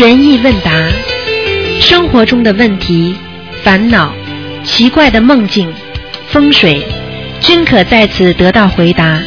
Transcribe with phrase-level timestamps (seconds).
[0.00, 0.72] 悬疑问答，
[1.78, 3.14] 生活中的问题、
[3.62, 4.14] 烦恼、
[4.64, 5.70] 奇怪的梦境、
[6.30, 6.82] 风水，
[7.42, 9.20] 均可在此得到回答。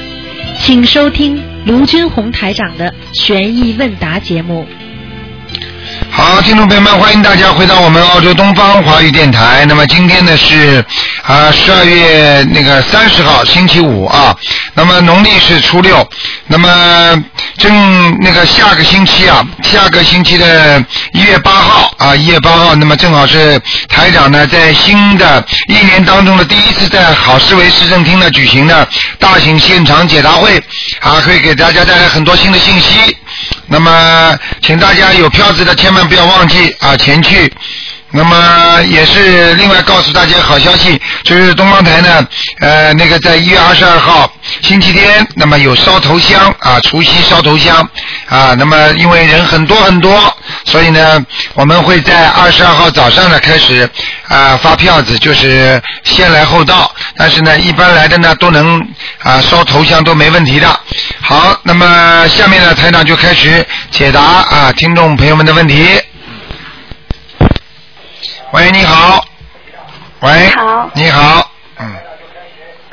[0.59, 4.67] 请收听卢军红台长的悬疑问答节目。
[6.09, 9.65] 好，听众朋友们，欢迎大家回到我们澳洲东方华语电台。
[9.67, 10.83] 那么今天呢是
[11.21, 14.35] 啊十二月那个三十号星期五啊，
[14.75, 16.07] 那么农历是初六，
[16.47, 17.23] 那么
[17.57, 20.83] 正那个下个星期啊，下个星期的
[21.13, 28.87] 一月八号啊，一月八号，那么正好是台长呢在新的一年当中的第一次在好思维市政厅呢举行的
[29.19, 30.57] 大型现场解答会
[31.01, 33.15] 啊，会给大家带来很多新的信息。
[33.67, 37.51] 那么，请大家有票子的千万不要忘记啊前去。
[38.15, 42.27] 那么也是另外告诉大家好消息，就是东方台呢，
[42.59, 44.31] 呃，那个在一月二十二号
[44.61, 47.75] 星期天，那么有烧头香啊，除夕烧头香
[48.27, 48.53] 啊。
[48.55, 50.31] 那么因为人很多很多，
[50.63, 53.89] 所以呢，我们会在二十二号早上呢开始
[54.27, 56.93] 啊发票子，就是先来后到。
[57.17, 58.79] 但是呢，一般来的呢都能
[59.23, 60.67] 啊烧头香都没问题的。
[61.19, 65.83] 好，那么下面呢台长就开始解答啊听众朋友们的问题。
[68.53, 69.25] 喂，你好。
[70.19, 70.31] 喂。
[70.45, 71.51] 你好你好。
[71.79, 71.91] 嗯。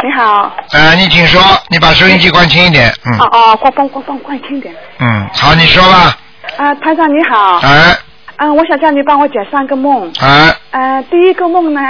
[0.02, 2.90] 你好，呃，你请说，你把收音机关轻一点。
[3.04, 3.18] 嗯。
[3.18, 4.74] 哦哦，关关关关关轻点。
[5.00, 6.16] 嗯，好，你说吧。
[6.56, 7.94] 啊，台长你好，哎
[8.38, 10.10] 嗯，我想叫你帮我解三个梦。
[10.22, 11.80] 哎呃，第一个梦呢，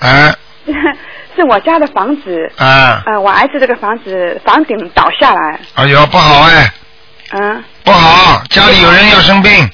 [0.00, 0.34] 哎
[1.36, 6.72] 是我家的房子，啊，呃，我儿子这个房子房顶倒下来，哎呦，不好哎，
[7.34, 9.70] 嗯，不好，家里有人要生病，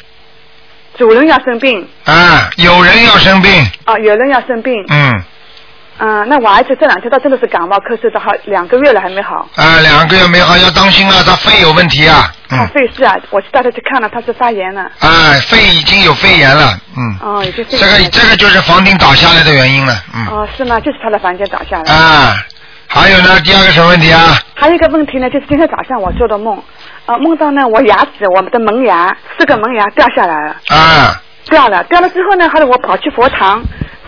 [0.99, 3.53] 主人要生病，啊，有人要生病，
[3.85, 5.23] 啊，有人要生病，嗯，
[5.99, 20.81] 嗯，那我儿子这两天他真的是感冒咳嗽的好两个月了还没好，啊，两个月没好，要当心啊，他肺有问题啊，他嗯，肺是啊，我去带他去看了，他是发炎了，啊，肺已经有肺炎了，嗯，哦，已经肺这个，这个就是房顶倒下来的原因了，嗯，哦，是吗？
[20.81, 21.93] 就是他的房间倒下来。
[21.93, 22.37] 啊，
[22.89, 24.39] 还有呢，第二个什么问题啊？
[24.55, 26.63] 还有一个问题呢，就是今天早上我做的梦，
[27.07, 31.15] 啊，梦到呢我牙齿，我们的门牙四个门牙掉下来了，啊，
[31.49, 33.63] 掉了，掉了之后呢，后来我跑去佛堂，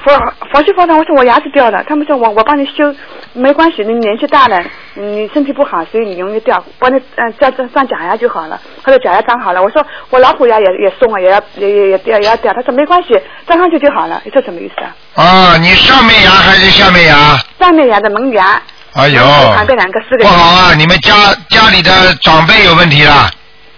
[0.05, 0.13] 佛
[0.53, 2.93] 佛去佛堂，我说我牙齿掉了，他们说我我帮你修，
[3.35, 4.61] 没关系，你年纪大了，
[4.95, 13.11] 你身体不好，所以你容易掉，帮你嗯再再上假牙就好了，后来假牙长好了，我说我老虎牙也也松了，也要也也也掉也要掉，他说没关系，
[13.47, 14.91] 装上去就好了，这什么意思啊？
[15.23, 17.37] 啊，你上面牙还是下面牙？
[17.61, 18.61] 上面牙的门牙，
[18.99, 19.23] 哎呦，
[19.77, 20.75] 两个四个不好啊！
[20.75, 21.15] 你们家
[21.51, 23.31] 家里的长辈有问题了，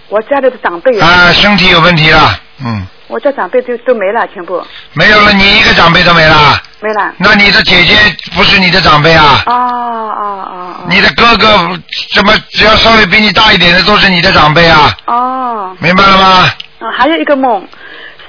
[0.09, 4.65] 我家里的长辈有，啊，身体有问题了，嗯，我家长辈都都没了，全部
[4.95, 7.13] 没有了，你一个长辈都没了，没了。
[7.19, 7.95] 那你的姐姐
[8.35, 9.43] 不是你的长辈啊？
[9.45, 10.87] 哦哦哦哦。
[10.89, 11.79] 你的哥哥
[12.15, 14.91] 怎么只要稍微比你大一点的都是你的长辈啊？
[15.05, 15.77] 哦。
[15.81, 16.49] 明白了吗？
[16.79, 17.63] 啊，还有一个梦，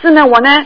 [0.02, 0.66] 是呢，我呢，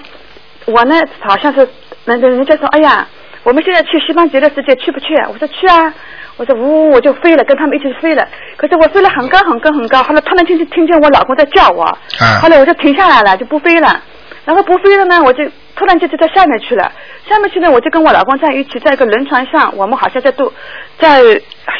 [0.66, 1.60] 我呢，好像是
[2.06, 3.08] 人人人家说，哎呀，
[3.44, 5.14] 我们现在去西方极乐世界去不去？
[5.30, 5.94] 我说去啊，
[6.38, 8.28] 我说呜，我就飞了，跟他们一起飞了。
[8.58, 14.02] 可是我飞了很高很高很高，后来突然间就听见我老公在叫我，啊后来我就停下来了，就不飞了。
[14.44, 15.44] 然后不飞了呢，我就
[15.76, 16.92] 突然间就在下面去了。
[17.28, 20.54] 下面去呢，我就跟我老公在一起，在一个轮船上，我们好像在度，
[21.00, 21.20] 在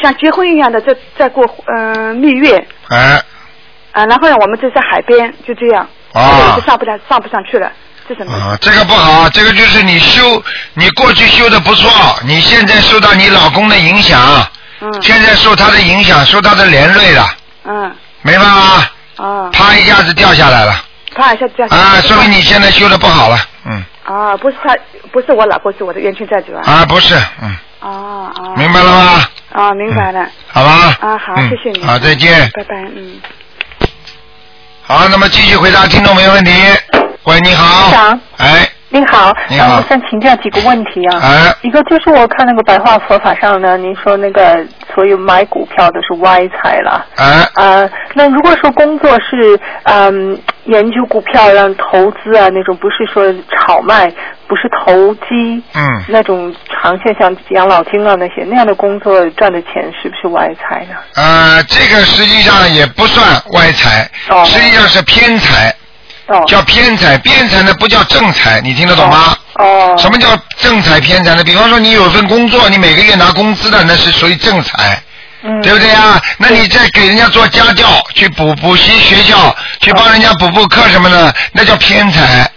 [0.02, 2.66] 像结婚一样的在在过嗯、蜜月。
[2.90, 3.22] 哎，
[3.92, 7.72] 啊，然后呢，我们就在海边，就这样，啊后我就上不上，上不上去了，
[8.08, 8.34] 这什么？
[8.34, 10.44] 啊，这个不好，这个就是你修，
[10.74, 11.90] 你过去修的不错，
[12.24, 14.20] 你现在受到你老公的影响，
[14.82, 17.28] 嗯现在受他的影响，受他的连累了，
[17.66, 18.88] 嗯，明白吗？
[19.18, 20.76] 哦，啪一下子掉下来了，
[21.16, 21.82] 啪一下掉下来。
[21.82, 24.76] 啊，说明你现在修的不好了，嗯，啊，不是他，
[25.12, 26.62] 不是我老公，是我的冤亲债主啊。
[26.66, 28.54] 啊，不是，嗯，哦哦。
[28.58, 29.28] 明白了吗？
[29.54, 30.28] 啊，明白了。
[30.52, 30.98] 好吧？
[31.00, 31.86] 啊，好，嗯谢谢你。
[31.86, 32.52] 好，再见。
[32.54, 33.22] 拜拜，嗯。
[34.84, 36.52] 好，那么继续回答听众朋友问题。
[37.26, 38.18] 喂，你好。
[38.38, 39.66] 哎，你好，你好。
[39.66, 41.20] 呃我想请教几个问题啊。
[41.24, 41.56] 哎。
[41.64, 44.64] 一个就是我看那个白话佛法上呢，您说那个
[44.94, 47.04] 所有买股票都是歪财了。
[47.16, 54.08] 哎，啊，那如果说工作是嗯研究股票让投资啊那种，不是说炒卖，
[54.48, 60.96] 不是投机，嗯，那种长线像养老金啊那些那样的工作赚的钱是不是歪财呢？
[61.16, 64.46] 呃，这个实际上也不算歪财，哦。
[64.46, 65.74] 实际上是偏财，
[66.28, 67.18] 哦叫偏财。
[67.20, 69.38] 偏财呢不叫正财，你听得懂吗？
[69.56, 70.30] 哦什么叫
[70.60, 71.44] 正财偏财呢？
[71.44, 75.02] 比方说你有份工作，你每个月拿工资的，那是属于正财。
[75.48, 76.20] 嗯对不对呀？
[76.40, 77.86] 那你再给人家做家教，
[78.16, 82.50] 去补补习学校，去帮人家补补课什么的，那叫偏财。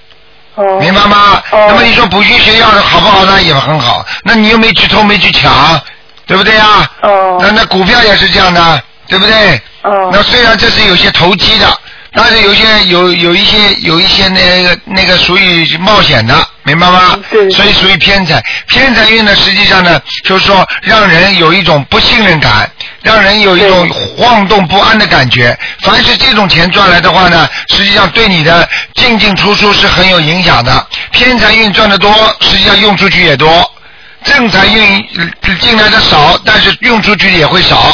[0.54, 1.42] 哦明白吗？
[1.50, 3.42] 哦那么你说补习学校的好不好呢？
[3.42, 4.06] 也很好。
[4.24, 5.78] 那你又没去偷，没去抢，
[6.26, 6.90] 对不对呀？
[7.02, 9.60] 哦那那股票也是这样的，对不对？
[9.82, 11.66] 哦那虽然这是有些投机的，
[12.20, 16.34] 但是有些有有一些有一些那个那个属于冒险的，
[16.64, 17.12] 明白吗？
[17.14, 18.42] 嗯对所以属于偏财。
[18.66, 22.68] 偏财运呢，实际上呢，就是说让人有一种不信任感，
[23.02, 25.56] 让人有一种晃动不安的感觉。
[25.82, 30.86] 凡是这种钱赚来的话呢，实际上对你的进进出出是很有影响的。
[31.12, 33.72] 偏财运赚的多，实际上用出去也多。
[34.24, 37.92] 正财运呃进来的少，但是用出去也会少。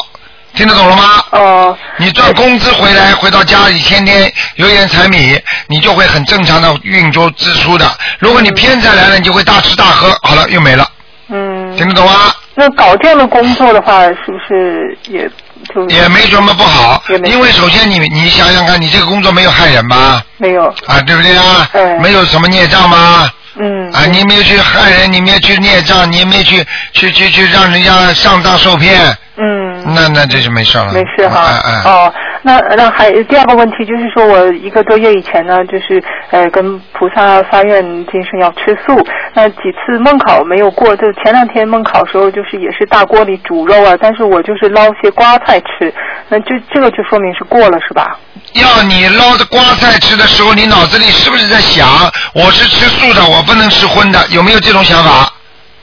[0.55, 1.25] 听得懂了吗？
[1.33, 7.91] 哦、你赚工资回来，回到家里天天油盐柴米，你就会很正常的运作支出的。
[8.19, 10.89] 如果你偏财来了，你就会大吃大喝，好了又没了，
[11.29, 12.33] 嗯，听得懂吗？
[12.55, 15.29] 那搞这样的工作的话，是不是也
[15.75, 20.23] 就也没什么不好因为首先你你想想看，你这个工作没有害人吧？
[20.37, 20.65] 没有？
[20.87, 21.69] 啊，对不对啊？
[21.73, 23.29] 嗯没有什么孽障吗？
[23.57, 29.01] 嗯，啊，你没有去害人，你没有去孽障，你也没有去去去去让人家上当受骗，
[29.37, 30.93] 嗯，那那这就没事了。
[30.93, 31.61] 没事哈。
[31.85, 38.97] 哦，那那还第二个问题就是说，我一个多月以前呢，就是呃跟菩萨发愿今生要吃素，
[39.35, 45.93] 那几次梦考没有过，就前两天梦考时候就是也是大锅里煮肉啊，但是我就是捞些瓜菜吃，
[46.29, 48.19] 那就这个就说明是过了是吧？
[48.55, 51.89] 要你捞着瓜菜吃的时候，你脑子里是不是在想，
[52.35, 54.19] 我是吃素的，我不能吃荤的？
[54.31, 55.33] 有没有这种想法？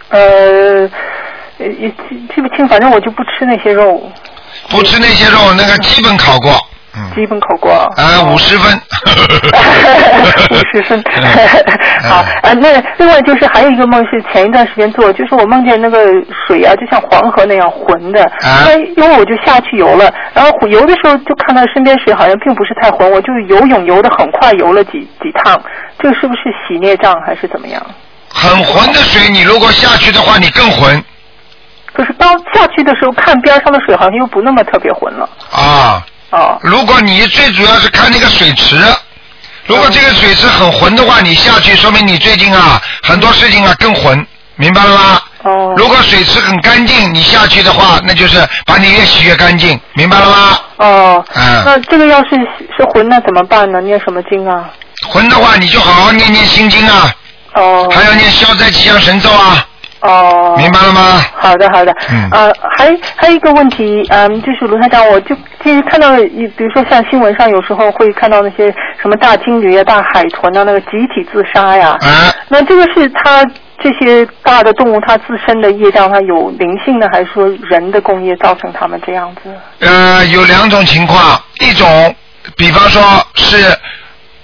[0.10, 0.90] 呃，呃
[1.68, 4.02] 也记记不清，反正我就不吃那些肉，
[4.70, 6.52] 不吃那些肉，那个基本考过，
[6.96, 7.72] 嗯，基本考过。
[7.96, 8.80] 啊，五十分。
[10.52, 11.04] 五十分，
[12.04, 12.54] 好啊。
[12.54, 16.06] 那另外就是还有一个梦是前一段时间做，就是我梦见那个
[16.48, 18.24] 水啊，就像黄河那样浑的。
[18.44, 25.60] 啊那因为我就下去游了，然后游的时候就看到身边水好像并不是太浑，我就游泳游的很快，游了几几趟。
[26.00, 27.82] 这个是不是洗孽障还是怎么样？
[28.34, 31.04] 很浑的水，你如果下去的话，你更浑
[31.94, 35.30] 可是当下去的时候，看边上的水好像又不那么特别浑了。
[35.52, 36.06] 啊。
[36.32, 38.78] 哦如果你最主要是看那个水池，
[39.66, 45.22] 如果这个水池很浑的话，你下去说明你最近啊很多事情啊更浑，明白了吗？
[45.44, 50.58] 哦如果水池很干净，你下去的话，那就是把你越洗越干净，明白了吗？
[50.78, 52.30] 哦，嗯那这个要是
[52.78, 53.82] 是浑那怎么办呢？
[53.82, 54.70] 念什么经啊？
[55.10, 57.14] 浑的话，你就好好念念心经啊，
[57.56, 59.66] 哦还要念消灾吉祥神咒啊，
[60.02, 61.02] 哦，明白了吗？
[61.34, 61.96] 好的，好的。
[62.12, 71.98] 嗯呃，还还有一个问题，嗯，就是卢台长，我就就是看到，比如说像新闻上有时候会看到那些什么大鲸鱼啊、大海豚啊，那个集体自杀呀。
[72.02, 73.46] 啊，那这个是它
[73.78, 79.52] 这些大的动物它自身的业障，它有灵性的，还是说人的工业造成它们这样子？
[79.80, 82.16] 呃，有两种情况，一种，
[82.58, 83.02] 比方说
[83.36, 83.58] 是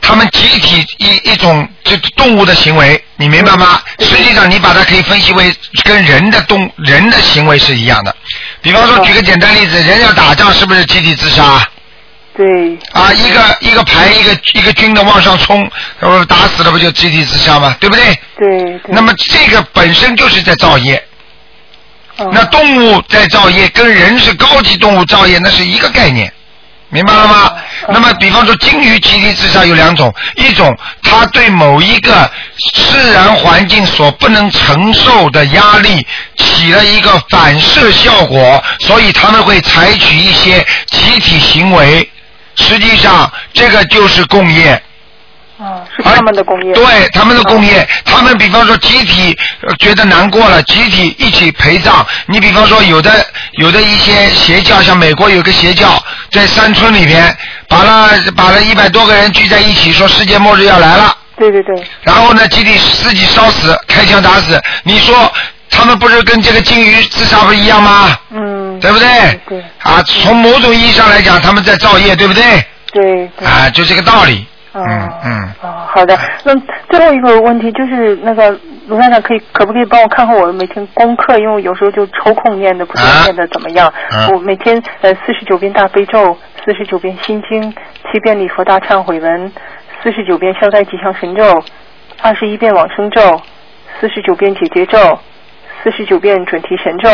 [0.01, 3.81] 他们集体一一种这动物的行为，你明白吗？
[3.99, 5.53] 实际上你把它可以分析为
[5.83, 8.15] 跟人的动人的行为是一样的。
[8.61, 11.67] 比方说，举个简单例子，人要打仗是不是集体自杀？
[12.35, 17.75] 对，啊，一个一个排一个一个军的往上冲，呃，打死了不就集体自杀吗？
[17.79, 18.05] 对不对？
[18.37, 18.81] 对对。
[18.87, 20.95] 那么这个本身就是在造业。
[22.19, 26.33] 嗯那动物在造业，跟人是高级动物造业，那是一个概念，
[26.89, 27.51] 明白了吗？
[27.89, 32.29] 那么，比方说鲸鱼集体自杀有两种，一种它对某一个
[32.73, 36.05] 自然环境所不能承受的压力
[36.37, 42.09] 起了一个反射效果，所以他们会采取一些集体行为。
[42.55, 44.81] 实际上，这个就是共业。
[45.59, 46.73] 啊，是他们的工业。
[46.73, 46.83] 对
[47.13, 49.37] 他们的工业，他们比方说集体
[49.67, 52.05] 呃觉得难过了，集体一起陪葬。
[52.27, 57.35] 你比方说有的有的一些邪教，像美国有个邪教，在山村里边，
[57.67, 61.75] 把那把了一百多个人聚在一起，说世界末日要来了，对对对。
[62.01, 64.61] 然后呢集体自己烧死，开枪打死。
[64.83, 65.31] 你说
[65.71, 68.17] 他们不是跟这个鲸鱼自杀不是一样吗？
[68.29, 68.79] 嗯。
[68.79, 69.39] 对不对？
[69.49, 72.43] 对啊，从某种意义上来讲，他们在造业，对不对？
[72.93, 73.47] 对对。
[73.47, 74.45] 啊，就这个道理。
[74.73, 75.49] 哦嗯嗯。
[75.61, 76.17] 哦，好的。
[76.43, 76.53] 那
[76.89, 78.51] 最后一个问题就是那个
[78.87, 81.37] 卢站长，可以可不可以帮我看看我每天功课？
[81.37, 83.87] 因为有时候就抽空念的，不知道啊念的怎么样。
[83.87, 89.51] 啊我每天呃四十九遍大悲咒，四十九遍心经，七遍礼佛大忏悔文，
[90.03, 91.63] 四十九遍消灾吉祥神咒，
[92.21, 93.41] 二十一遍往生咒，
[93.99, 95.19] 四十九遍解结咒，
[95.83, 97.09] 四十九遍准提神咒。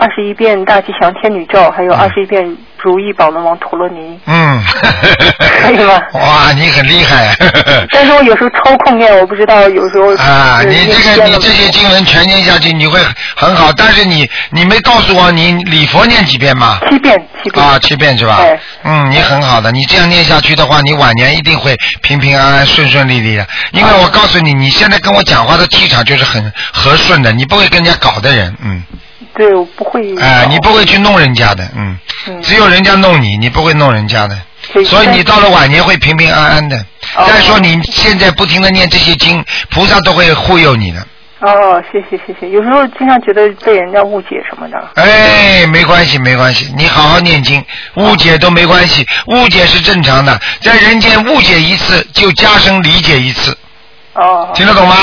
[0.00, 4.18] 二十一遍大吉祥天女咒，还有二十一遍如意宝轮王陀罗尼。
[4.26, 4.62] 嗯，
[5.62, 7.34] 可以吗 哇，你很厉害。
[7.90, 13.00] 但是我有时候抽空念，我不知道有时候啊，你这个你这些经文全念下去，你会
[13.34, 13.72] 很好。
[13.72, 16.78] 但是你你没告诉我你礼佛念几遍吗？
[16.88, 18.58] 七遍七遍啊，七遍是吧对？
[18.84, 23.46] 嗯，你很好的，你这样念下去的话，你晚年一定会平平安安、顺顺利利的。
[23.72, 28.82] 因为我告诉你，你现在跟我讲话的气场就是很和顺的，你不会跟人家搞的人，嗯，
[29.38, 34.36] 对我不会哎、你不会去弄人家的，嗯，嗯只有人家弄你，你不会弄人家的。
[34.72, 36.76] 所以所以你到了晚年会平平安安的。
[37.16, 41.00] 哦再说你现在不停的念这些经，菩萨都会护佑你的。
[41.40, 42.50] 哦，谢谢谢谢。
[42.50, 44.90] 有时候经常觉得被人家误解什么的。
[44.96, 47.64] 哎，没关系，没关系，你好好念经，
[47.94, 53.56] 误解都没关系，误解是正常的，在人间误解一次就加深理解一次，
[54.14, 54.50] 哦。
[54.52, 54.96] 听得懂吗？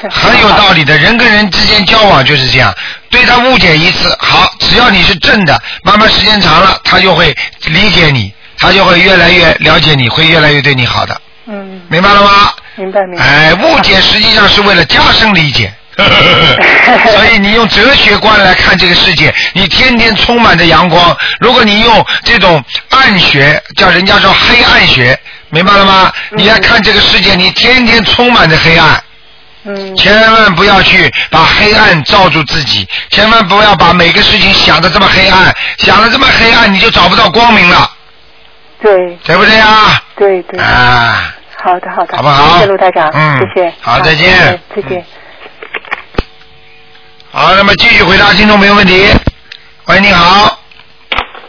[0.00, 2.74] 是很有道理的，人跟人之间交往就是这样，
[3.10, 7.34] 对他误解一次，好，只要你是正的，慢慢时间长了，他就会
[7.64, 12.52] 理解你，他就会越来越了解你，会越来越对你好的，嗯，明白了吗？
[12.76, 13.24] 明白明白。
[13.24, 15.72] 哎，误解实际上是为了加深理解。
[15.96, 21.16] 所以你用哲学观来看这个世界，你天天充满着阳光。
[21.40, 26.12] 如果你用这种暗学，叫人家说黑暗学，明白了吗？
[26.36, 29.02] 你来看这个世界，你天天充满着黑暗。
[29.66, 29.96] 嗯。
[29.96, 37.90] 千万不要去把黑暗罩住自己，千万不要把每个事情想的这么黑暗，想的这么黑暗，你就找不到光明了，
[38.80, 40.02] 对对不对啊？
[40.16, 40.60] 对对。
[40.60, 42.16] 啊，好的好的。
[42.16, 43.10] 好不好谢谢卢台长。
[43.12, 43.74] 嗯谢谢。
[43.80, 45.04] 好再见再见再见。
[47.32, 49.12] 好，那么继续回答听众朋友问题。
[49.88, 50.58] 喂，你好，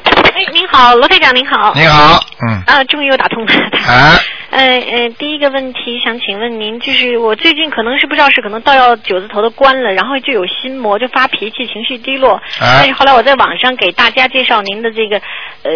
[0.03, 1.73] 哎，您好，罗台长，您好。
[1.73, 3.53] 你好，嗯，啊，终于又打通了。
[3.87, 12.35] 啊，呃呃，第一个问题想请问您，就是我最近可能是不知道是可能到要九字头的关了，然后就有心魔，就发脾气，情绪低落。
[12.59, 15.17] 啊但是后来我在网上给大家介绍您的这个
[15.63, 15.71] 呃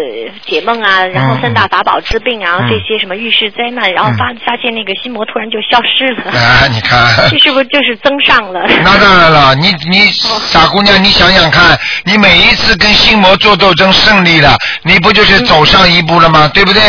[0.46, 6.32] 解梦啊，然后三大法宝治病啊，嗯这些什么遇事灾难，然后发、发现那个心魔突然就消失了。
[6.32, 8.64] 啊，你看， 这是不是就是增上了？
[8.82, 16.50] 那当然了，你你傻姑娘，你想想看，你每一次跟心魔做斗争胜利了，你不就是走上一步了吗？
[16.54, 16.80] 对不对？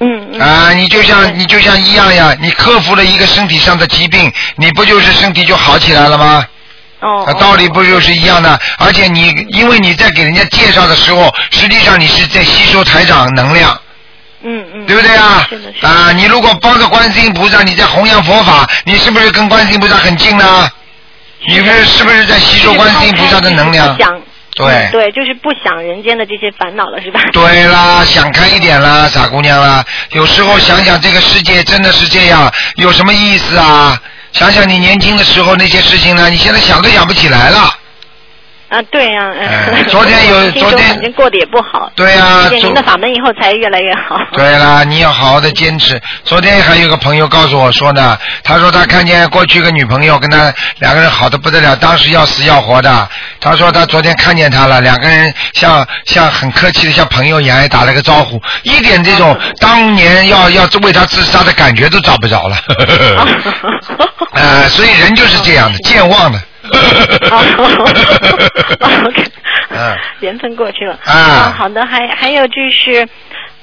[0.00, 0.40] 嗯嗯。
[0.40, 6.46] 啊，你就像你就像一样呀，你克服了一个身体上的疾病，你不就是身体就好起来了吗？
[7.00, 7.24] 哦。
[7.26, 8.58] 啊，道理不就是一样的？
[8.78, 13.78] 而且你因为你在给人家介绍的时候，实际上你是在吸收台长能量，
[14.42, 14.86] 嗯嗯。
[14.86, 15.80] 对不对啊是的，是？
[15.80, 15.88] 的。
[15.88, 20.70] 啊，你如果帮着观世音菩萨，你在弘扬佛法，你是不是跟观世音菩萨很近呢？
[21.46, 23.96] 你是是不是在吸收观世音菩萨的能量
[24.58, 27.20] 对嗯对，就是不想人间的这些烦恼了，是吧？
[27.32, 29.84] 对啦，想开一点啦，傻姑娘啦。
[30.10, 33.96] 有时候想想这个世界真的是这样，有什么意思啊？
[34.32, 37.72] 想想你年轻的时候那些事情呢，你现在想都想不起来了。
[38.68, 41.90] 啊，对呀、嗯哎昨天有 昨天反正过得也不好。
[41.96, 44.16] 对呀您的法门以后才越来越好。
[44.32, 45.98] 对啦，你要好好的坚持。
[46.24, 53.08] 昨天还有个朋友告诉我说呢，他说他看见过去一个女朋友跟他两个人好的不得了，当时要死要活的。
[53.40, 62.56] 他说他昨天看见他了，两个人像像很客气的像朋友一样还打了个招呼，一点这种当年要要为他自杀的感觉都找不着了。
[64.32, 66.38] 呃， 所以人就是这样的，健忘的。
[67.30, 67.44] 哦
[69.70, 70.98] 嗯缘分过去了。
[71.04, 73.06] 啊好的，还还有就是，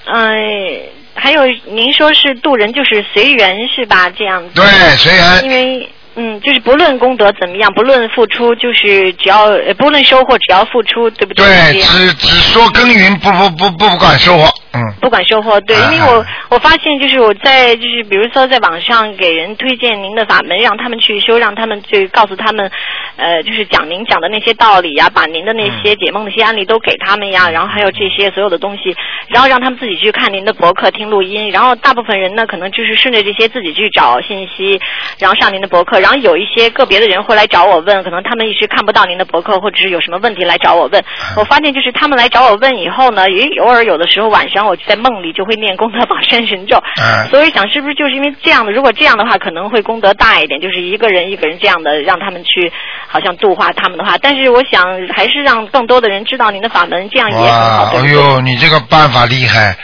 [0.05, 0.81] 嗯、
[1.13, 4.09] 还有您说是渡人就是随缘是吧？
[4.09, 4.49] 这样子。
[4.55, 4.63] 对，
[4.97, 5.43] 随缘。
[5.43, 11.45] 因为嗯，就是不论功德怎么样，不论付出，就是只要呃不论收获，只要付出，对不对？
[11.45, 14.93] 对，只只说耕耘，不不不不不管收获，嗯。
[15.01, 22.69] 不管收获，对，啊因为我我发现就是我在就是比如说在网上给人推荐您的法门，让他们去修，让他们去告诉他们，
[23.17, 28.95] 呃，就是讲您讲的那些道理呀，把您的那些解梦的一些案例都给他们呀，然后还有这些所有的东西，
[29.27, 34.79] 然后让他们自己去看您的博客听录音，然后大部分人呢可能就是顺着这些自己去找信息，
[35.19, 41.03] 然后上您的博客，然后有一些个别的人会来找我问，可能他们一时看不到您的博客，或者是有什么问题来找我问，
[41.37, 52.71] 我发现就是他们来找我问以后呢，也偶尔有的时候晚上我就在梦里就会念功德宝山神咒，嗯所以想是不是就是因为这样的，如果这样的话，可能会功德大一点，就是一个人一个人这样的让他们去
[53.07, 54.83] 好像度化他们的话，但是我想
[55.15, 57.91] 还是让更多的人知道您的法门，这样也很好？
[57.95, 59.75] 哎呦，你这个办法厉害！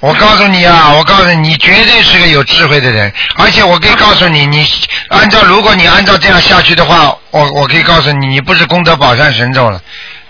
[0.00, 4.64] 我告诉你啊，我告诉你，你绝对是个有智慧的人，而且我可以告诉你，你
[5.10, 9.78] 按照如果你按照这样下去的话，我我可以告诉你，你不是功德宝山神咒了，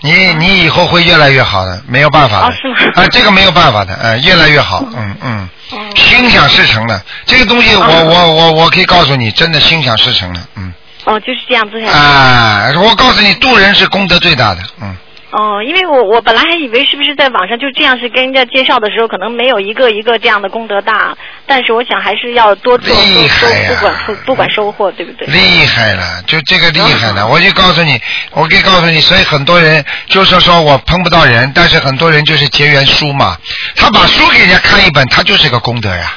[0.01, 2.47] 你你以后会越来越好的，没有办法的。
[2.47, 5.49] 哦是吗啊，这个没有办法的，嗯、越来越好，嗯嗯，
[5.95, 10.73] 心想事成的，这个东西我我我我可以告诉你，真的心想事成了，嗯。
[11.05, 11.93] 哦，就是这样子下去。
[11.93, 14.95] 啊，我告诉你，渡人是功德最大的，嗯。
[15.31, 25.27] 哦，因为我我本来还以为是不是在网上就这样是跟人家介绍的时候，可能没有一个一个这样的功德大，但是我想还是要多做，厉多害呀不管收不管收获，对不对？
[25.27, 27.97] 厉害了，就这个厉害嗯了，我就告诉你，
[28.31, 33.37] 我可以告诉你，所以很多人就是说我碰不到人，但是很多人就是结缘书嘛，
[33.75, 36.13] 他把书给人家看一本，他就是个功德呀。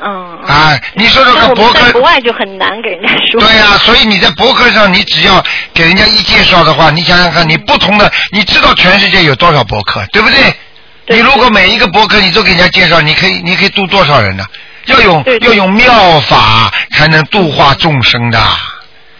[0.00, 0.38] 嗯。
[0.42, 3.40] 嗯啊，你说这个博客在国，外就很难给人家说。
[3.40, 10.54] 对呀、所以你在博客上，你只要给人家一介绍的话，你想想看，你不同的，你知道全世界有多少博客，对不对？
[11.10, 14.44] 你如果每一个博客你都给人家介绍，你可以你可以度多少人呢？
[14.86, 18.38] 要用要用妙法才能度化众生的。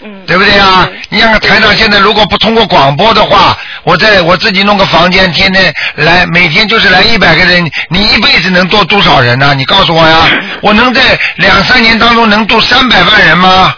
[0.01, 0.89] 嗯，对不对啊？
[1.09, 10.29] 你看看台长现在如果不通过广播的话，我在我自己弄个房间，天天来，每天就是来一百个人，你一辈子能度多少人呢、你告诉我呀，
[10.63, 13.75] 我能在两三年当中能度三百万人吗？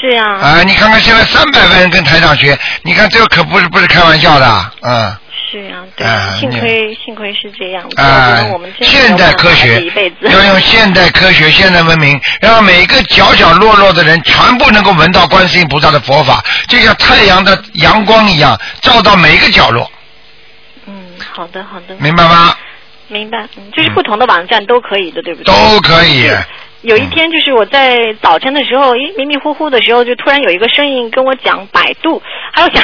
[0.00, 5.16] 是呀、啊，你看看现在三百万人跟台长学，你看这个可不是不是开玩笑的，嗯。
[5.52, 6.06] 是呀、对，
[6.40, 8.40] 幸亏幸亏是这样，要啊
[8.80, 9.84] 现代科学
[10.22, 19.90] 要用现代科学、现代文明，让每个角角落落的人全部能够闻到观世音菩萨的佛法，就像太阳的阳光一样，照到每一个角落，
[20.86, 20.94] 嗯，
[21.34, 22.56] 好的好的，明白吗？
[23.08, 25.54] 明白，嗯，就是不同的网站都可以的，对不对？
[25.54, 26.30] 都可以。
[26.82, 32.20] 有一天，就是我在早晨的时候，咦，迷迷糊糊的时候，就突然有一个声音跟我讲百度，
[32.52, 32.82] 还有想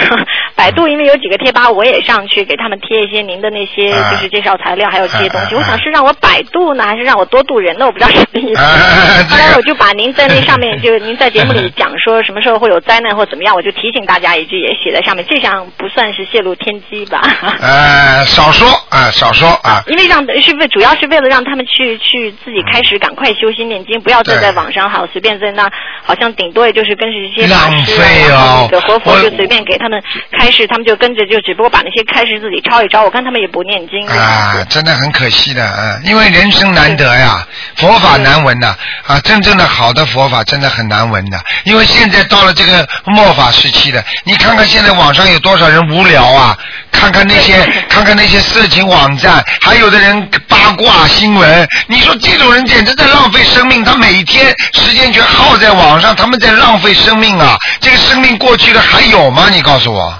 [0.55, 5.55] 百度，因为有几个贴吧我也上去给他们贴一些您的那些啊就是介绍材料，还有这些东西。
[5.57, 7.87] 我想是让我百度呢，还是让我多度人呢？
[7.87, 8.61] 我不知道什么意思。
[9.29, 15.25] 后来我就把您在那上面，就您在节目里讲说什么时候会有灾难或怎么样，我就提醒大家一句，也写在上面。
[15.29, 17.21] 这项不算是泄露天机吧？
[17.61, 19.83] 呃，少说啊，少说啊。
[19.89, 25.69] 因为让是为主要是为了让他们去去自己开始赶快修心念经，不要再在网上好随便在那，
[26.05, 30.01] 好像顶多也就是跟着一些法浪师费哦那个活佛就随便给他们
[30.39, 33.03] 开示，他们就跟着就只不过把那些开示自己抄一抄。
[33.03, 34.07] 我看他们也不念经。
[34.09, 38.77] 啊，真的很可惜的啊，因为人生难得呀，佛法难闻呐
[39.07, 46.57] 啊，真正的好的佛法真的很难闻的，因为现在到了这个末法时期的，你看看现在网上有多少人无聊啊，
[46.93, 59.49] 看看那些 看看那些色情网站，还有的人八卦新闻，你说这种人简直在浪费生命，他每天时间全耗在网上，他们在浪费生命啊，这个生命过去了还有吗？
[59.51, 60.19] 你告诉我。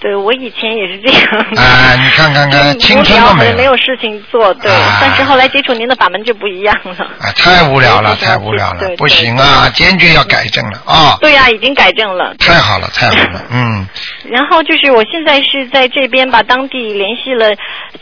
[0.00, 1.46] 对我以前也是这样。
[1.56, 4.70] 哎， 你看看看，嗯青春无聊都没有事情做，对。
[4.72, 6.92] 啊但是后来接触您的法门就不一样了。
[7.20, 11.16] 啊，太无聊了，太无聊了，不行啊，坚决要改正了啊！
[11.20, 12.34] 对呀、已经改正了。
[12.38, 13.86] 太好了，太好了，嗯，
[14.30, 17.50] 然后就是我现在是在这边吧，当地联系了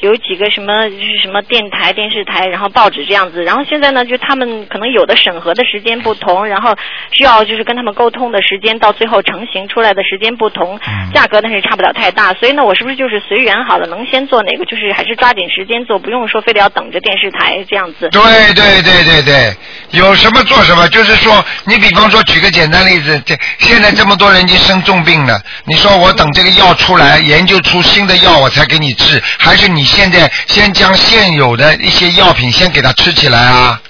[0.00, 3.42] 有几个什么就是什么电台、电视台，然后报纸这样子。
[3.42, 6.76] 然后现在呢，就他们可能有的审核的时间不同，然后
[7.12, 12.34] 需要就是跟他们沟通的时间，到最后成型出来的时间不同，嗯价格但是差不了太大。
[12.34, 18.08] 所以呢，我是不是就是随缘好了，能先做哪个，就是还是抓紧时间做，不用说非得要等着电视台这样子。
[18.10, 19.56] 对对对对对，
[19.92, 33.80] 有什么做什么，就是说，你比方说举个简单例子，这现在这么多人已经生重病了，你说我等这个药出来，研究出新的药我才给你治，还是你现在先将现有的一些药品先给他吃起来啊？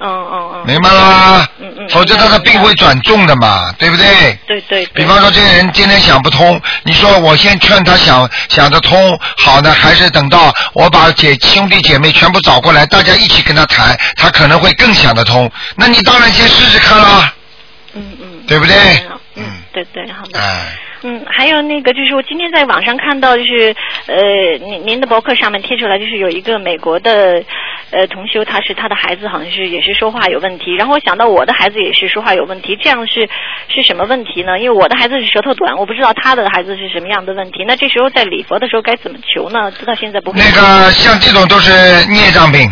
[0.00, 0.66] 嗯嗯嗯。
[0.66, 1.48] 明白了吗？
[1.58, 1.88] 嗯嗯。
[1.88, 4.06] 否则他的病会转重的嘛，对不对？
[4.46, 4.86] 对对对。
[4.94, 15.50] 比方说，这个人今天想不通，你说我先劝他想想得通，好呢，还是等到我把姐兄弟姐妹全部找过来，大家一起跟他谈，他可能会更想得通。
[15.76, 17.32] 那你当然先试试看啦，
[17.94, 18.26] 嗯嗯。
[18.46, 18.74] 对不对？
[19.34, 20.40] 嗯，对对，好的。
[20.40, 23.74] 哎，嗯，还有那个就是我今天在网上看到，就是
[24.06, 27.44] 呃，您您的博客上面贴出来，就是有一个美国的
[27.90, 33.28] 呃同修，他是他的孩子好像是也是说话有问题，然后我想到我的孩子也是说话有问题，这样是
[33.68, 34.58] 是什么问题呢？
[34.58, 37.64] 因为我的孩子是舌头短，我不知道他的孩子是什么样的问题。
[37.64, 39.70] 那这时候在礼佛的时候该怎么求呢？
[39.70, 40.40] 直到现在不会。
[40.40, 41.70] 那个像这种都是
[42.08, 42.68] 孽障病，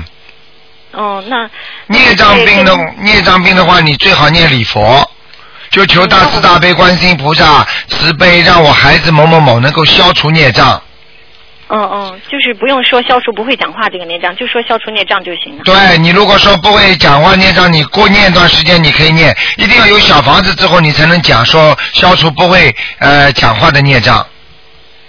[0.90, 1.48] 哦，那
[1.86, 5.08] 孽障病的孽障病的话，你最好念礼佛。
[5.70, 10.80] 就求大慈大悲观世音菩萨慈悲，让我孩子某某某能够消除孽障。
[11.68, 15.64] 嗯嗯，就是不用说消除不会讲话这个孽障，就说消除孽障就行了。
[15.64, 24.24] 对你如果说不会讲话孽障，你过念一段时间你可以念，一定要有小房子之后你才能讲说消除不会呃讲话的孽障。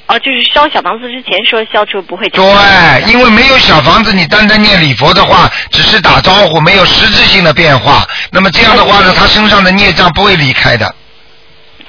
[0.08, 2.30] 哦，就是烧小房子之前说消除不会。
[2.30, 2.44] 对，
[3.12, 8.08] 因为没有小房子，你单单念礼佛的话，只是打招呼，没有实质性的变化。
[8.32, 10.96] 那么这样的话呢，他身上的孽障不会离开的。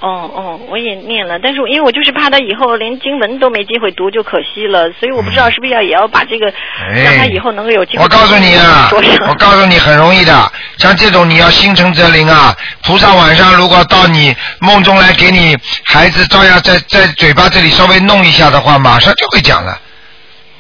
[0.01, 8.05] 哦哦，我也念了，但是我因为我就是怕他以后连经文都没机会读，就可惜了，所以我不知道是不是要也要把这个、哎让他以后能够有机会。
[8.05, 8.89] 我告诉你啊，
[9.27, 12.55] 我告诉你很容易的，像这种你要心诚则灵啊。
[12.85, 19.81] 菩萨晚上如果到你梦中来给你孩子照样在在嘴巴这里稍微弄一下的话，马上就会讲了。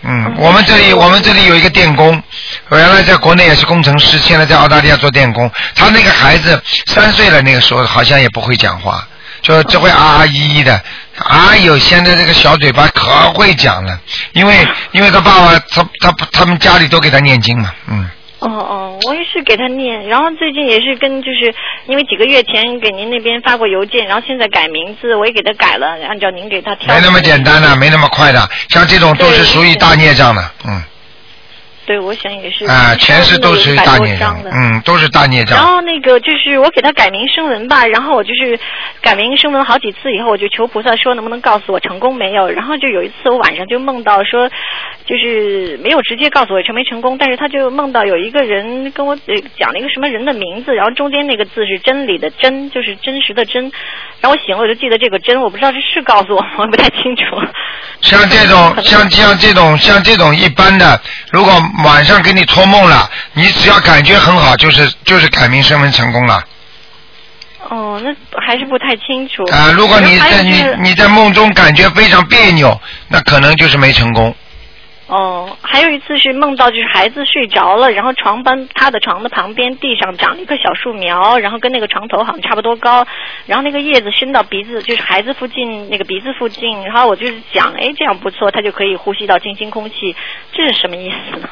[0.03, 2.23] 嗯，我们这里我们这里有一个电工，
[2.71, 5.51] 原来在国内也是工程师，现在在澳大利亚做电工。
[5.75, 9.05] 他那个孩子三岁了，那个时候好像也不会讲话，
[9.43, 10.81] 就就会啊啊咦咦的。
[11.19, 13.99] 哎呦，现在这个小嘴巴可会讲了，
[14.33, 18.09] 因为因为他爸爸他他他们家里都给他念经嘛，嗯。
[18.41, 21.53] 哦哦，我也是给他念，然后最近也是跟就是
[21.89, 26.95] 因为几个月前给您那边发过邮件，然后现在改名字，我也给他改了，按照您给他挑。
[26.95, 30.81] 没那么简单的，没那么快的，像这种都是属于大孽障的，嗯。
[31.89, 32.67] 对，我想也是。
[32.67, 35.57] 啊，前世都是大孽障，嗯，都是大孽障。
[35.57, 38.61] 然后那个就是我给他改名声文吧，然后我就是
[39.01, 42.47] 改名声文好几次以后，我就求菩萨说能不能告诉我成功没有。
[42.51, 44.51] 然后就有一次我晚上就梦到说，
[45.07, 49.17] 就是没有直接告诉我成没成功，但是他就梦到有一个人跟我
[49.59, 53.73] 讲了一个什么人的名字，然后中间那个字是真理的真，就是真实的真。
[54.21, 57.23] 然后我醒了我就记得这个真，我不知道这是告诉我，我不太清楚。
[58.03, 61.01] 像这种像像这种像这种一般的，
[61.33, 61.51] 如果。
[61.85, 66.43] 晚上给你托梦了，你只要感觉很好，就是就是改名身份成功了。
[67.71, 69.45] 哦，那还是不太清楚。
[69.53, 74.35] 啊，如果你在你你在梦中感觉非常别扭，那可能就是没成功。
[75.07, 83.07] 哦，还有一次是梦到就是孩子睡着了，然后床班他的床的旁边地上长了一棵小树苗，然后跟那个床头好像差不多高，
[83.47, 90.15] 然后那个叶子伸到鼻子，就是孩子附近那个鼻子附近，然后我就是想，哎，这样不错，他就可以呼吸到清新空气，
[90.53, 91.49] 这是什么意思呢？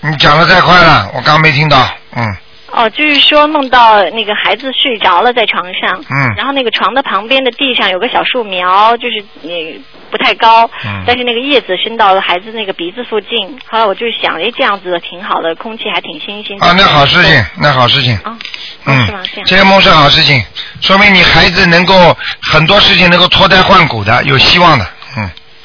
[0.00, 2.36] 你讲的太快了，我刚没听到，嗯。
[2.72, 13.58] 哦，就是说梦到那个孩子睡着了在床上，嗯，然后那个床的旁边的地上有个小树苗，就是你不太高，嗯，但是那个叶子伸到了孩子那个鼻子附近。
[13.66, 16.56] 后来我就想，哎，这样子挺好的，空气还挺新鲜。
[16.62, 18.14] 啊，那好事情，那好事情。
[18.18, 18.38] 啊，
[18.86, 19.20] 嗯，是吗？
[19.34, 19.46] 这样。
[19.46, 20.40] 这个梦是好事情，
[20.80, 22.16] 说明你孩子能够
[22.52, 24.86] 很多事情能够脱胎换骨的，有希望的，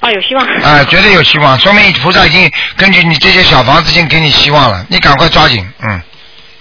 [0.05, 0.09] 嗯。
[0.09, 0.45] 啊，有希望。
[0.45, 6.01] 啊，绝对有希望，说明菩萨已经根据你这些小房子已经给你希望了，你赶快抓紧，嗯。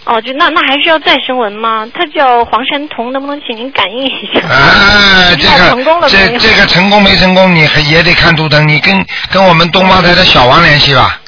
[0.06, 1.86] 哦，就那那还需要再升文吗？
[1.94, 4.46] 他叫黄山童，能不能请您感应一下？
[4.46, 11.18] 啊， 这个成功了这这个成功没成功，你也得看图腾，你跟跟我们东方台的小王联系吧。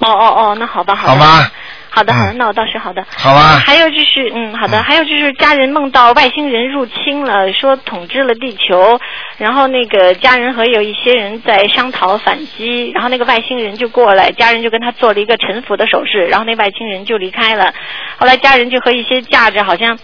[0.00, 1.26] 哦哦哦，那好吧，好吧。
[1.26, 1.50] 好
[2.04, 3.04] 的，好的，那我倒是好的。
[3.16, 3.60] 好吧。
[3.66, 9.00] 还有就是，嗯，好的，还有就是家人梦到外星人入侵了，说统治了地球，
[9.36, 17.74] 然后那个家人和有一些人在商讨反击，然后那个外星人就过来，家人就跟他做了一个臣服的手势，然后那外星人就离开了。
[18.16, 19.98] 后来家人就和一些架着好像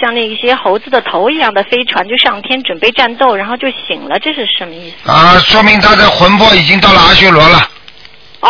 [0.00, 5.10] 像那一些猴子的头一样的飞船就上天准备战斗，然后就醒了，这是什么意思？
[5.10, 7.58] 啊，说明他的魂魄已经到了阿修罗了。
[8.40, 8.48] 哦，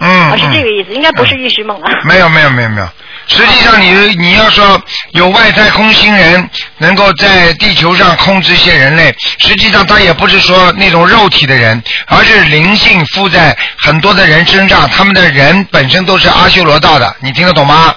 [0.00, 1.90] 嗯， 是这个意思，应该不是预示梦啊。
[2.04, 2.88] 没有没有没有没有，
[3.28, 4.80] 实际上你你要说
[5.12, 17.94] 有外太空星人能够在地球上控制一些人类，实际上他也不是说那种肉体的人，而是灵性附在很多的人身上，他们的人本身都是阿修罗道的，你听得懂吗？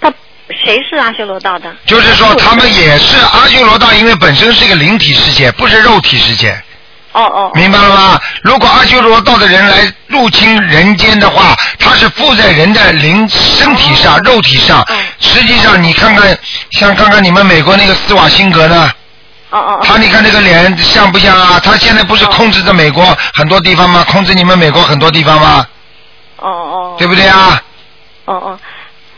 [0.00, 0.12] 他
[0.64, 1.72] 谁是阿修罗道的？
[1.86, 6.60] 就是说他们也是阿修罗道，因为本身是一个灵体世界，不是肉体世界。
[7.16, 8.20] 哦哦，明白了吗？
[8.42, 14.86] 如果阿修罗道的人来入侵人间的话，他是附在人的灵身体上、肉体上。
[15.18, 16.38] 实际上，你看看，
[16.72, 18.92] 像看看你们美国那个斯瓦辛格呢？
[19.48, 19.80] 哦哦。
[19.82, 21.58] 他你看那个脸像不像啊？
[21.64, 23.02] 他现在不是控制着美国
[23.32, 24.04] 很多地方吗？
[24.04, 25.66] 控制你们美国很多地方吗？
[26.36, 26.94] 哦哦。
[26.98, 27.62] 对不对啊？
[28.26, 28.60] 哦哦。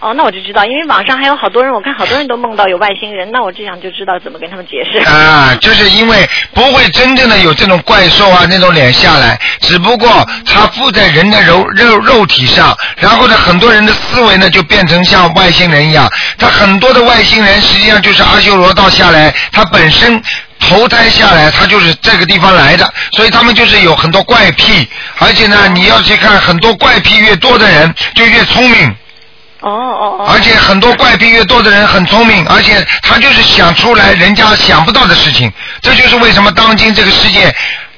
[0.01, 4.99] 哦，那我就知道，因为网上还有好多人，我看好多人都梦到有外星人，那我这样就知道怎么跟他们解释。
[5.01, 16.09] 啊，就是因为不会真正的有这种怪兽啊那种脸下来，只不过它附在人的肉肉肉体上，然后呢，很多人的思维呢就变成像外星人一样。
[16.39, 20.23] 他很多的外星人实际上就是阿修罗道下来，他本身
[20.61, 28.95] 投胎下来，他就是这个地方来的，所以他们就是有很多怪癖，而且呢，你要去看很多怪癖越多的人就越聪明。
[29.61, 30.27] 哦哦哦！
[30.33, 35.53] 而且很多怪癖越多的人很聪明，而且他就是想出来人家想不到的事情。
[35.83, 37.55] 这就是为什么当今这个世界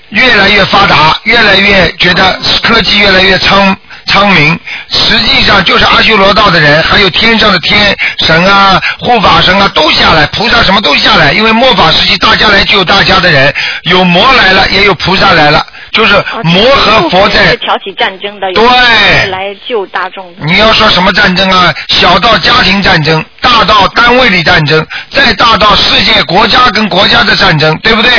[0.08, 4.58] 越来越发达，越来越觉得科技越来越昌昌明。
[4.88, 11.32] 实际上就是阿修罗道的人，还有天上的天神啊、护法神啊都下来，菩萨什么都下来。
[11.32, 15.64] 因为末法时期大家来救大家的人，有魔来了，也有菩萨来了。
[15.92, 20.34] 就是魔和佛在挑起战争的，对，来救大众。
[20.38, 21.74] 你要说什么战争啊？
[21.88, 28.10] 小到家庭战争，大到单位里战争，再大到世界国家跟国家的战争，对不对？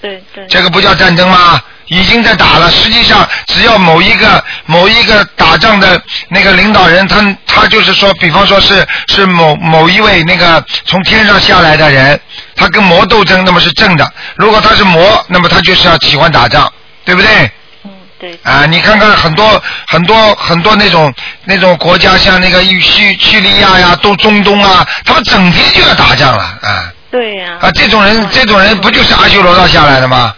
[0.00, 0.46] 对对。
[0.48, 1.60] 这个不叫战争吗？
[1.88, 2.70] 已经在打了。
[2.70, 12.18] 实际上，只要某一个某一个打仗的那个领导人，他他就是说，比方说是是某某一位那个从天上下来的人，
[12.56, 14.10] 他跟魔斗争，那么是正的。
[14.36, 16.72] 如果他是魔，那么他就是要喜欢打仗。
[17.04, 17.50] 对不对？
[17.84, 18.38] 嗯，对。
[18.42, 21.12] 啊，你看看很多很多很多那种
[21.44, 26.92] 那种国家，像那个叙叙利亚呀，都中东啊，他们整天就要打仗了啊。
[27.10, 27.58] 对呀。
[27.60, 30.34] 啊，这种人，这种人不就是阿修罗道下来的吗？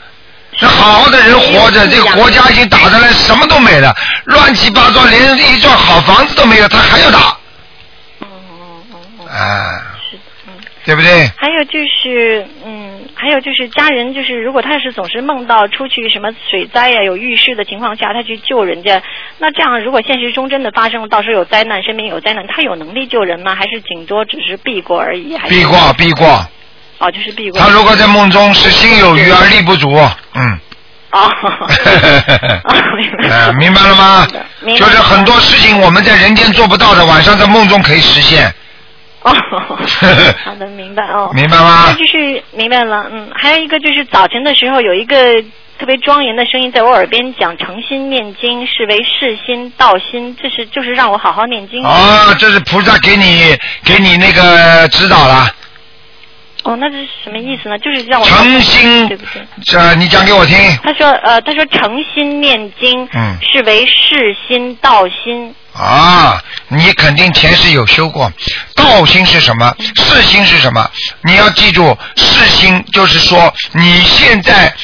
[0.58, 7.36] 那好好的人活着，这个国家已经打的来什么都没了，乱七八糟，连一幢好房子都没有，他还要打，
[8.20, 9.82] 嗯嗯嗯嗯，啊。
[10.86, 11.30] 对不对？
[11.36, 19.02] 还有就是，嗯，还有就是家人，就是如果他是总是梦到出去什么水灾呀、有遇事的情况下，他去救人家，
[19.38, 23.54] 那这样如果现实中真的发生，到时候有灾难，身边有灾难，他有能力救人吗？
[23.56, 25.36] 还是顶多只是避过而已？
[25.36, 26.46] 还是避过，避过。
[26.98, 27.60] 哦，就是避过。
[27.60, 29.92] 他如果在梦中是心有余而力不足，
[30.34, 30.58] 嗯。
[31.12, 31.20] 哦，
[32.64, 34.26] 哦明白呃，明白了吗？
[34.60, 38.52] 明白就是很多事情我们在人间做不到的，晚上在梦中可以实现，
[39.26, 39.34] 哦，
[40.44, 41.30] 好的，明白哦。
[41.34, 41.92] 明白吗那？
[41.94, 45.42] 就是明白了，嗯，还有一个就是早晨的时候有一个
[45.78, 51.84] 特别庄严的声音在我耳边讲诚心念经是为世心道心，这是就是让我好好念经。
[51.84, 55.48] 哦，这是菩萨给你给你那个指导了，
[56.62, 57.76] 哦，那这是什么意思呢？
[57.78, 59.42] 就是让我诚心对不对？
[59.64, 60.56] 这你讲给我听。
[60.84, 65.52] 他说呃，他说诚心念经，嗯是为世心道心。
[65.78, 68.32] 啊，你肯定前世有修过。
[68.74, 69.74] 道心是什么？
[69.96, 70.90] 世心是什么？
[71.22, 74.74] 你要记住，世心就是说你现在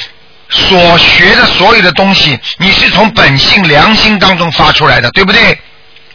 [0.50, 5.58] 所学的所有的东西，你是从本性良心当中发出来的，对不对？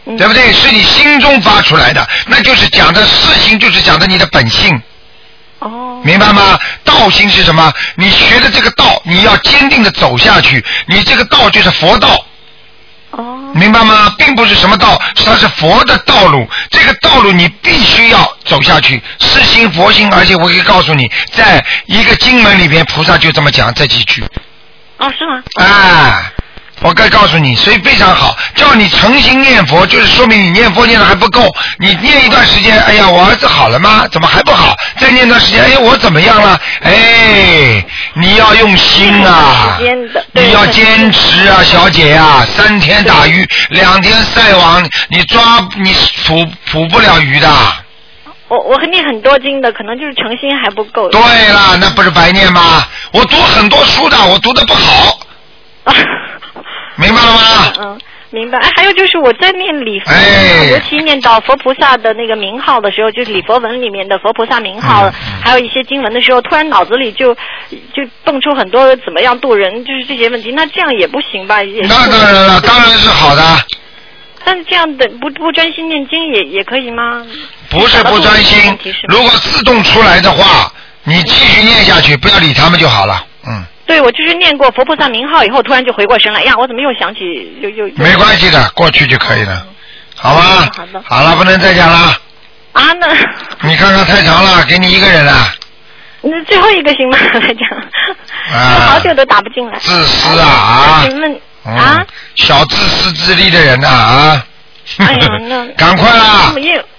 [0.05, 0.53] 嗯对不对？
[0.53, 4.81] 是你心中发出来的，那就是讲的世心，就是讲的你的本性。
[5.59, 6.57] 哦，明白吗？
[6.85, 7.73] 道心是什么？
[7.95, 10.63] 你学的这个道，你要坚定的走下去。
[10.85, 12.15] 你这个道就是佛道，
[13.17, 14.13] 哦，明白吗？
[14.17, 16.47] 并不是什么道，它是佛的道路。
[16.69, 20.07] 这个道路你必须要走下去，是心佛心。
[20.13, 24.23] 而且我可以告诉你，在一个经文里边，菩萨就这么讲这几句。
[24.99, 25.41] 哦，是吗？
[25.65, 26.31] 啊，
[26.81, 31.51] 我该告诉你，所以非常好，叫你诚心念佛，就是说明你念佛念的还不够。
[31.79, 34.07] 你念一段时间，哎呀，我儿子好了吗？
[34.11, 34.75] 怎么还不好？
[34.99, 36.59] 再念段时间，哎，我怎么样了？
[36.81, 39.77] 哎，你要用心啊
[40.33, 45.41] 你要坚持啊，小姐呀、三天打鱼，两天晒网，你抓
[45.77, 45.93] 你
[46.25, 47.49] 捕捕不了鱼的。
[48.49, 51.09] 我我念很多经的，可能就是诚心还不够。
[51.09, 52.87] 对了，那不是白念吗？
[53.11, 55.19] 我读很多书的，我读的不好，
[56.95, 57.73] 明白了吗？
[57.81, 58.57] 嗯，明白。
[58.59, 65.11] 哎，还有就是我在念礼佛，哎尤其念到佛菩萨的那个名号的时候，就是礼佛文里面的佛菩萨名号，
[65.43, 67.33] 还有一些经文的时候，突然脑子里就
[67.93, 70.51] 就蹦出很多怎么样度人，就是这些问题。
[70.51, 71.63] 那这样也不行吧？
[71.63, 73.41] 也那当然了，当然是好的，
[74.43, 77.25] 但是这样的不不专心念经也也可以吗？
[77.69, 78.77] 不是不专心
[79.09, 80.71] 如果自动出来的话，
[81.03, 83.25] 你继续念下去，不要理他们就好了。
[83.47, 87.21] 嗯，对，我就是念过佛菩萨名号以后，突然就回过神来，哎呀，我怎么又想起
[87.61, 89.65] 又又没关系的，过去就可以了，
[90.15, 90.69] 好吧？
[90.75, 91.97] 好的好了，不能再讲了。
[92.73, 92.93] 啊？
[92.99, 93.07] 那
[93.67, 95.33] 你看看太长了，给你一个人了，
[96.21, 97.17] 那最后一个行吗？
[97.39, 99.79] 来讲，好久都打不进来。
[99.79, 101.01] 自私啊啊！
[101.07, 104.45] 请问嗯啊？，小自私自利的人呐啊！
[104.99, 106.53] 哎呀那 赶快啦！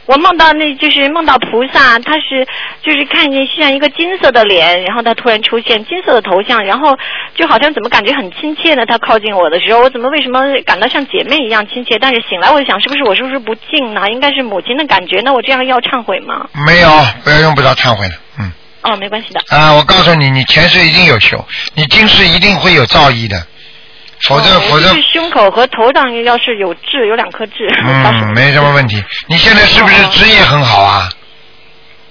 [0.09, 2.49] 我梦到那就是梦到菩萨，他是
[2.83, 6.97] 就是看见像一个金色的脸，然后他突然出现金色的头像，然后
[7.35, 8.87] 就好像怎么感觉很亲切呢？
[8.87, 11.99] 他靠近我的时候，我怎么为什么感到像姐妹一样亲切？
[12.01, 14.09] 但是醒来我就想，是不是我是不是不敬呢？
[14.11, 16.49] 应该是母亲的感觉，那我这样要忏悔吗？
[16.67, 16.89] 没有，
[17.23, 18.51] 不要用不着忏悔的，嗯。
[18.81, 19.41] 哦，没关系的。
[19.49, 21.45] 啊，我告诉你，你前世一定有修，
[21.75, 23.37] 你今世一定会有造诣的，
[24.23, 29.03] 否则、哦否则胸口和头上要是有痣，有两颗痣， 嗯没什么问题。
[29.29, 31.09] 你现在是不是哦职业很好啊？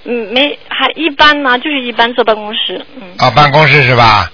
[0.04, 4.30] 嗯，没还一般呢，就是一般坐办公室，嗯，啊，办公室是吧？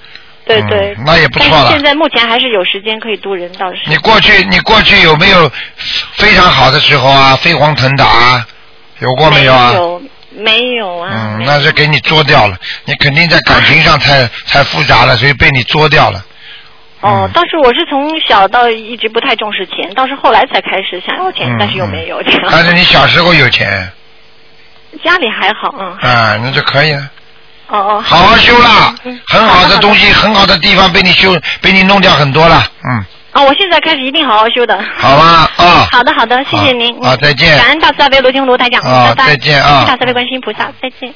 [0.46, 0.94] 对对。
[0.98, 3.80] 嗯那也不错了现在目前还是有时间可以渡人，倒是。
[3.86, 5.50] 你过去你过去有没有
[6.12, 7.34] 非常好的时候啊？
[7.36, 8.46] 飞黄腾达啊，
[9.00, 9.70] 有过没有啊？
[9.72, 10.02] 没有，
[10.36, 11.10] 没有啊。
[11.12, 16.22] 嗯，那是给你作掉了，你肯定在感情上太太复杂了，所以被你作掉了。
[17.04, 22.40] 哦嗯，倒是我是从小到一直不太重视钱，倒是后来才开始想要钱，嗯但是又没有钱。
[22.50, 23.92] 但是你小时候有钱
[25.04, 25.92] 家里还好，嗯。
[25.98, 27.10] 啊，那就可以了。
[27.68, 28.00] 哦哦。
[28.00, 34.74] 好好修啦嗯，很好的东西，很好的地方被你修，被你弄掉很多了，嗯，啊，我现在开始一定好好修的。
[34.96, 36.94] 好吧，啊，好的，好的，谢谢您。
[37.02, 39.26] 好啊再见感恩大慈大悲卢天卢台长，啊拜拜。
[39.26, 41.12] 再见啊大慈大悲观世音菩萨，再见。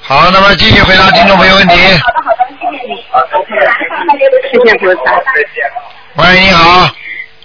[0.00, 1.74] 好，那么继续回答听众朋友问题。
[4.50, 5.22] 谢谢菩萨。
[6.16, 6.90] 喂，你好，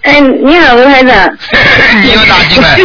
[0.04, 1.38] 哎，你好，吴台长。
[2.02, 2.78] 你又打进来。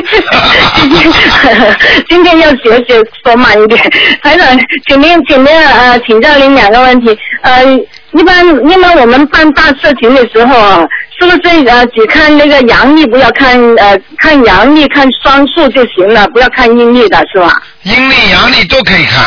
[2.09, 3.81] 今天要学学说慢一点。
[4.23, 7.19] 台长，请您请您呃请教您两个问题。
[7.43, 7.65] 呃，
[8.13, 10.87] 一般一般我们办大事情的时候啊，
[11.19, 17.51] 是不是呃只看那个阳历，不要看呃看阳历看双数就行了，不要看阴历的是吧？
[17.85, 19.25] 阴历阳历都可以看，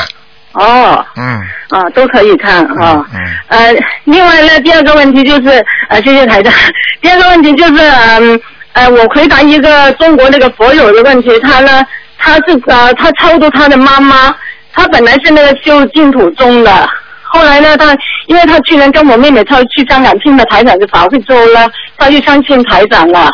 [0.53, 3.05] 哦，嗯啊，都可以看啊。
[3.13, 3.73] 嗯呃，
[4.05, 6.51] 另外呢，第二个问题就是，呃，谢谢台长。
[7.01, 8.39] 第二个问题就是，嗯，
[8.73, 11.85] 呃，我回答一个中国那个佛友的问题，他呢，
[12.17, 14.35] 他是呃，他超度他的妈妈，
[14.73, 16.89] 他本来是那个修净土宗的，
[17.23, 17.95] 后来呢，他
[18.27, 23.31] 因为他去年跟我妹妹他去香港听了台长的法会之后呢，他就相信台长了。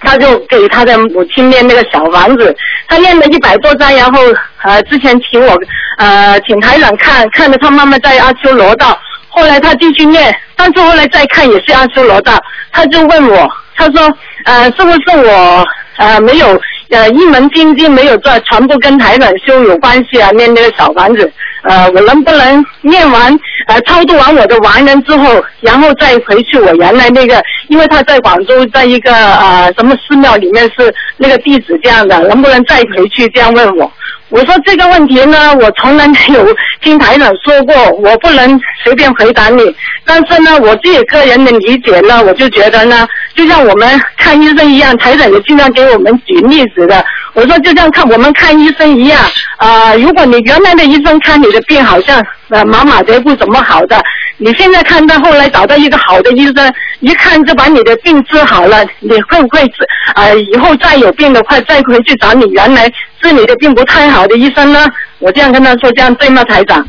[0.00, 2.54] 他就给他的母亲念那个小房子，
[2.86, 4.20] 他念了一百多张，然后
[4.62, 5.58] 呃之前请我
[5.98, 12.38] 呃请台长看，看着他妈妈在阿修罗道，后来他继续念，但是后来再看也是阿修罗道，
[12.72, 14.12] 他就问我，他说
[14.44, 20.30] 呃是不是我呃没有呃一门经经没有做，全部跟台长修有关系啊？
[20.32, 21.30] 念那个小房子，
[21.62, 33.28] 呃我能不能念完呃超度完我的亡人之后，然后再回去我原来那个，因为他在广州在一个呃什么寺庙里面是那个弟子这样的，能不能再回去？
[33.28, 33.90] 这样问我。
[34.30, 36.46] 我说这个问题呢，我从来没有
[36.82, 39.74] 听台长说过，我不能随便回答你。
[40.04, 47.02] 但是呢，我自己个人的理解呢，我就觉得呢，就像我们看医生一样，台长也经常给我们举例子的。
[47.34, 49.20] 我说就像看我们看医生一样，
[49.56, 54.02] 啊、如果你原来的医生看你的病好像呃马马虎不怎么好的，
[54.38, 59.74] 你现在看到后来找到一个好的医生，一看就把你的病治好了，你会不会治
[60.16, 64.86] 呃以后再有病的话，再回去找你原来治你的病不太好的医生呢？
[65.18, 66.84] 我这样跟他说，这样对吗，台长？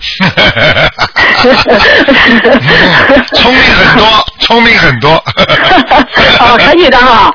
[3.34, 5.10] 聪明很多， 聪明很多。
[6.40, 7.32] 哦，可以的哈、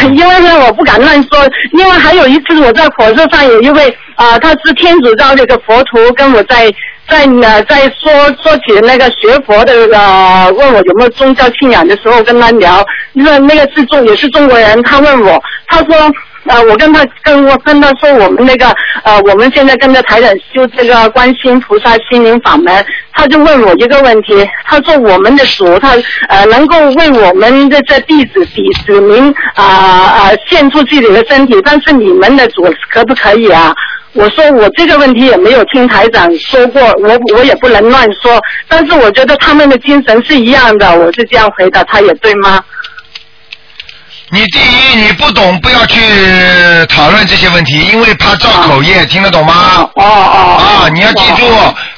[0.00, 1.48] 嗯因为呢，我不敢乱说。
[1.72, 6.70] 另外还有一次，我在火车上有一位啊、呃他是天主教那个佛徒，跟我在
[7.08, 8.12] 在呃在说
[8.42, 16.12] 说起那个学佛的呃，问我有没有宗教信仰的时候，跟他聊，那那个是中也是中国人，他问我，他说。
[16.46, 18.66] 呃，我跟他跟我跟他说，我们那个
[19.04, 25.94] 呃，我们现在跟着台长修这个观心菩萨心灵法门，他就问我一个问题，他说我们的主他
[26.28, 33.74] 呃能够为我们的这弟子弟子民啊啊、献出自己的身体，但是你们的主可不可以啊？
[34.12, 42.62] 我说我这个问题也没有听台长说过，我我也不能乱说，但是我觉得他们的精神是一样的，我是这样回答，他也对吗？
[44.30, 46.00] 你第一，你不懂，不要去
[46.88, 49.88] 讨论这些问题，因为怕造口业，听得懂吗？
[49.94, 51.46] 哦哦啊，你要记住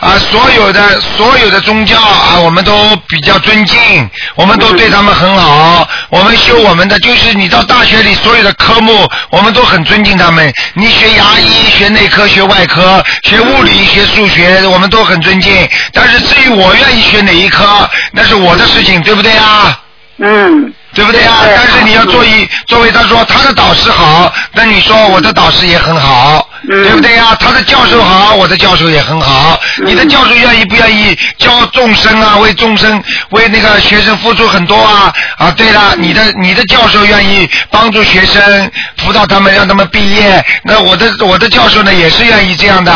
[0.00, 10.52] 啊，所有的所有的宗教啊，我们都比较尊敬，我们都对他们很好，我们修我们的，就是你到大学里所有的科目，我们都很尊敬他们。
[10.74, 15.66] 你学牙医、学内科、学外科、学物理、学数学，我们都很尊敬。
[15.92, 19.80] 但是至于我愿意学哪一科，那是我的事情，对不对啊？
[20.18, 20.74] 嗯。
[20.96, 21.40] 对不对啊？
[21.44, 27.36] 对但是你要作为作为他说他的导师好，那你说我的导师也很好，嗯对不对呀？
[27.38, 29.60] 他的教授好，我的教授也很好。
[29.84, 32.38] 你的教授愿意不愿意教众生啊？
[32.38, 35.50] 为众生为那个学生付出很多啊啊！
[35.54, 40.42] 对了，你的你的教授愿意帮助学生辅导他们，让他们毕业。
[40.64, 42.92] 那我的我的教授呢，也是愿意这样的。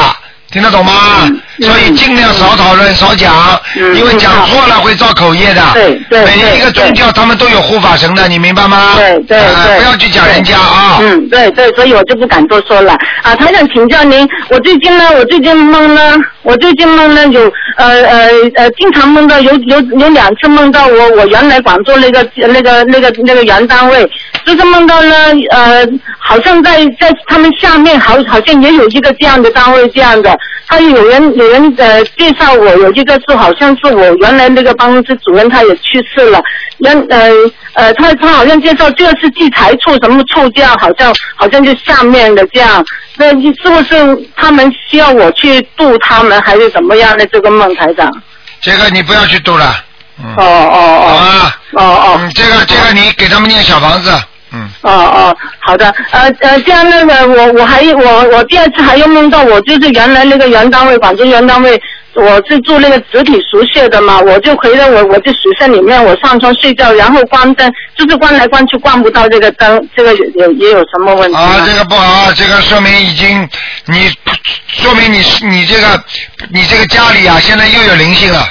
[0.50, 0.92] 听得懂吗？
[1.28, 3.34] 嗯所以尽量少讨论、少讲，
[3.76, 5.60] 嗯因为讲错了会造口业的。
[5.74, 8.94] 对对每一个宗教他们都有护法神的，你明白吗？
[8.96, 9.38] 对对
[9.78, 10.96] 不要去讲人家啊。
[11.02, 13.36] 嗯，对对，所以我就不敢多说了啊。
[13.36, 17.42] 他想，请教您，我最近呢，我最近梦呢，我最近梦呢有
[17.76, 24.10] 呃呃呃，经常梦到有有有两次梦到我我原来广州那个那个那个那个原单位，
[24.46, 25.14] 就是梦到呢
[25.50, 25.86] 呃，
[26.18, 30.34] 好像在在他们下面好好像也有一个这样的单位这样的，
[30.66, 36.40] 他有人有人呃介绍我有一个是好像是我原来那个办公室主任他也去世了，
[36.78, 37.30] 原呃
[37.74, 42.84] 呃他他好像介绍这个是计财处什么处这样，好像好像就下面的这样，
[43.16, 48.10] 那是不是他们需要我去度他们还是怎么样的这个孟台长？
[48.60, 49.74] 这个你不要去度了，
[50.22, 51.52] 嗯，哦哦哦。
[51.72, 52.18] 哦哦。
[52.20, 54.10] 嗯，这个这个你给他们念小房子，
[54.52, 61.80] 嗯，哦哦，好的，呃呃，这样那个我我还我我第二次还又梦到我就是原来那个原单位广州原单位，
[62.14, 71.36] 我是住那个集体宿舍的嘛，我就回到我我的宿舍里面，我上床睡觉，然后关灯，就是关来关去关不到这个灯，这个也也也有什么问题？
[71.36, 73.48] 啊，这个不好，这个说明已经
[73.86, 74.10] 你
[74.66, 76.02] 说明你是你这个
[76.50, 78.48] 你这个家里啊，现在又有灵性了，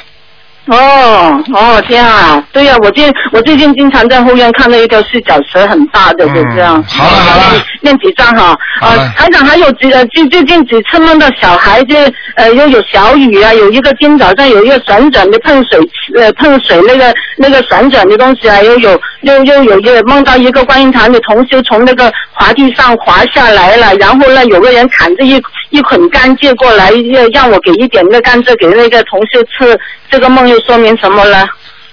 [0.70, 6.78] 哦哦，这样啊，对呀、我最我最近经常在后院看到一条四脚蛇，很大的，就这样。
[6.78, 8.58] 嗯好了好了，念几张哈？
[8.82, 15.80] 呃，台长还有几呃，最最近几次梦到小孩子呃，又有小雨啊，有一个今早上有一个旋转的喷水
[16.16, 29.80] 呃碰水那个那个旋转的东西啊，又有又又有一个梦到一个观音堂的同修从那个滑梯上滑下来了，然后呢有个人砍着一一捆甘蔗过来，要让我给一点那甘蔗给那个同修吃，
[30.10, 31.46] 这个梦又说明什么了？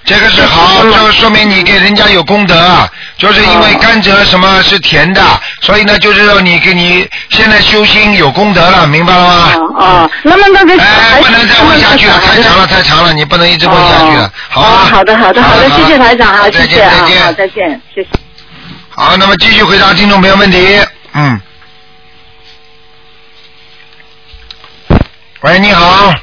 [0.07, 5.21] 这个是好，这个说明你给人家有功德，就是因为甘蔗什么是甜的，
[5.61, 9.51] 所以呢，就是说你给你现在修心有功德了，明白了吗？
[9.55, 14.61] 哦哦，那么那个小哎，不能再问下去了，太长了，太长了，你不能一直问下去了，好？
[14.61, 18.09] 好的好的好的，谢谢台长啊，谢再谢啊，见再见好，再见，谢谢。
[18.89, 20.79] 好，那么继续回答听众朋友问题。
[21.15, 21.41] 嗯。
[25.41, 26.13] 喂，你好，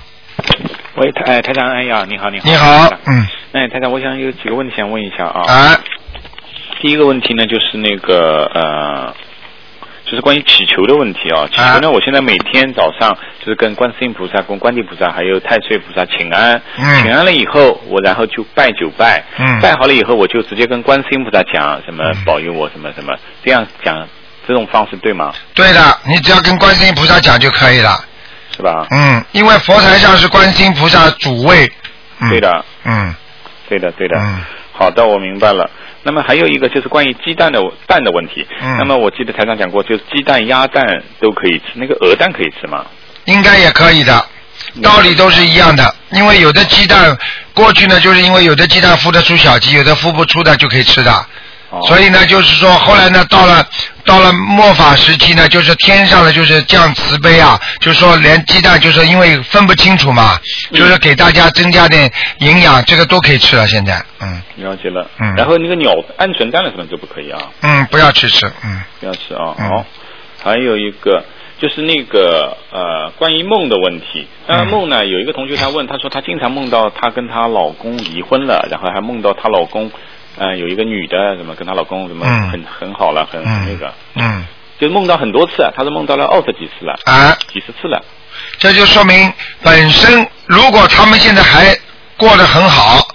[0.97, 5.43] 喂，台哎台长，哎呀，你好，你好，你好，嗯，哎，太太，我想有几个问题想问一下啊。
[5.47, 5.81] 啊，
[6.83, 9.15] 第一个问题呢，就是那个呃，
[10.05, 11.47] 就是关于祈求的问题啊。
[11.47, 24.05] 祈求呢，我现在每天早上就是跟观世音菩萨、跟观地菩萨还有太岁菩萨请安，嗯请安了以后，我然后就拜九拜，嗯拜好了以后，我就直接跟观世音菩萨讲什么嗯保佑我什么什么，这样讲
[24.49, 25.33] 这种方式对吗？
[25.55, 28.05] 对的，你只要跟观世音菩萨讲就可以了。
[28.57, 28.87] 是吧？
[28.91, 31.71] 嗯，因为佛台上是观世音菩萨主位。
[32.21, 32.41] 嗯、对。
[32.41, 33.15] 的，嗯
[33.69, 34.17] 对的，对的。
[34.19, 34.41] 嗯
[34.77, 35.71] 好的，我明白了。
[36.03, 38.45] 那么还有一个就是关于鸡蛋的蛋的问题。
[38.61, 40.85] 嗯那么我记得台上讲过，就是鸡蛋、鸭蛋
[41.21, 42.85] 都可以吃，那个鹅蛋可以吃吗？
[43.27, 44.27] 应该也可以的，
[44.83, 45.95] 道理都是一样的。
[46.11, 47.17] 因为有的鸡蛋
[47.55, 51.27] 过去呢，就是因为有的鸡蛋孵得出小鸡，有的孵不出的就可以吃的。
[51.75, 53.67] 哦，所以呢，就是说后来呢，到了
[54.05, 60.39] 到了末法时期呢，就是天上的就是降慈悲啊，就是说连鸡蛋就是因为分不清楚嘛，
[60.71, 63.67] 嗯就是给大家增加点营养，这个都可以吃了。
[63.67, 65.09] 现在，嗯了解了。
[65.19, 67.41] 嗯然后那个鸟鹌鹑蛋了什么就不可以啊？
[67.63, 69.55] 嗯，不要去吃，嗯不要吃啊。
[69.59, 69.85] 嗯好，
[70.43, 71.25] 还有一个。
[71.57, 74.27] 就是那个呃，关于梦的问题。
[74.47, 79.91] 那嗯梦呢，有一个同学他问，他说他经常梦到她跟她老公离婚了，然后还梦到她老公，
[80.37, 82.51] 呃，有一个女的什么跟她老公什么嗯。
[82.51, 84.47] 很很好了，很很那嗯个，嗯。
[84.79, 88.03] 就梦到很多次，她是梦到了二十几次了，啊，几十次了。
[88.59, 89.33] 这就说明
[89.63, 91.77] 本身如果他们现在还
[92.17, 93.07] 过得很好，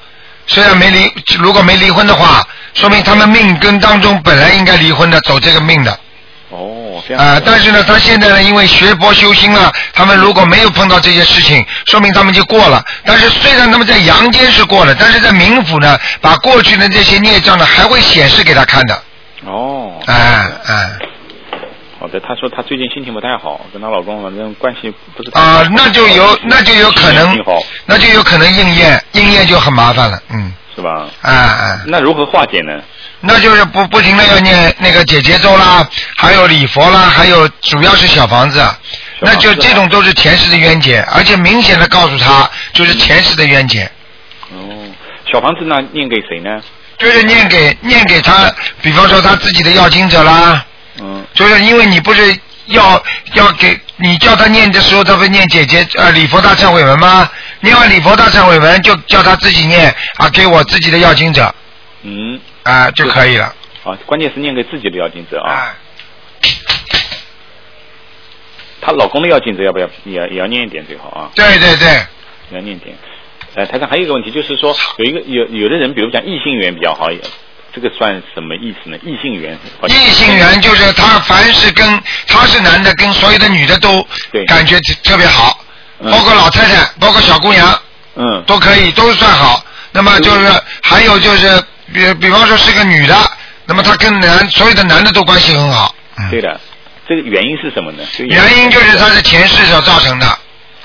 [0.47, 2.41] 虽然没离，如果没离婚的话，
[2.73, 5.99] 说明他们命根当中本来应该离婚的，走这个命的。
[6.49, 7.43] 哦，这样啊、子。
[7.45, 12.83] 但是呢，他现在呢，因为学佛修心啊，他们如果没有碰到这些事情，说明他们就过了。
[13.05, 19.03] 但是虽然他们在阳间是过了，但是在冥府呢，把过去的这些孽障呢，还会显示给他看的。
[19.45, 20.89] 哦，哎哎
[21.99, 27.37] 好的，她说她最近心情不太好，跟她老公反正关系不是太啊、好那就有那就有可能
[27.85, 30.17] 那就有可能应验，应验就很麻烦了。
[30.29, 31.07] 嗯，是吧？
[31.21, 32.81] 哎哎，那如何化解呢？
[33.19, 38.65] 那就是不不停的要念那个解结咒啦，还有礼佛啦，还有主要是小房子，
[39.19, 43.83] 那就这种都是前世的冤结，而且明显的告诉他就是前世的冤结。
[44.53, 44.57] 哦，
[45.29, 46.61] 小房子那念给谁呢？
[46.97, 48.49] 就是念给念给他，
[48.81, 50.65] 比方说他自己的要经者啦，
[51.01, 52.21] 嗯，就是因为你不是
[52.67, 53.03] 要
[53.33, 57.29] 要给你叫他念的时候，他不念姐姐呃礼佛大忏悔文吗？
[57.61, 61.53] 念完礼佛大忏悔文就叫他自己念啊，给我自己的要经者
[62.03, 63.53] 嗯，啊就可以了
[63.83, 65.51] 啊，关键是念给自己的要经者啊。
[65.51, 65.75] 啊。
[68.81, 71.87] 她老公的要经者要不要也也要念一点最好啊，对对对，
[72.49, 72.95] 也要念一点。
[73.55, 77.09] 呃，台上还有一个问题，就是说有一个有有的人，比如讲异性缘比较好，
[77.73, 78.97] 这个算什么意思呢？
[79.03, 79.57] 异性缘，
[79.87, 85.65] 异性缘就是他凡是跟他是男的，跟所有的女的都对感觉特别好，嗯
[86.03, 87.79] 包括老太太，包括小姑娘
[88.15, 89.63] 嗯都可以，都算好。
[89.91, 93.15] 那么就是还有就是，比比方说是个女的，
[93.65, 95.93] 那么她跟男所有的男的都关系很好。
[96.17, 96.59] 嗯对的，
[97.07, 98.03] 这个原因是什么呢？
[98.15, 100.37] 这个原因就是她是前世所造成的。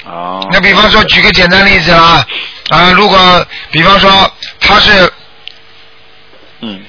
[0.05, 2.27] 哦，那比方说，举个简单例子啦，
[2.71, 5.12] 啊，如果比方说她是，
[6.61, 6.83] 嗯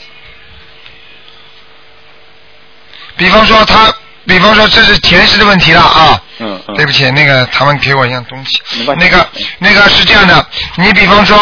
[3.17, 3.93] 比方说他，
[4.27, 6.21] 比方说这是前世的问题了啊。
[6.37, 8.59] 嗯嗯，对不起，那个他们给我一样东西。
[8.97, 9.25] 那个
[9.57, 10.45] 那个是这样的，
[10.75, 11.37] 你比方说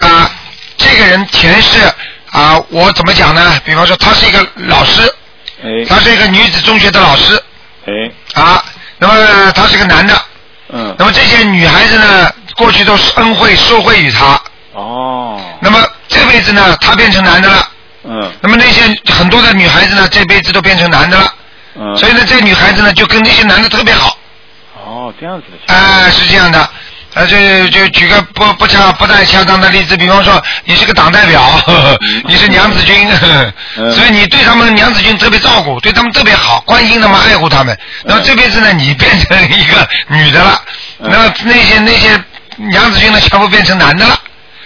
[0.00, 0.30] 啊、
[0.76, 1.78] 这个人前世
[2.32, 3.58] 啊、我怎么讲呢？
[3.64, 5.02] 比方说他是一个老师，
[5.64, 5.70] 哎。
[5.88, 7.42] 他是一个女子中学的老师
[7.86, 7.92] 哎。
[8.34, 8.62] 啊，
[8.98, 10.22] 那么他是个男的，
[10.68, 10.94] 嗯。
[10.98, 14.38] 那么这些女孩子呢，过去都是恩惠受惠于他，
[14.74, 15.40] 哦。
[15.60, 17.68] 那么这辈子呢，他变成男的了，
[18.04, 18.30] 嗯。
[18.42, 18.82] 那么那些
[19.14, 21.32] 很多的女孩子呢，这辈子都变成男的了，
[21.78, 24.16] 嗯所以呢，这个女孩子呢，就跟那些男的特别好。
[24.84, 26.58] 哦这样子的啊、是这样的，
[27.14, 37.76] 啊，就就举个不不恰不太恰当的例子，比方说你是个党代表，呵呵你是娘子军，呵呵嗯 所以你对他们娘子军特别照顾，对他们特别好，关心他们，爱护他们。
[38.04, 40.62] 那么这辈子呢，你变成一个女的了，
[41.00, 42.22] 嗯那么那些那些
[42.56, 44.18] 娘子军呢，全部变成男的了。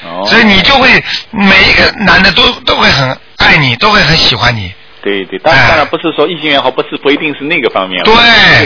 [0.05, 4.73] 哦，所以你就会每一个男的都都会很爱你，都会很喜欢你。
[5.03, 5.69] 对对，当哎。
[5.69, 8.13] 当然不是说异性缘好，不是不一定是那个方面，对。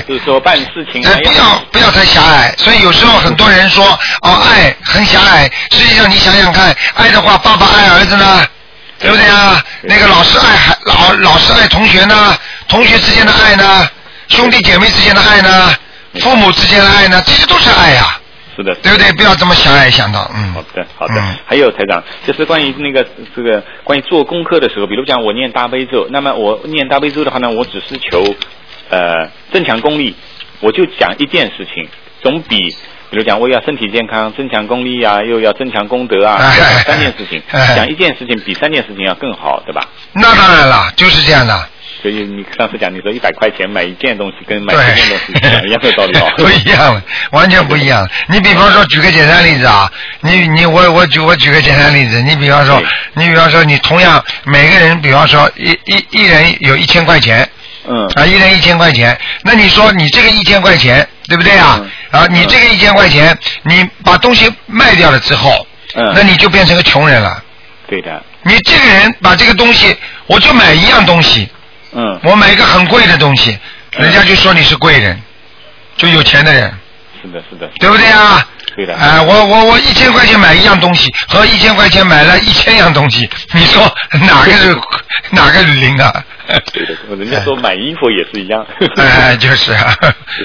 [0.09, 2.55] 就是说办事情不要不要太狭隘。
[2.59, 3.85] 所以有时候很多人说
[4.23, 8.45] 哦，爱很狭隘，实际上你想想看，爱的话，爸爸爱儿子呢，
[8.99, 9.63] 对不对啊？
[9.83, 12.37] 那个老师爱孩老老师爱同学呢，
[12.69, 13.89] 同学之间的爱呢，
[14.29, 15.75] 兄弟姐妹之间的爱呢，
[16.21, 18.19] 父母之间的爱呢，这些都是爱呀、
[18.57, 19.13] 是的，对不对？
[19.13, 20.53] 不要这么狭隘想到，嗯。
[20.53, 21.15] 好的，好的。
[21.17, 28.35] 嗯还有台长，就是关于那个这个关于做功课的时候，比如讲我念大悲咒，那么我念大悲咒的话呢，我只是求
[28.91, 30.15] 呃增强功力，
[30.61, 31.87] 我就讲一件事情，
[32.23, 32.57] 总比
[33.11, 36.39] 比如讲我要身体健康、增强功力啊，又要增强功德啊，
[36.87, 39.87] 三件事情，哎讲一件事情比三件事情要更好，对吧？
[40.15, 41.69] 那当然了，就是这样的。
[42.05, 46.31] 所以你上次讲你说一百块钱买一件东西，跟买对十件东西讲一样的道理哦。
[46.37, 47.03] 不一样，
[47.33, 48.07] 完全不一样。
[48.29, 49.91] 你比方说，举个简单例子啊，
[50.21, 52.79] 你你我我举我举个简单例子，你比方说，
[53.15, 57.49] 你比方说，你同样每个人，比方说一一一人有一千块钱
[57.89, 61.81] 嗯啊，一人一千块钱，那你说你这个一千块钱，对不对啊？
[61.81, 67.43] 嗯啊，你这个一千块钱，你把东西卖掉了之后，嗯那你就变成个穷人了。
[67.87, 69.97] 对的，你这个人把这个东西，
[70.27, 71.49] 我就买一样东西，
[71.95, 73.57] 嗯，我买一个很贵的东西，
[73.93, 75.21] 人家就说你是贵人，
[75.97, 76.73] 就有钱的人。
[77.23, 78.47] 是的，是的，对不对啊？
[78.77, 83.81] 对的哎、我我我一千块钱买一样东西，和一千块钱买了一千样东西，你说
[84.27, 84.77] 哪个是
[85.31, 86.13] 哪个灵啊？
[86.73, 88.67] 对的，人家说买衣服也是一样。
[88.99, 89.97] 哎、就是啊，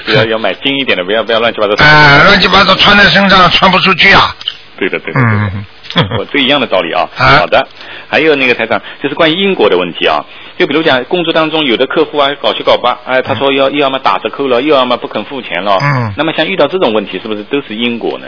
[0.06, 1.74] 就是要要买精一点的，不要不要乱七八糟。
[1.84, 4.34] 哎、乱七八糟穿在身上穿不出去啊。
[4.78, 5.20] 对的，对的。
[5.20, 5.50] 对的
[5.96, 7.02] 嗯，我这一样的道理啊。
[7.18, 7.66] 啊好的，
[8.08, 10.24] 还有那个台长，就是关于因果的问题啊。
[10.60, 15.78] 就比如讲，工作当中有的客户啊，搞七搞八，哎，他说要又要么打折扣了，又要么不肯付钱了。
[15.80, 18.26] 嗯那么像遇到这种问题，是不是都是因果呢？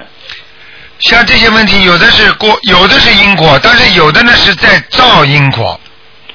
[0.99, 5.79] 像这些问题，有的是过，有的是因果，但是有的呢是在造因果。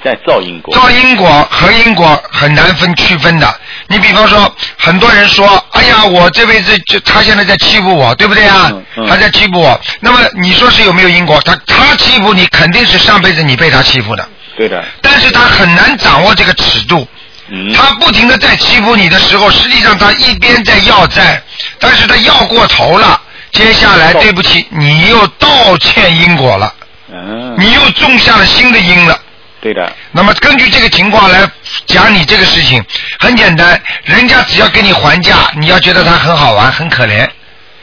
[0.04, 0.72] 在造因果。
[0.76, 3.52] 造因果和因果很难分区分的。
[3.88, 8.70] 你比方说，很多人说：“哎呀，我这辈子就他现在在欺负我，对不对啊？
[8.72, 9.82] 嗯嗯他在欺负我。
[10.00, 11.42] 那么你说是有没有因果？
[11.44, 14.84] 他他欺负你，肯定是上辈子你被他欺负的，对的。
[15.02, 17.08] 但是他很难掌握这个尺度。
[17.50, 17.72] 嗯。
[17.74, 21.42] 他不停的在欺负你的时候，实际上他一边在要债，
[21.80, 23.22] 但是他要过头了。
[23.54, 26.74] 接下来，对不起，你又道歉因果了，
[27.10, 27.56] 嗯。
[27.58, 29.18] 你又种下了新的因了。
[29.60, 29.92] 对的。
[30.12, 31.50] 那么根据这个情况来
[31.86, 32.84] 讲你这个事情，
[33.20, 37.28] 很简单，人家只要跟你还价，你要觉得他很好玩、很可怜，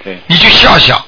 [0.05, 0.19] 对。
[0.27, 1.05] 你就笑笑。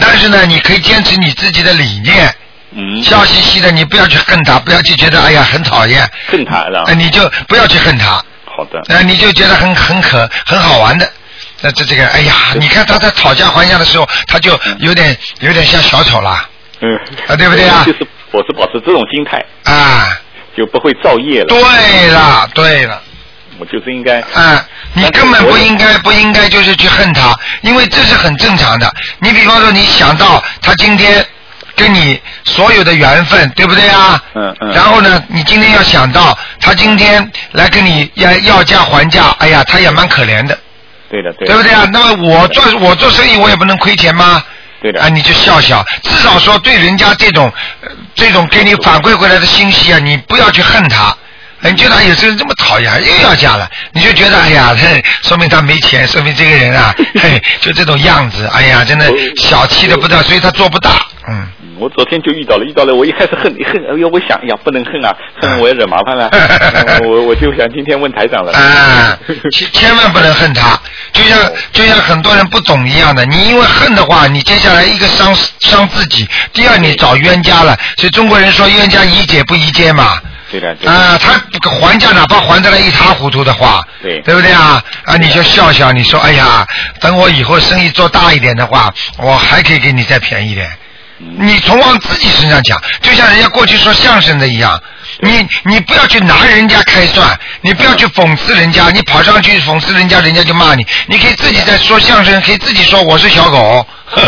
[0.00, 2.34] 但是呢，你可以坚持你自己的理念，
[2.72, 3.02] 嗯。
[3.02, 6.84] 笑嘻嘻的，你不要去恨他，不要去觉得哎呀很讨厌，恨他了。
[6.86, 8.80] 呃，你就不要去恨他，好的。
[8.88, 11.10] 呃，你就觉得很很可很好玩的。
[11.62, 16.48] 那这这个，哎呀，你看他在讨价还价的时候，他就有点有点像小丑啦，
[16.80, 16.96] 嗯。
[17.28, 20.16] 啊对不对啊 就是我是保持这种心态，啊，
[20.56, 21.46] 就不会造业了。
[21.46, 23.02] 对了对了。
[23.58, 24.20] 我就是应该。
[24.32, 24.64] 啊，
[24.94, 28.90] 你根本不应该不应该就是去恨他，因为这是很正常的。
[29.18, 31.22] 你比方说，你想到他今天
[31.80, 34.22] 跟你所有的缘分，对不对啊？
[34.34, 34.72] 嗯嗯。
[34.72, 40.58] 然后呢，你今天要想到他今天来跟你要要价还价，哎呀，他也蛮可怜的，
[41.10, 41.54] 对的，对的。
[41.54, 41.88] 对不对啊？
[41.90, 44.42] 那么我做我做生意，我也不能亏钱吗？
[44.82, 45.00] 对的。
[45.00, 47.50] 啊，你就笑笑，至少说对人家这种、
[47.80, 51.16] 呃这种给你反馈回来的信息啊，你不要去恨他。
[51.62, 60.90] 你觉得哎呀，这人这么讨厌，又要嫁了，你就觉得哎呀，嘿，说明他没钱，说明这个人啊，嘿，就这种样子，哎呀，真的小气的不得，所以他做不大，
[61.28, 61.46] 嗯。
[61.78, 66.28] 我昨天就遇到了，遇到了，我一开始恨恨，哎呦，我想，哎呀，不能恨啊，恨我也惹麻烦了，
[67.08, 68.52] 我我就想今天问台长了。
[68.52, 69.18] 啊，
[69.50, 70.78] 千千万不能恨他，
[71.14, 71.38] 就像
[71.72, 80.20] 就像很多人不懂一样的，你因为恨的话，你接下来一个伤伤自己，第二你找冤家了，所以中国人说冤家宜解不宜结嘛。
[80.86, 81.32] 啊，他
[81.80, 84.82] 还价哪怕还的来一塌糊涂的话，对对不对啊？
[85.04, 86.66] 啊，你就笑笑，你说哎呀，
[87.00, 90.68] 等我以后生意做大一点的话，我还可以给你再便宜点。
[91.18, 94.82] 你从往自己身上讲，就像人家过去说相声的一样，
[95.20, 100.86] 你你不要去拿人家开涮，你不要去讽刺人家，你跑上去讽刺人家，人家就骂你。
[101.06, 103.86] 你可以自己在说相声，可以自己说我是小狗。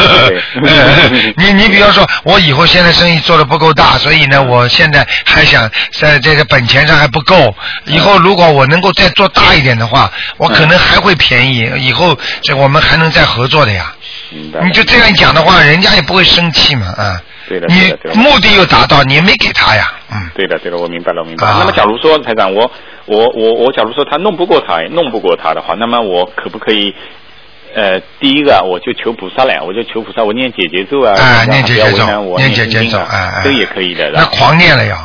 [1.36, 5.68] 你你比方说，我以后现在生意做的不够大，所以呢，我现在还想
[5.98, 7.54] 在这个本钱上还不够。
[7.86, 11.68] 以后如果我能够再做大一点的话，我可能还会便宜。
[11.78, 13.92] 以后这我们还能再合作的呀。
[14.30, 17.20] 你就这样讲的话，人家也不会生气嘛，啊。
[17.48, 20.30] 对的，你对的，目的又达到，你也没给他呀，嗯。
[20.34, 21.52] 对的，对的，我明白了，我明白了。
[21.52, 22.70] 啊那么，假如说台长，我
[23.06, 26.94] 我我我，假如说他弄不过他，弄不过他的话，那么我可不可以？
[27.74, 32.06] 呃，第一个我就求菩萨了，我就求菩萨，我念解结咒啊，啊念解结咒
[32.36, 34.10] 念姐姐咒啊这也可以的。
[34.10, 34.96] 那狂念了要，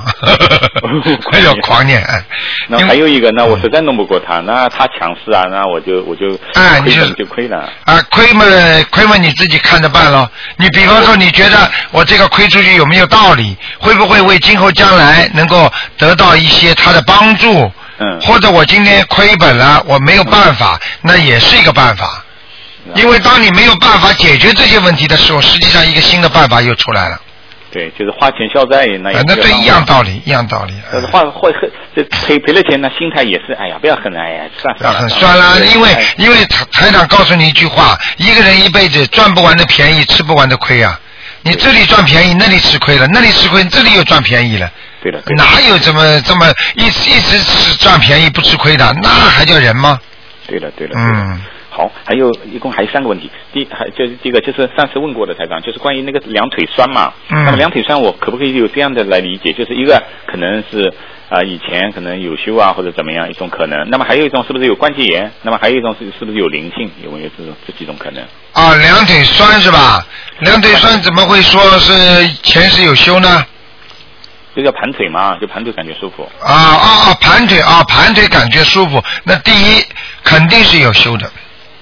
[0.81, 2.23] 狂念要狂念，哎。
[2.67, 7.69] 那还有一个，那我实在弄不过他，那他强势啊，那我就我就亏哎你就亏了。
[7.85, 8.43] 啊，亏嘛
[8.91, 10.29] 亏嘛，你自己看着办咯。
[10.57, 13.55] 你比方说，你觉得我这个亏出去有没有道理？
[13.79, 17.71] 会不会为今后将来能够得到一些他的帮助？
[17.99, 22.23] 嗯或者我今天亏本了，我没有办法，那也是一个办法。
[22.95, 27.19] 因为当你没有办法解决这些问题的时候，实际上一个新的办法又出来了。
[27.69, 30.73] 对，就是花钱消灾，那也啊，那对是个方法一样道理，一样道理。
[30.91, 40.99] 但是花会恨，这赔赔了钱呢，心态也是，哎呀，不要恨了，哎呀，算啊，算了，很算了，因为哎因为台台长告诉你一句话：一个人一辈子赚不完的便宜，吃不完的亏啊。
[41.41, 44.69] 你这里赚便宜，那里吃亏了；那里吃亏，这里又赚便宜了。
[45.01, 48.93] 对的，对的，哪有这么这么一一直是赚便宜不吃亏的？
[49.01, 49.99] 那还叫人吗？
[50.47, 50.95] 对的，对的，对的。
[50.97, 51.41] 嗯，
[51.77, 53.29] 好，还有一共还有三个问题。
[53.53, 57.13] 第，还就是第一个就是上次问过的台长，就是关于那个两腿酸嘛。
[57.29, 59.53] 嗯那么两腿酸，我可不可以有这样的来理解？
[59.53, 60.91] 就是一个可能是
[61.29, 63.87] 啊、以前可能有修啊或者怎么样一种可能。
[63.89, 65.29] 那么还有一种是不是有关节炎？
[65.43, 66.89] 那么还有一种是是不是有灵性？
[67.03, 68.23] 有没有这种这几种可能？
[68.53, 70.03] 啊，两腿酸是吧？
[70.39, 71.93] 两腿酸怎么会说是
[72.41, 73.45] 前世有修呢？
[74.55, 76.27] 就叫盘腿嘛，就盘腿感觉舒服。
[76.41, 79.03] 啊啊啊，盘腿啊，盘腿感觉舒服。
[79.23, 79.85] 那第一
[80.23, 81.29] 肯定是有修的。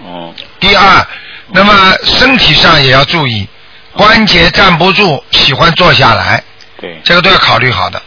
[0.03, 1.05] 哦，第二，
[1.51, 3.47] 那么身体上也要注意，
[3.93, 6.43] 关节站不住，喜欢坐下来，
[6.79, 8.01] 对，这个都要考虑好的。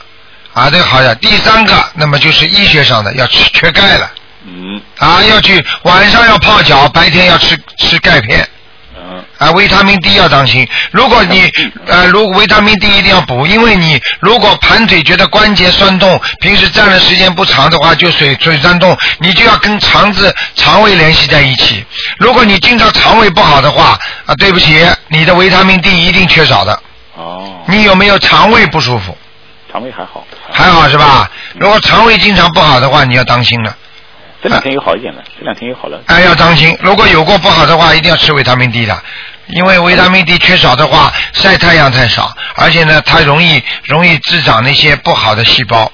[0.53, 1.17] 啊，这个好点。
[1.19, 4.11] 第三个，那么就是医学上的要吃缺钙了，
[4.45, 8.49] 嗯啊，要去晚上要泡脚，白天要吃吃钙片。
[9.19, 10.67] 嗯啊，维他命 D 要当心。
[10.93, 11.51] 如果你
[11.87, 21.85] 呃，如果维他命 D 一定要补，因为你如果盘腿觉得关节酸痛，平时站的时间不长的话，就水水酸痛，你就要跟肠子、肠胃联系在一起。
[22.19, 26.81] 如果你经常肠胃不好的话，啊，对不起，你的维他命 D 一定缺少的。
[27.17, 29.17] 哦，你有没有肠胃不舒服？
[29.71, 31.31] 肠胃还好，还好是吧？
[31.59, 33.77] 如果肠胃经常不好的话，你要当心了。
[34.43, 36.01] 这两天又好一点了，这两天又好了。
[36.07, 39.03] 哎，要当心，如果有过不好的话，一定要吃维他命 D 的，
[39.49, 45.91] 因为维他命 D 缺少的话，晒太阳太少，而且呢，它容易容易滋长那些不好的细胞。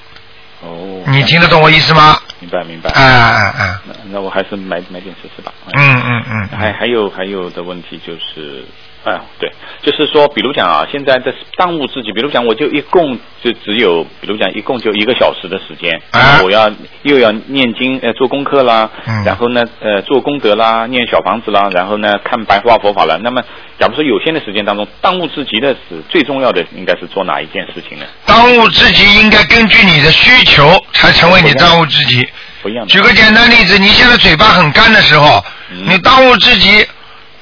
[0.61, 2.17] 哦，你听得懂我意思吗？
[2.39, 2.89] 明白明白。
[2.91, 5.51] 哎哎哎，那那我还是买买点试试吧。
[5.73, 8.65] 嗯嗯嗯，还还有还有的问题就是，
[9.05, 9.51] 哎，对，
[9.83, 16.71] 就是说，比如讲啊，现在的当务之急，比如讲，我就一共就只有，比如讲，一共就一个小时的时间，啊我要
[17.03, 23.19] 又要念经呃做功课啦，嗯然后呢呃做功德啦，念小房子啦，然后呢看白话佛法了。
[23.19, 23.43] 那么，
[23.79, 28.05] 假如说有限的时间当中，当务之急的是最重要的，应该是做哪一件事情呢？
[28.25, 32.27] 当务之急应该根据你的需求才成为你当务之急。
[32.63, 32.91] 不一样的。
[32.91, 36.83] 举个简单例子，你现在嘴巴很干的时候，嗯你当务之急，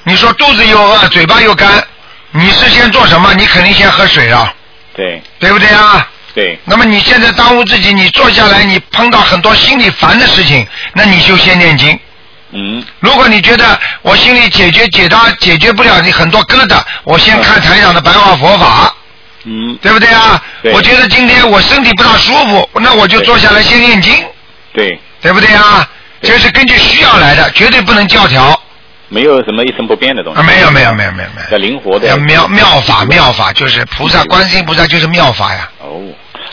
[0.04, 1.82] 你说肚子又饿，嘴巴又干，
[2.30, 3.32] 你是先做什么？
[3.34, 4.52] 你肯定先喝水啊，
[4.94, 6.06] 对对不对啊？
[6.34, 11.98] 对那么你现在当务之急，你坐下来，你碰到很多心里烦的事情，那你就先念经。
[12.56, 18.94] 嗯如果你觉得我心里解决解答解决不了你很多疙瘩，我先看台长的白话佛法，
[19.44, 20.42] 嗯，对不对啊？
[20.62, 24.12] 对我觉得今天我身体不大舒服，那我就坐下来先念经，
[24.72, 25.88] 对，对不对啊？
[26.20, 28.60] 这是根据需要来的，绝对不能教条。
[29.08, 30.40] 没有什么一成不变的东西。
[30.40, 31.50] 啊，没有没有没有没有没有。
[31.52, 35.70] 要灵活的要妙妙法妙法，就是菩萨观世音菩萨就是妙法呀。
[35.80, 36.00] 哦，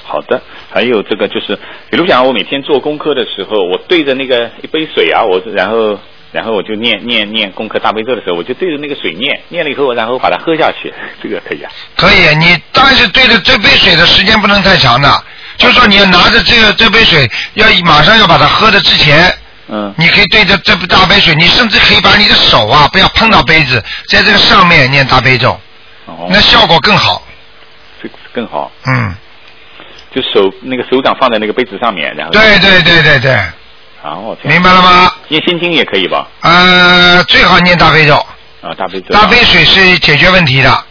[0.04, 0.42] 好的。
[0.74, 1.54] 还有这个就是，
[1.90, 6.00] 比如讲我每天做功课的时候，我对着那个一杯水啊，我然后
[6.32, 11.70] 然后我就念念念功课大悲咒的时候，我就对着那个水念，念了以后，然后把它喝下去， 这个可以啊。
[11.98, 15.10] 可以，你但是对着这杯水的时间不能太长的，
[15.58, 19.30] 就是说你要拿着这个这杯水，要马上要把它喝的之前，
[19.74, 25.58] 嗯你可以对着这大杯水，你甚至可以把你的手啊不要碰到杯子，在这个上面念大悲咒，
[26.06, 27.24] 哦，那效果更好。
[28.04, 29.16] 这更好，嗯，
[30.14, 33.32] 就手那个手掌放在那个杯子上面，然后对对对对对，
[34.04, 35.12] 哦，这样明白了吗？
[35.30, 36.28] 念心经也可以吧？
[36.42, 38.16] 呃，最好念大悲咒，
[38.62, 39.14] 啊，大悲咒。
[39.14, 40.86] 大杯水是解决问题的。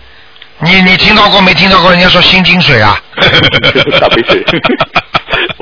[0.62, 3.01] 你你听到过没听到过人家说心经水啊？
[3.99, 4.45] 大杯水，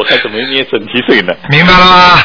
[0.08, 1.34] 我还怎么念整体水呢？
[1.50, 2.22] 明白了吗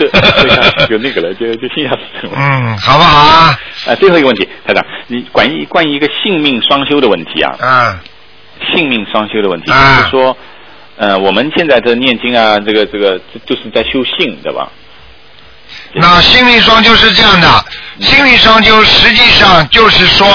[0.87, 2.33] 就那个了，就就信下死了。
[2.35, 3.59] 嗯，好不好啊？
[3.87, 7.99] 啊，最后一个问题，台长，你关于关于一个性命双修的问题啊，嗯
[8.73, 10.37] 性命双修的问题，啊就是说，
[10.95, 14.69] 呃，我们现在这念经啊，这个这个这就是在修性，对吧？
[15.95, 17.65] 那心灵双修是这样的，
[17.99, 20.25] 心灵双修实际上就是说，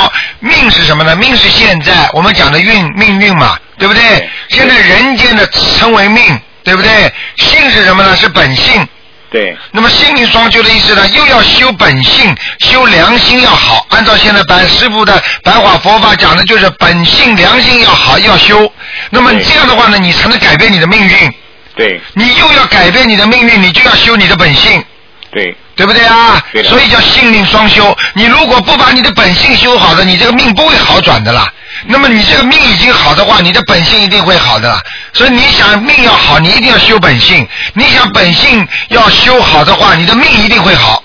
[0.40, 1.16] 命是什么呢？
[1.16, 4.28] 命是现在我们讲的运命运嘛，对不对对？
[4.50, 6.22] 现在人间的称为命，
[6.68, 7.12] 对不对？
[7.36, 8.14] 性是什么呢？
[8.14, 8.86] 是本性。
[9.30, 13.86] 对，那么性命双修的意思呢，又要修本性，修良心要好。
[13.90, 18.72] 按照现在白师傅的白话佛法讲的，就是本性良心要好，要修。
[19.10, 21.32] 那么这样的话呢，你才能改变你的命运。
[21.74, 24.82] 对，你又要改变你的命运，你就要修你的本性。
[25.30, 26.42] 对，对不对啊？
[26.52, 27.96] 对所以叫性命双修。
[28.14, 31.46] 你如果不把你的本性修好的，你这个命不会好转的啦。
[31.86, 34.82] 那么你这个命已经好的话，你的本性一定会好的啦。
[35.12, 41.00] 所以你想命要好，你一定要修本性；你想本性要修好的话，你的命一定会好。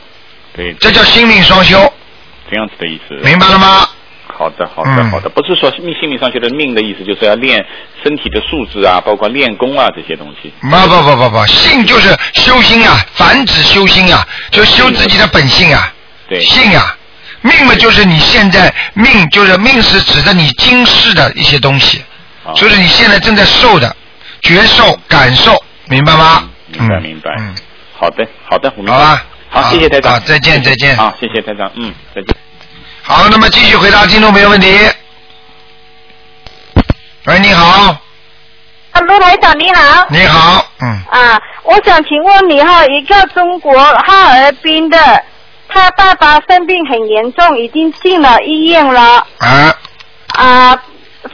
[0.55, 1.93] 对，这叫性命双修，
[2.49, 3.13] 这样子的意思。
[3.23, 3.87] 明白了吗？
[4.43, 7.65] 好的，好的，嗯好的，不是说命性命上学的命的意思，就是要练
[8.03, 10.51] 身体的素质啊，包括练功啊这些东西。
[10.59, 15.93] 不不不不不，性就是修心啊，繁殖修心啊，就修自己的本性啊。
[16.27, 16.97] 对，性啊，
[17.41, 22.03] 命嘛就是你现在命就是命是指的你今世的一些东西，
[22.43, 23.95] 啊就是你现在正在受的
[24.41, 25.55] 觉受感受，
[25.87, 26.49] 明白吗？
[26.67, 27.31] 明白明白。
[27.39, 27.55] 嗯，
[27.97, 28.97] 好的，好的，我明白。
[28.97, 30.11] 好吧好，好谢谢台长。
[30.11, 32.42] 好再见再见好，谢谢台长，嗯，再见。
[33.13, 34.75] 好，那么继续回答听众朋友问题。
[37.25, 37.95] 喂，你好，
[38.91, 40.07] 啊，卢台长你好。
[40.09, 44.97] 你好，嗯，啊，我想请问你哈，一个中国哈尔滨的，
[45.69, 49.27] 他爸爸生病很严重，已经进了医院了。
[49.37, 49.75] 啊，
[50.29, 50.75] 啊，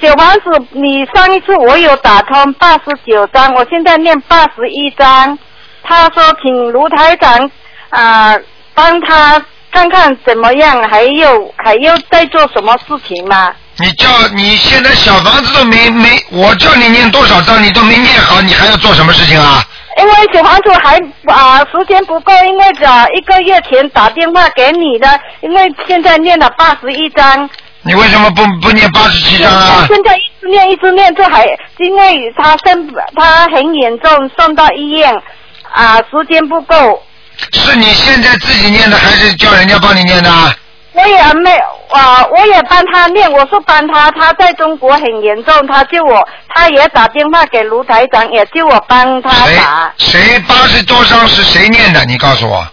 [0.02, 5.40] 小王子，你上一次我有打通八十九章，我现在念八十一章。
[5.82, 7.50] 他说请卢台长
[7.90, 8.38] 啊
[8.74, 9.42] 帮他
[9.72, 13.54] 看看怎么样，还有还要再做什么事情吗？
[13.78, 19.64] 你叫你现在小房子都没没，我叫你念多少章你都没念好，你还要做什么事情啊？
[19.98, 20.98] 因为小房子还
[21.34, 27.50] 啊、时间不够，因为啊一个月前打电话给你的，因为现在念了八十一章，
[27.84, 29.86] 你为什么不不念八十七章啊？
[29.88, 31.46] 现在一直念一直念，这还
[31.78, 35.14] 因为他生他很严重，送到医院
[35.72, 37.02] 啊、时间不够，
[37.54, 40.54] 是你现在自己念的，还是叫人家帮你念的啊？
[40.94, 41.52] 我也没
[41.92, 49.92] 啊、我也帮他念，我说帮他，他在中国很严重，他叫我，他也打电话给卢台长，也叫我帮他打。
[49.98, 52.04] 谁八十多张是谁念的？
[52.06, 52.68] 你告诉我。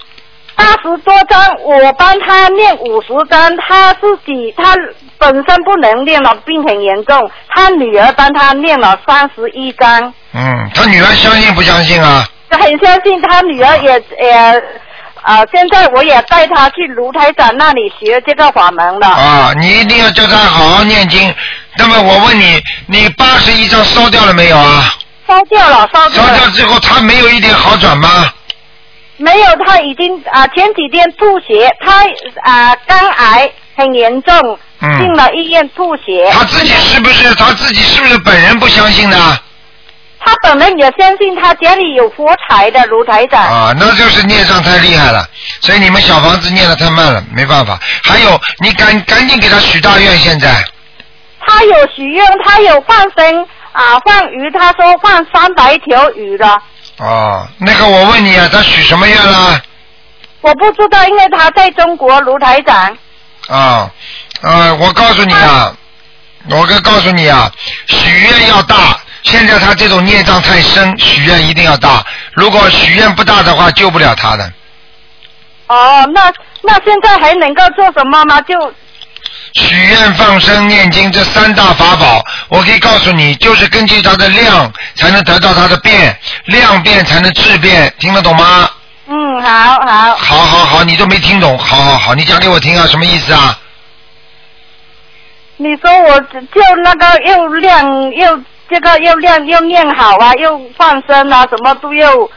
[0.54, 4.74] 八十多张，我帮他念五十张，他自己他
[5.18, 12.26] 本身不能念了，病很严重，他女儿帮他念了三十一张，嗯，他女儿相信不相信啊？
[12.56, 14.62] 很相信他女儿也也
[15.22, 19.08] 啊、现在我也带他去卢台长那里学这个法门了。
[19.08, 21.34] 啊，你一定要叫他好好念经。
[21.76, 24.94] 那么我问你，你八十一章烧掉了没有啊？
[25.26, 28.32] 烧掉了，烧掉了，烧掉之后，他没有一点好转吗？
[29.16, 32.04] 没有，他已经啊、前几天吐血，他
[32.48, 36.30] 啊、肝癌很严重，嗯进了医院吐血。
[36.32, 39.36] 他自己是不是他自己是不是本人不相信呢？
[40.18, 43.42] 他本人也相信他家里有佛台的卢台长。
[43.42, 45.24] 啊，那就是孽障太厉害了，
[45.60, 47.78] 所以你们小房子念的太慢了，没办法。
[48.02, 50.64] 还有，你赶赶紧给他许大愿，现在
[51.46, 56.60] 他有许愿，他有放生啊，放鱼，他说放三百条鱼了。
[56.98, 59.60] 哦，那个我问你啊，他许什么愿了？
[60.40, 62.96] 我不知道，因为他在中国，卢台长。
[63.48, 63.90] 啊，
[64.42, 65.72] 呃，我告诉你啊，
[66.50, 67.52] 我跟告诉你啊，
[67.86, 68.98] 许愿要大。
[69.26, 72.04] 现在他这种孽障太深，许愿一定要大。
[72.32, 74.52] 如果许愿不大的话，救不了他的。
[75.66, 78.40] 哦，那那现在还能够做什么吗？
[78.42, 78.72] 就
[79.54, 88.70] 许愿、放生、念经这三大法宝，我可以告诉你，就是根据它的量才能得到它的变，量变才能质变，听得懂吗？
[89.08, 90.16] 嗯，好好。
[90.16, 93.58] 好好好，你都没听懂，好好好，你讲给我听啊，什么意思啊？
[95.56, 102.30] 你说我就那个又亮又这个又练又念好啊，又放生啊，什么都又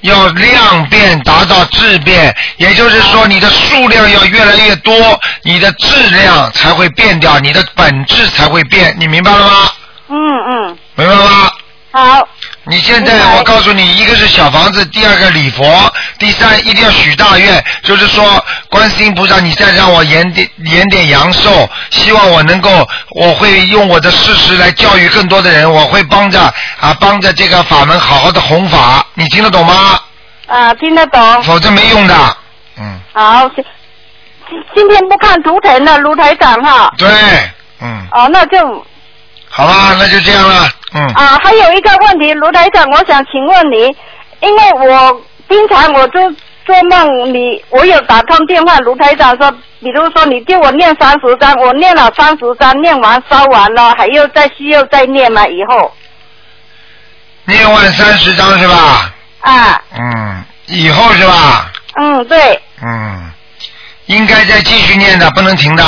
[0.00, 4.94] 要量变达到质变，也就是说你的数量要越来越多，
[5.42, 9.70] 你的质量才会变掉，你的本质才会变，你明白了吗？
[10.08, 11.50] 嗯嗯明白了吗？
[11.92, 12.28] 好。
[12.66, 26.40] 你现在我告诉你，一个是小房子，第二个礼佛，第三一定要许大愿，就是说观世音菩萨，你再让我延点延点阳寿，希望我能够，我会用我的事实来教育更多的人，我会帮着
[26.80, 30.00] 啊帮着这个法门好好的弘法，你听得懂吗？
[30.46, 31.42] 啊，听得懂。
[31.42, 32.36] 否则没用的。
[32.78, 33.64] 嗯，好，今
[34.74, 36.92] 今天不看图腾了卢台长哈。
[36.96, 37.08] 对，
[37.80, 38.86] 嗯，哦，那就
[39.56, 41.06] 好吧，那就这样了，嗯。
[41.14, 43.96] 啊，还有一个问题，卢台长，我想请问你，
[44.40, 46.20] 因为我经常我就
[46.66, 49.48] 做梦，你我有打通电话，卢台长说，
[49.78, 55.46] 比如说你叫我念三十章，我念了三十章，念完烧完了，还要再需要再念吗？
[55.46, 55.94] 以后
[57.44, 59.12] 念完三十章是吧？
[59.42, 61.70] 啊，嗯，以后是吧？
[61.94, 63.30] 嗯，对，嗯，
[64.06, 65.84] 应该再继续念的，不能停的。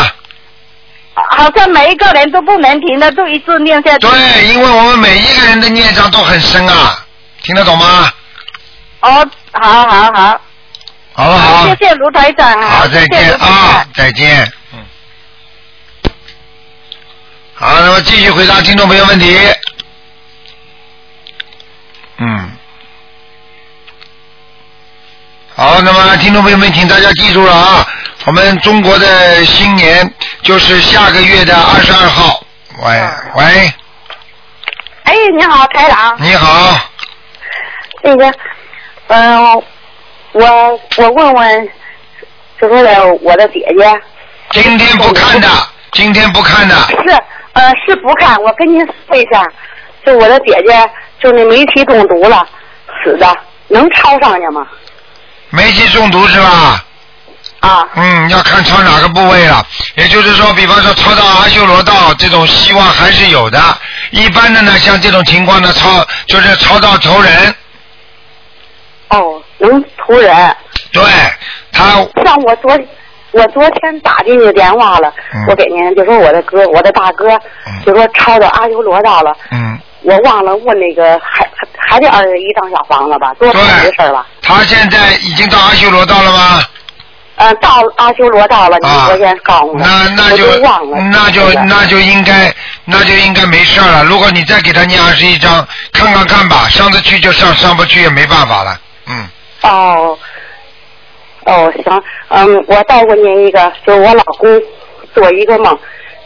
[1.31, 4.07] 好像每一个人都不能停的，都一直念下去。
[4.07, 7.05] 对，因为我们每一个人的孽障都很深啊，
[7.43, 8.13] 听得懂吗？
[9.01, 10.41] 哦，好好好，
[11.13, 11.67] 好了好？
[11.67, 14.53] 谢谢卢台长啊，好，再见啊，再见。
[14.73, 14.85] 嗯。
[17.55, 19.37] 好，那么继续回答听众朋友问题。
[22.19, 22.51] 嗯。
[25.55, 27.89] 好，那么听众朋友们，请大家记住了啊，
[28.27, 30.13] 我们中国的新年
[30.43, 32.41] 就是下个月的二十二号。
[32.83, 33.01] 喂
[33.37, 33.73] 喂，
[35.05, 36.17] 哎，你好，台长。
[36.19, 36.77] 你好，
[38.03, 38.35] 那个，
[39.07, 39.63] 嗯、
[40.33, 41.69] 我我问问，
[42.61, 44.01] 就说的我的姐姐。
[44.51, 45.49] 今天不看的，
[45.93, 46.75] 今天不看的。
[46.75, 47.23] 是，
[47.53, 48.37] 呃，是不看。
[48.43, 49.41] 我跟您说一下，
[50.05, 52.45] 就我的姐姐，就那煤气中毒了，
[53.05, 54.67] 死的，能抄上去吗？
[55.51, 56.85] 煤气中毒是吧？
[57.67, 57.87] 啊。
[57.95, 59.67] 嗯，要看抄哪个部位了。
[59.97, 63.59] 也就是说，比方说抄到阿修罗道，这种希望还是有的。
[64.11, 67.55] 一般的呢，像这种情况呢，抄就是抄到仇人。
[69.09, 70.57] 哦，能图人。
[70.93, 71.03] 对，
[71.73, 71.85] 他
[72.25, 72.79] 像我昨
[73.33, 77.29] 我昨天打进去电话了，嗯我给您就说我的哥，我的大哥，
[77.85, 79.37] 就说抄到阿修罗道了。
[79.51, 84.27] 嗯，我忘了问那个还还还得二十一张小房子吧，多少的事儿吧？
[84.43, 86.63] 他现在已经到阿修罗道了吗？
[87.37, 92.53] 呃，到阿修罗道了，你啊昨天告诉我，那那就忘了，那就那就应该
[92.87, 94.05] 那就应该没事儿了。
[94.05, 98.81] 如果你再给他念二十一章，看看看吧，上得去就上，上不去也没办法了。
[99.07, 99.29] 嗯，
[99.63, 100.19] 哦，
[101.45, 104.63] 哦，行，嗯，我再问您一个，就是我老公
[105.15, 105.79] 做一个梦，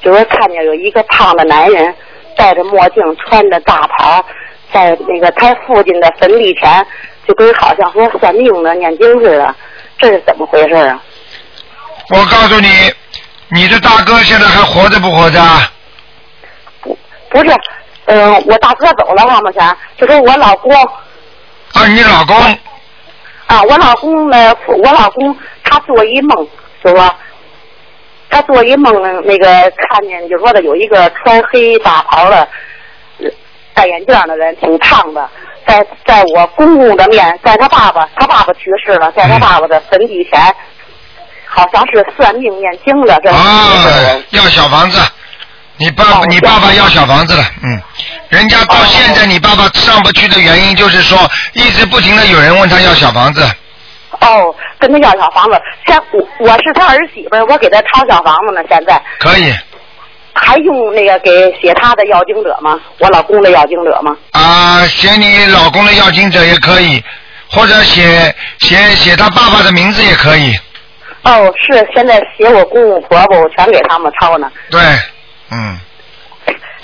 [0.03, 1.93] 就是看见有一个胖的男人
[2.37, 4.25] 戴着墨镜，穿着大袍，
[4.73, 6.87] 在那个他父亲的坟地前，
[7.27, 9.55] 就跟好像说算命的、念经似的，
[10.01, 11.01] 这是怎么回事啊？
[12.09, 12.69] 我告诉你，
[13.49, 15.41] 你的大哥现在还活着不活着？
[16.81, 16.99] 不
[17.29, 17.55] 不是，
[18.07, 20.73] 嗯、我大哥走了，王某前，就说我老公
[21.75, 22.37] 啊，你老公
[23.47, 26.49] 啊，我老公呢，我老公他做一梦，
[26.83, 27.15] 就说
[28.31, 28.93] 他做一梦，
[29.25, 29.47] 那个
[29.77, 32.49] 看见就说的有一个穿黑大袍的、
[33.19, 33.31] 呃
[33.73, 35.31] 戴眼镜的人，挺胖的，
[35.71, 40.41] 在在我公公的面，在他爸爸，他爸爸去世了，在他爸爸的坟地前，
[41.47, 45.01] 好像是算命念经的，这啊要小房子。
[45.77, 47.81] 你爸哦爸，你爸爸要小房子了，嗯，
[48.29, 51.17] 人家到现在你爸爸上不去的原因就是说，
[51.53, 53.43] 一直不停的有人问他要小房子，
[54.21, 55.57] 哦，跟他要小房子，
[55.87, 59.01] 现我我是他儿媳妇，我给他掏小房子呢，现在。
[59.21, 59.55] 可以
[60.33, 62.79] 还用那个给写他的要经者吗？
[62.99, 64.17] 我老公的要经者吗？
[64.33, 67.03] 啊，写你老公的要经者也可以，
[67.51, 70.55] 或者写写写他爸爸的名字也可以，
[71.23, 74.51] 哦，是现在写我公公婆婆，我全给他们抄呢。
[74.71, 74.81] 对，
[75.51, 75.79] 嗯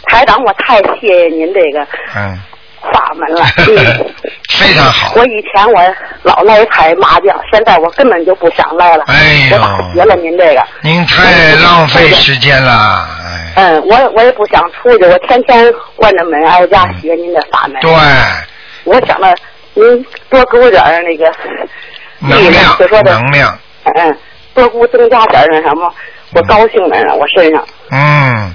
[0.08, 2.38] 台长，我太谢谢您这个嗯，
[2.82, 3.44] 法门了。
[3.58, 4.14] 嗯，
[4.50, 5.80] 非常好，我以前我
[6.22, 9.04] 老来牌麻将，现在我根本就不想来了。
[9.08, 10.62] 哎我打学了您这个。
[10.82, 17.80] 您太浪费时间了，哎，嗯，我我也不想出去，我天天关着门挨家学您的法门。
[17.80, 17.90] 对，
[18.84, 19.34] 我想着
[19.74, 21.28] 您多给我点儿那个
[22.20, 23.58] 力能量就说的能量，
[23.94, 24.18] 嗯，
[24.54, 25.92] 多给我增加点儿那什么，
[26.34, 27.64] 我高兴的呢，我身上。
[27.90, 28.54] 嗯，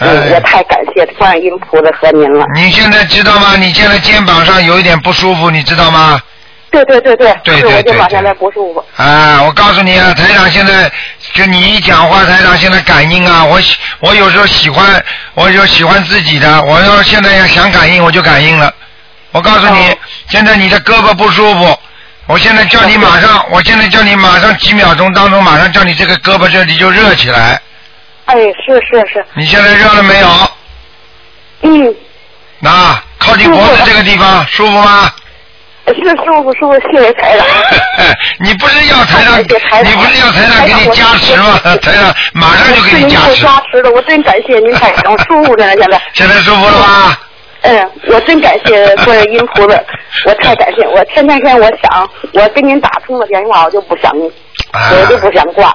[0.00, 2.44] 嗯，我哎，太感谢观音菩萨和您了。
[2.54, 3.56] 你现在知道吗？
[3.56, 6.20] 你现在肩膀上有一点不舒服，你知道吗？
[6.70, 8.84] 对对对对，对是我对对肩膀现在不舒服。
[9.02, 10.90] 啊，我告诉你啊，台长现在
[11.32, 15.02] 就你一讲话，台长现在感应啊，我喜我有时候喜欢，
[15.34, 18.70] 我就喜欢自己的，我要现在要想感应，我就感应了。
[19.32, 19.96] 我告诉你，
[20.28, 21.78] 现在你的胳膊不舒服，
[22.26, 27.58] 我现在叫你马上，我现在叫你马上几秒钟当中，马上叫你这个胳膊这里就热起来。
[28.26, 30.28] 哎，是是是，你现在热了没有？
[31.62, 31.94] 嗯，
[32.60, 35.10] 那靠近脖子这个个地方舒服吗？
[35.86, 37.46] 是舒服舒服， 谢谢台长。
[38.40, 41.58] 你不是要台长，你不是要台长给你加持吗？
[41.80, 43.42] 台长马上就给你加持。
[43.42, 46.02] 加持了，我真感谢您台长，舒服着呢，现在。
[46.12, 47.20] 现在舒服了吧？
[47.62, 49.80] 嗯，我真感谢观音菩萨，
[50.26, 54.12] 我太感谢，我天天天我想，我跟您打通了电话，我就不想，
[54.72, 55.72] 我就不想挂，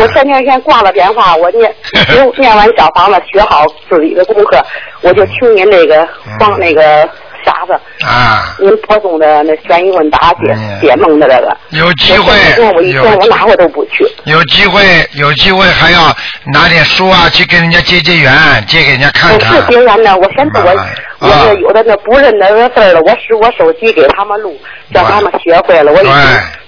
[0.00, 1.74] 我天天先挂了电话，我念
[2.10, 4.64] 念念完小房子，学好自己的功课，
[5.02, 6.06] 我就听您那个
[6.38, 7.08] 放那个。
[7.44, 7.72] 啥子
[8.04, 8.56] 啊？
[8.58, 12.32] 您播送的那悬疑问答解解梦的这个，有机会，
[12.74, 14.06] 我一天我哪我都不去。
[14.24, 14.82] 有机会，
[15.12, 16.14] 有机会还要
[16.52, 18.32] 拿点书啊，去跟人家结结缘，
[18.66, 19.56] 借给人家看看。
[19.56, 20.86] 我是结缘的，我现在我
[21.20, 24.58] 我是有的那不认那个字了，我使我手机给他们录，
[24.92, 26.14] 叫他们学会了，我已经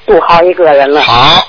[0.07, 1.01] 录好一个人了。
[1.03, 1.49] 好。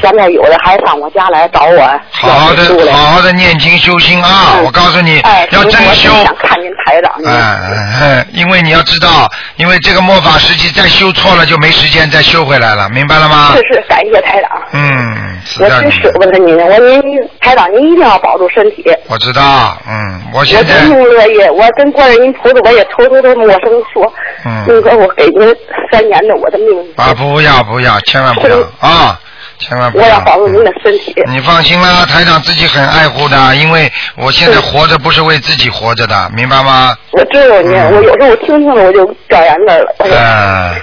[0.00, 4.60] 现在有的还上我家来找我，好好的，好好的念经修心啊！
[4.64, 6.10] 我告诉你，要真修。
[6.24, 7.12] 想看您台长。
[7.24, 13.52] 嗯因为你要知道，因为这个末法时期再修错了就没时间再修回来了，明白了吗？
[13.54, 14.50] 是是，感谢台长。
[14.72, 17.02] 嗯，我真舍不得您，我您
[17.40, 18.84] 台长您一定要保住身体。
[19.08, 20.74] 我知道，嗯，我现在。
[20.74, 24.12] 我真乐意，我跟观音菩萨我也偷偷的陌生说，
[24.44, 25.54] 嗯，那个我给您
[25.90, 26.68] 三年的我的命。
[26.96, 29.18] 啊，不要不要，千万不要啊！
[29.58, 30.04] 千万不要！
[30.04, 31.14] 我要保住您的身体。
[31.26, 36.96] 你放心啦，台长自己很爱护的，因为我现在活着不是为自己活着的，明白吗？
[37.12, 39.94] 我知道你，我有时候我听听了我就掉眼泪了。
[39.98, 40.74] 嗯，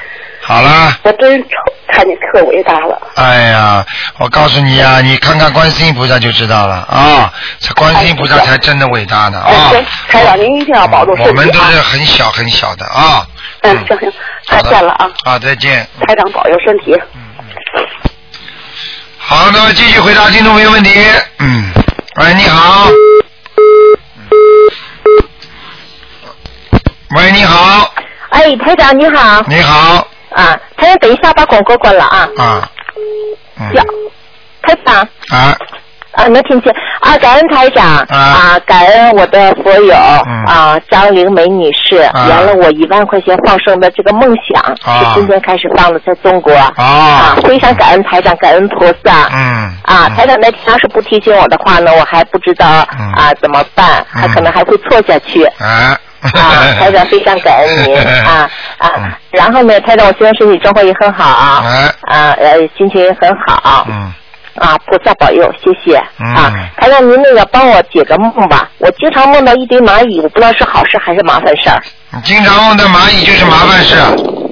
[0.42, 0.98] 好了。
[1.04, 1.44] 我真
[1.88, 3.02] 看你特伟大了。
[3.16, 3.86] 哎呀，
[4.18, 9.72] 我告诉你呀，你看看观世音菩萨就知道了啊，这观世音菩萨才真的伟大呢啊！
[10.10, 13.26] 台长，您一定要保重身体我们都是很小很小的啊。
[13.62, 14.12] 嗯，行行，
[14.48, 15.08] 再见了啊。
[15.24, 15.88] 好，再见。
[16.06, 16.96] 台长保佑身体。
[19.28, 20.92] 好，那么继续回答听众朋友问题。
[21.40, 21.72] 嗯，
[22.18, 22.88] 喂，你好。
[27.18, 27.92] 喂，你好。
[28.30, 29.42] 哎，台长你好。
[29.48, 30.08] 你好。
[30.30, 32.30] 啊，台长，等一下把广告关了啊。
[32.38, 32.70] 啊。
[33.74, 33.84] 要，
[34.62, 35.10] 台长。
[35.30, 35.58] 啊。
[36.16, 37.18] 啊，能听见啊！
[37.18, 39.94] 感恩台长啊，感恩我的佛友
[40.48, 49.30] 啊，张玲梅女士圆了我一万块钱放生的这个梦想，是今天开始放的，在中国啊，非常感恩台长，感恩菩萨。
[49.34, 49.72] 嗯。
[49.84, 55.44] 啊，台长那天要是不提醒我的话呢，我还不知道啊怎么办，还可能还会错下去。
[55.60, 55.98] 啊。
[56.22, 57.96] 啊，台长非常感恩您
[58.26, 58.50] 啊
[58.80, 59.18] 啊！
[59.30, 61.64] 然后呢，台长，我现在身体状况也很好啊，
[62.08, 63.86] 啊呃，心情也很好。
[63.88, 64.12] 嗯。
[64.56, 66.54] 啊，菩萨保佑，谢谢啊！
[66.78, 68.70] 还让，您那个帮我解个梦吧。
[68.78, 71.82] 我经常梦到一堆蚂蚁，我不知道是好事还是麻烦事儿。
[72.14, 73.96] 你经常梦到蚂蚁就是麻烦事。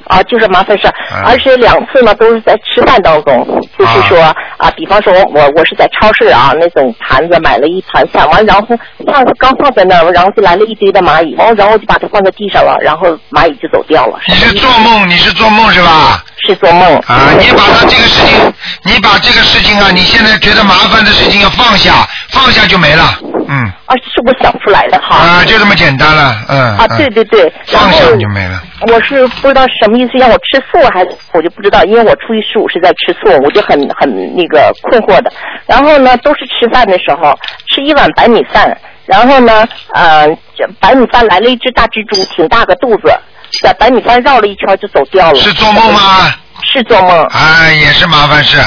[0.07, 0.93] 啊，就是麻烦事儿，
[1.25, 3.45] 而且两次呢都是在吃饭当中，
[3.77, 4.21] 就是说
[4.57, 8.67] 啊，比方说我我我是在超市啊那种盘子买了一盘饭，完然后
[9.05, 14.19] 放刚放在那儿，然后就来了一堆的蚂蚁，完然后就把它放在地上了，然后蚂蚁就走掉了。
[14.27, 15.09] 你是做梦？
[15.09, 16.23] 你是做梦是吧？
[16.47, 16.97] 是做梦。
[17.07, 23.03] 啊，你把它这个事情，你把这个事情啊，你现在觉得麻烦的事情要放下，放下就没了。
[23.53, 23.65] 嗯。
[23.85, 25.15] 啊，是我想出来的哈。
[25.15, 26.77] 啊，就这么简单了，嗯。
[26.77, 27.51] 啊，对对对。
[27.67, 28.61] 放下就没了。
[28.87, 35.31] 我是不知道什么意思，让我吃素还是我就不知道，因为我初一十五是在吃素，我就很很那个困惑的。
[35.65, 37.33] 然后呢，都是吃饭的时候
[37.69, 38.75] 吃一碗白米饭，
[39.05, 40.27] 然后呢，呃，
[40.79, 43.13] 白米饭来了一只大蜘蛛，挺大个肚子，
[43.61, 45.35] 在白米饭绕了一圈就走掉了。
[45.35, 46.33] 是做梦吗？
[46.63, 47.23] 是做梦。
[47.27, 48.57] 哎，也是麻烦事。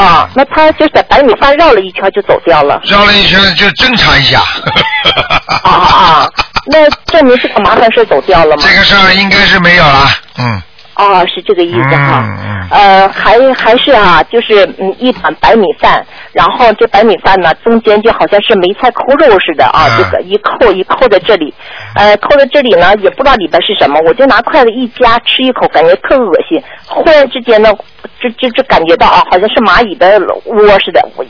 [0.00, 2.80] 啊，那他就在白米饭绕了一圈就走掉了。
[2.84, 4.40] 绕了一圈就侦查一下。
[5.62, 6.28] 啊啊，
[6.66, 8.62] 那证明是个麻烦事走掉了吗？
[8.66, 10.62] 这个事儿应该是没有了，嗯。
[11.00, 12.22] 哦，是这个意思哈。
[12.70, 21.52] 呃，还还是啊，就是嗯，一碗白米饭，然后这白米饭呢，中间就好像是梅菜扣肉似的啊，这个一扣一扣在这里，
[21.96, 26.62] 呃，扣在这里呢，也不知道里边是什么，我就拿筷子一夹，吃一口，感觉特恶心。
[26.86, 27.72] 忽然之间呢，
[28.20, 31.24] 就就就感觉到啊，好像是蚂蚁的窝似的，我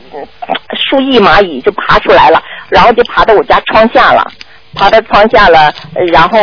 [0.75, 4.27] 数亿蚂蚁就爬出来了，然后就爬到我家窗下了，
[4.75, 5.73] 爬到窗下了，
[6.13, 6.39] 然后。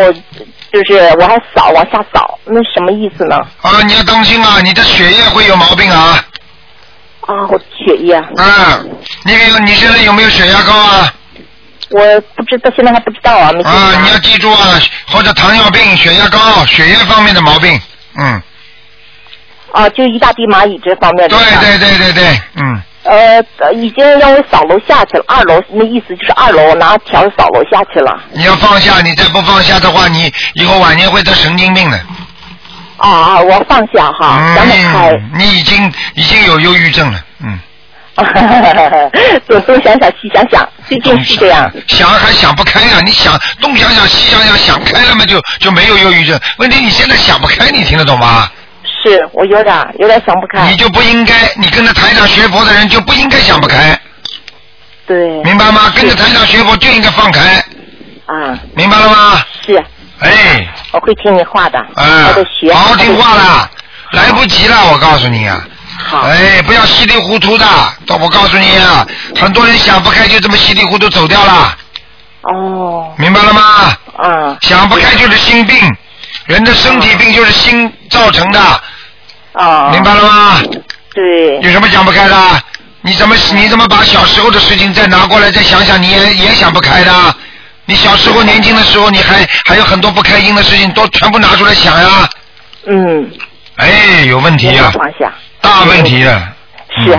[0.83, 3.35] 就是我还扫往下扫，那什么意思呢？
[3.61, 6.23] 啊，你要当心啊，你的血液会有毛病啊。
[7.21, 8.15] 啊，我血液。
[8.37, 11.11] 嗯，你有你现在有没有血压高啊？
[11.89, 11.99] 我
[12.35, 17.79] 不知道，现在还不知道啊，没啊，你要记住啊，或者糖尿病、血压高、血液方面的毛病，
[18.17, 18.41] 嗯。
[19.71, 21.37] 啊，就一大堆蚂蚁这方面的。
[21.37, 22.81] 对对对对对，嗯。
[23.07, 28.19] 呃，已经让我扫楼下去了，二楼那意思就是二楼拿条扫楼下去了。
[28.33, 31.97] 你要放下，你再不放下的话，你以后晚年会得神经病的。
[32.97, 35.13] 啊啊，我放下哈，想得开。
[35.35, 37.59] 你已经已经有忧郁症了，嗯。
[39.47, 41.71] 东东想想西想想，最近是这样。
[41.87, 46.39] 想还想不开呀、你想东想想西想想，想开了嘛就就没有忧郁症。
[46.57, 48.49] 问题你现在想不开，你听得懂吗？
[49.03, 50.69] 是我有点有点想不开。
[50.69, 53.99] 你就不应该，你跟着台长学佛的人就不应该想不开。
[55.05, 55.41] 对。
[55.43, 55.91] 明白吗？
[55.95, 57.63] 跟着台长学佛就应该放开。
[58.25, 58.57] 啊。
[58.75, 59.41] 明白了吗？
[59.65, 59.83] 是。
[60.19, 60.67] 哎。
[60.91, 61.79] 我会听你话的。
[61.95, 62.73] 哎我得学。
[62.73, 63.69] 好好听话啦，
[64.11, 65.63] 来不及了，我告诉你啊。
[65.97, 66.21] 好。
[66.21, 67.65] 哎，不要稀里糊涂的，
[68.05, 71.77] 都我告诉你啊，很多人想不开就这么稀里糊涂走掉了。
[72.43, 73.13] 哦。
[73.17, 73.61] 明白了吗？
[74.23, 74.57] 嗯。
[74.61, 75.77] 想不开就是心病，
[76.47, 78.59] 人的身体病就是心造成的。
[79.53, 79.89] 哦。
[79.93, 80.61] 明白了吗？
[81.13, 81.59] 对。
[81.61, 82.35] 有什么想不开的？
[83.01, 87.35] 你怎么你怎么把小时候的事情再拿过来再想想，你也也想不开的？
[87.85, 92.29] 你小时候年轻的时候，你还还有很多不开心的事情，都全部拿出来想呀。
[92.85, 93.31] 嗯。
[93.77, 94.91] 哎，有问题呀。
[95.61, 96.53] 大问题了。
[97.01, 97.17] 是。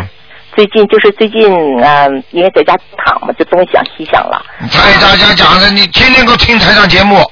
[0.56, 1.40] 最近就是最近，
[1.80, 4.44] 嗯、因为在家躺嘛，就东想西想了。
[4.72, 7.24] 台大家讲的，你天天给我听台上节目。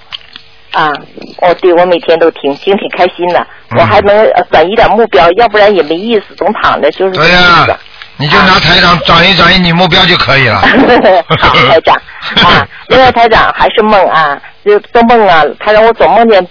[0.77, 0.93] 啊，
[1.41, 3.41] 哦，对，我每天都听，听挺开心的。
[3.41, 7.13] 嗯我还能呃转移点目标，要不然也没意思，总躺着就是。
[7.13, 7.67] 对呀、
[8.17, 10.57] 你就拿台长转移转移你目标就可以了。
[11.41, 11.97] 好，台长
[12.45, 16.47] 啊，另外台长还是梦啊，就做梦啊，他让我总梦见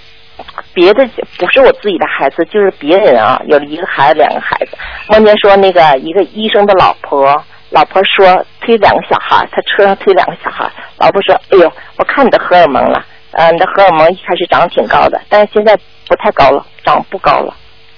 [0.73, 1.07] 别的，
[1.37, 7.33] 不是我自己的孩子，就是别人啊，有了一个孩子，两个孩子，梦见说那个一个医生的老婆，
[7.69, 10.69] 老婆说推两个小孩，他车上推两个小孩，
[10.99, 13.03] 老婆说，哎呦，我看你的荷尔蒙了，
[13.37, 15.77] 呃，你的荷尔蒙一开始长得挺高的，但是现在
[16.07, 17.53] 不太高了，长不高了，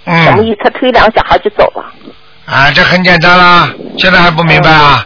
[0.05, 0.57] 嗯，意思？
[0.63, 1.85] 他推两个小孩就走了，
[2.45, 5.05] 啊，这很简单啦，现在还不明白啊？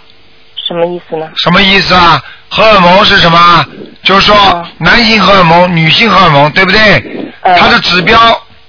[0.67, 1.29] 什么意思呢？
[1.35, 2.21] 什么意思啊？
[2.49, 3.65] 荷尔蒙是什么？
[4.03, 4.35] 就是说
[4.77, 7.33] 男性荷尔蒙、女性荷尔蒙，对不对？
[7.43, 8.17] 它的指标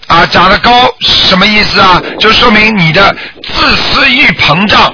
[0.09, 2.03] 啊长得高，什么意思啊？
[2.19, 4.93] 就说明你的自私欲膨胀。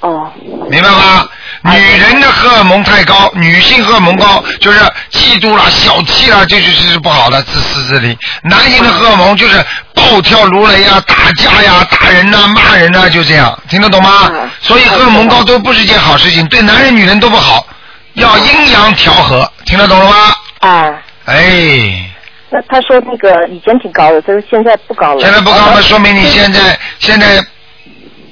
[0.00, 0.32] 哦。
[0.68, 1.28] 明白吗？
[1.74, 4.78] 女人的荷尔蒙太高，女性荷尔蒙高，就是
[5.10, 8.16] 嫉妒啦、小气啦，这就是是不好的自私自利。
[8.42, 9.64] 男性的荷尔蒙就是
[9.94, 14.30] 暴跳如雷啊、打架呀、打人呐、骂人呐、就这样，听得懂吗？
[14.60, 17.66] 所以荷尔蒙高都不是件好事情，对男人、女人都不好，
[18.14, 20.16] 要阴阳调和，听得懂了吗？
[20.60, 20.92] 啊。
[21.24, 22.08] 哎，
[22.50, 25.20] 那他说那个以前挺高的，他说现在不高了。
[25.20, 27.44] 现在不高了，说明你现在现在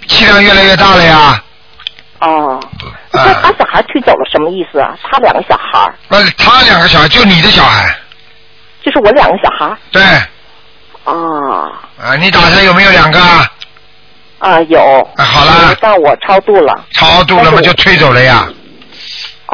[0.06, 1.42] 气量越来越大了呀。
[2.24, 2.58] 哦，
[3.12, 4.96] 那他把小孩推走了，什么意思啊？
[5.02, 7.94] 他两个小孩，那他两个小孩，就你的小孩，
[8.82, 9.76] 就是我两个小孩。
[9.90, 10.02] 对，
[11.04, 11.12] 啊
[12.02, 13.46] 啊，你打算有没有两个啊？
[14.38, 14.80] 啊，有。
[15.18, 15.76] 好了。
[15.80, 16.84] 但我超度了。
[16.94, 18.48] 超度了嘛，就推走了呀。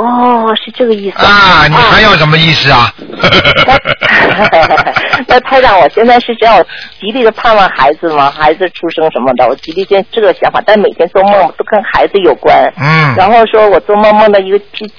[0.00, 1.18] 哦，是这个意思。
[1.24, 2.92] 啊，你还要什么意思啊？
[5.28, 6.64] 那台长，我现在是这样，
[6.98, 12.72] 极力的盼望孩子嘛，孩子出生什么的，我极力现在这个想法，但每天做梦都跟孩子有关。
[12.78, 14.90] 嗯然后说我做梦梦到一个冰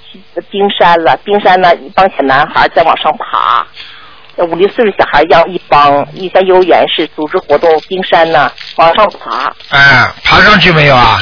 [0.49, 3.66] 冰山了，冰山呢，一帮小男孩在往上爬，
[4.45, 11.20] 五六岁的小孩一样一帮，一像幼儿园是组织活动，冰山呢往上爬哎，爬上去没有啊？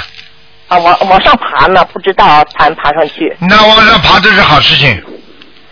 [0.70, 3.36] 啊，往往上爬呢，不知道爬没爬上去。
[3.41, 5.03] 那往上爬这是好事情，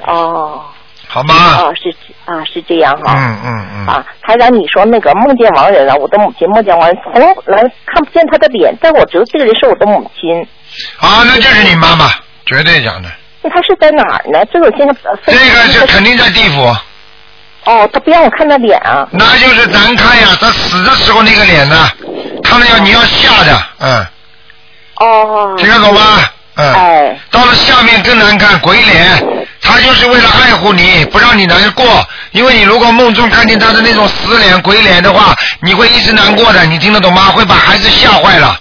[0.05, 0.61] 哦。
[1.09, 1.33] 好吗？
[1.61, 1.89] 哦，是
[2.25, 3.13] 啊，是这样哈。
[3.15, 3.87] 嗯嗯嗯。
[3.87, 10.45] 啊，台长，你说那个梦见亡人啊，我的母亲梦见亡人，从来看不见他的脸，但我知道这个人是我的母亲。
[10.99, 12.09] 啊，那就是你妈妈，
[12.45, 13.09] 绝对讲的。
[13.41, 14.43] 那他是在哪儿呢？
[14.51, 14.93] 这个现在
[15.25, 16.61] 这个是肯定在地府。
[17.63, 19.07] 哦，他不让我看他脸啊。
[19.11, 21.89] 那就是难看呀，他死的时候那个脸呢，
[22.43, 24.05] 看了要你要吓的，嗯。
[24.99, 25.55] 哦。
[25.57, 26.01] 听得懂吗？
[26.55, 26.73] 嗯。
[26.73, 27.19] 哎。
[27.31, 29.23] 到了下面更难看，鬼脸，
[29.61, 32.05] 他就是为了爱护你，不让你难过。
[32.31, 36.65] 因为你如果梦中看见他的那种死脸、鬼脸的话，你会一直难过的。
[36.65, 37.23] 你听得懂吗？
[37.33, 38.59] 会把孩子吓坏了。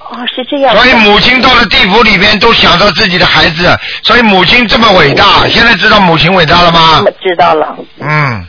[0.00, 0.74] 哦，是这样。
[0.74, 5.46] 所以母亲到了地府里边都想到自己的孩子，所以母亲这么伟大。
[5.48, 7.02] 现在知道母亲伟大了吗？
[7.22, 7.76] 知道了。
[8.00, 8.46] 嗯，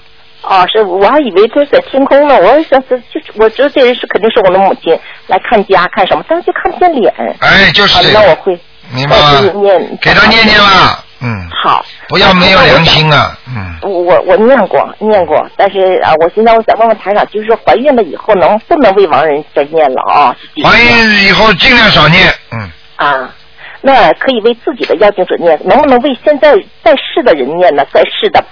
[0.52, 2.36] 哦，是，我还以为这是在天空呢。
[2.36, 7.14] 我想这就我知道这人是肯定是我的母亲来看家看什么，但是就看不见脸。
[7.40, 8.60] 哎，就是啊这个那我会。
[8.94, 9.98] 明白吗念。
[10.02, 11.02] 给他念念吧。
[11.22, 11.48] 嗯。
[11.64, 11.86] 好。
[12.10, 13.38] 不要没有良心啊。
[13.48, 13.78] 嗯。
[13.84, 20.36] 我我我念过念过，但是啊，我现在我想问问台长，就是说怀孕了以后能不能为亡人再念了啊？
[20.66, 22.28] 怀孕以后尽量少念。
[22.52, 22.70] 嗯。
[22.98, 23.34] 啊，
[23.80, 27.86] 那可以为自己的要经者念，能不能为现在在世的人念呢？
[27.94, 28.44] 在世的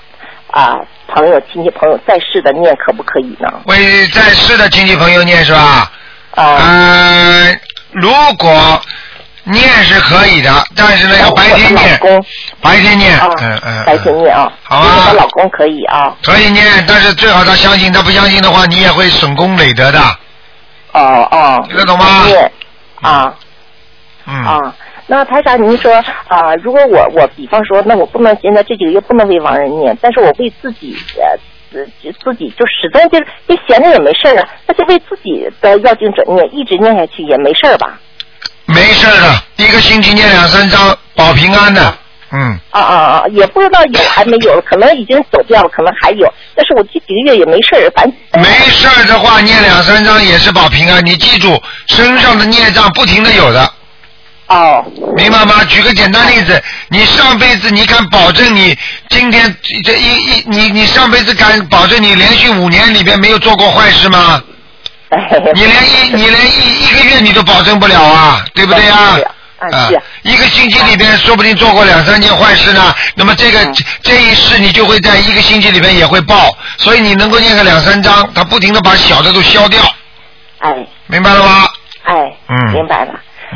[0.51, 0.77] 啊
[1.07, 3.51] 朋友、亲戚朋友在世的念可不可以呢？
[3.65, 5.91] 为在世的亲戚朋友念是吧？
[6.35, 6.57] 啊。
[6.59, 7.59] 嗯，
[7.91, 8.81] 如果
[9.43, 11.99] 念是可以的，但是呢要白天念，
[12.61, 14.51] 白天念，嗯嗯，白天念啊。
[14.63, 16.15] 好啊她老公可以啊。
[16.23, 19.99] 可以念，但是最好他相信，他不相信的话，你也会损功累德的。
[20.93, 21.65] 哦哦。
[21.67, 22.23] 听得懂吗？
[22.25, 22.51] 念
[23.01, 23.33] 啊
[24.25, 24.75] 嗯，啊。
[25.11, 25.91] 那台长，您说
[26.27, 31.35] 啊、如果我我比方说，那我不能现在这几个月不能为亡人念，但是我为自己呃
[31.71, 31.83] 自
[32.23, 37.99] 自己就始终就是就闲着也没事儿啊，那就为自己的要经者念，一直念下去也没事儿吧？
[38.67, 41.91] 没事儿的，一个星期念两三张，保平安的。
[42.31, 43.23] 嗯，啊啊啊！
[43.31, 51.03] 也不知道有还没有，可能已经走掉了，可能还有，但是我这几个月也没事儿，反正没事儿的话，念两三张也是保平安。
[51.03, 53.73] 你记住，身上的孽障不停的有的。
[54.49, 54.85] 哦。
[55.15, 55.63] 明白吗？
[55.65, 58.77] 举个简单例子，你上辈子你敢保证你
[59.09, 64.41] 今天这一一你你上辈子敢保证你连续五年里边没有做过坏事吗？
[65.55, 69.17] 你连一你连一一个月你都保证不了啊，对不对呀？
[69.57, 69.89] 啊，
[70.21, 73.59] 一个星期里边说不定做过两三件坏事呢，那么这个、
[74.01, 79.81] 这一世你就会在一个星期里边也会报，所以你能够念个两三章，他不停的把小的都消掉，
[80.59, 80.73] 哎，
[81.07, 81.67] 明白了吗？
[82.03, 82.15] 哎，
[82.47, 83.13] 嗯明白了。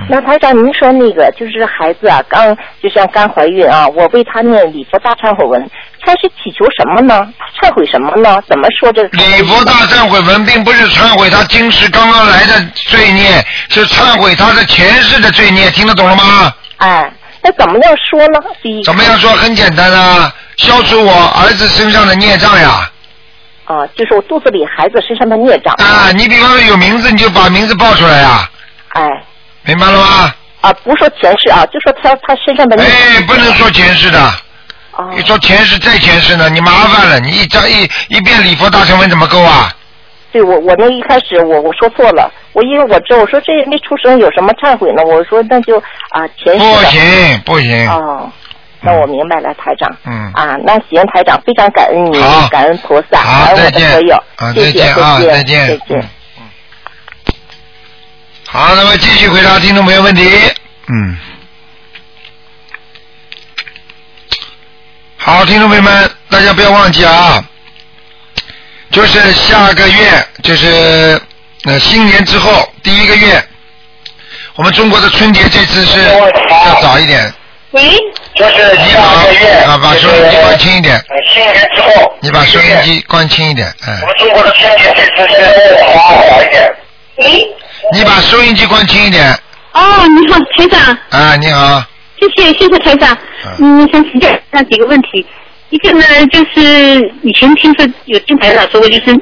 [0.10, 5.70] 那台长，您说那个就是孩子啊，刚就像刚怀孕啊，我为他念礼佛大忏悔文，
[6.02, 7.28] 他是祈求什么呢？
[7.62, 8.42] 忏悔什么呢？
[8.48, 9.18] 怎么说这个？
[9.18, 16.54] 礼佛大忏悔文并不是忏悔他今世刚刚来的罪孽，是忏悔他的前世的罪孽，听得懂了吗？
[16.78, 17.12] 哎，
[17.42, 18.40] 那怎么样说呢？
[18.62, 19.32] 第一怎么样说？
[19.34, 22.90] 很简单啊，消除我儿子身上的孽障呀。
[23.66, 25.74] 啊，就是我肚子里孩子身上的孽障。
[25.76, 28.50] 啊，你比方说有名字，你就把名字报出来呀，
[28.90, 29.08] 哎，
[29.66, 30.34] 明白了吗？
[30.62, 32.82] 啊，不说前世啊，就说他他身上的。
[32.82, 34.20] 哎，不能说前世的。
[35.16, 39.72] 你说前世再前世呢，你麻烦了，你一张一一遍礼佛大乘文怎么够啊？
[40.32, 45.04] 对我我那一开始我我说错了，我因为我知道我说这没出生有什么忏悔呢？
[45.04, 45.78] 我说那就
[46.10, 47.90] 啊前世不行不行。
[47.90, 48.32] 哦，
[48.82, 49.90] 那我明白了，台长。
[50.06, 50.32] 嗯。
[50.34, 52.20] 啊，那行，台长，非常感恩你，
[52.50, 56.10] 感恩菩萨，好感恩我再见的所有，啊谢谢，再见啊再再见再见。
[58.54, 60.30] 好，那么继续回答听众朋友问题。
[60.88, 61.18] 嗯。
[65.18, 67.44] 好，听众朋友们，大家不要忘记啊，
[68.92, 71.20] 就是下个月，就是
[71.64, 73.44] 呃新年之后第一个月，
[74.54, 77.34] 我们中国的春节这次是要早一点。
[77.72, 77.82] 喂，
[78.36, 79.26] 就是你好
[79.66, 81.04] 啊，把收音机关轻一点。
[81.34, 84.00] 新年之后，你把收音机关轻一点，嗯。
[84.02, 86.72] 我们中国的春节这次是要早一点。
[87.16, 87.48] 喂，
[87.92, 89.34] 你把收音机关轻一点。
[89.74, 91.84] 哦，你好，台长，啊，你好。
[92.20, 93.18] 谢谢谢谢台长。
[93.60, 95.26] 嗯，想请教那几个问题。
[95.70, 99.20] 一个呢，就是以前听说有听台长说过，就是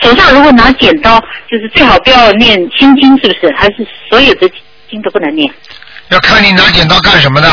[0.00, 1.20] 手上如果拿剪刀，
[1.50, 3.54] 就是最好不要念心经，是不是？
[3.56, 4.50] 还是所有的
[4.90, 5.52] 经都不能念？
[6.08, 7.48] 要看你拿剪刀干什么的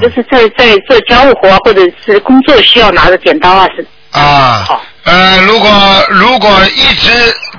[0.00, 4.66] 就是在在做家务活啊或者是工作需要拿着剪刀啊，是啊。
[5.04, 7.10] 呃，如果如果一直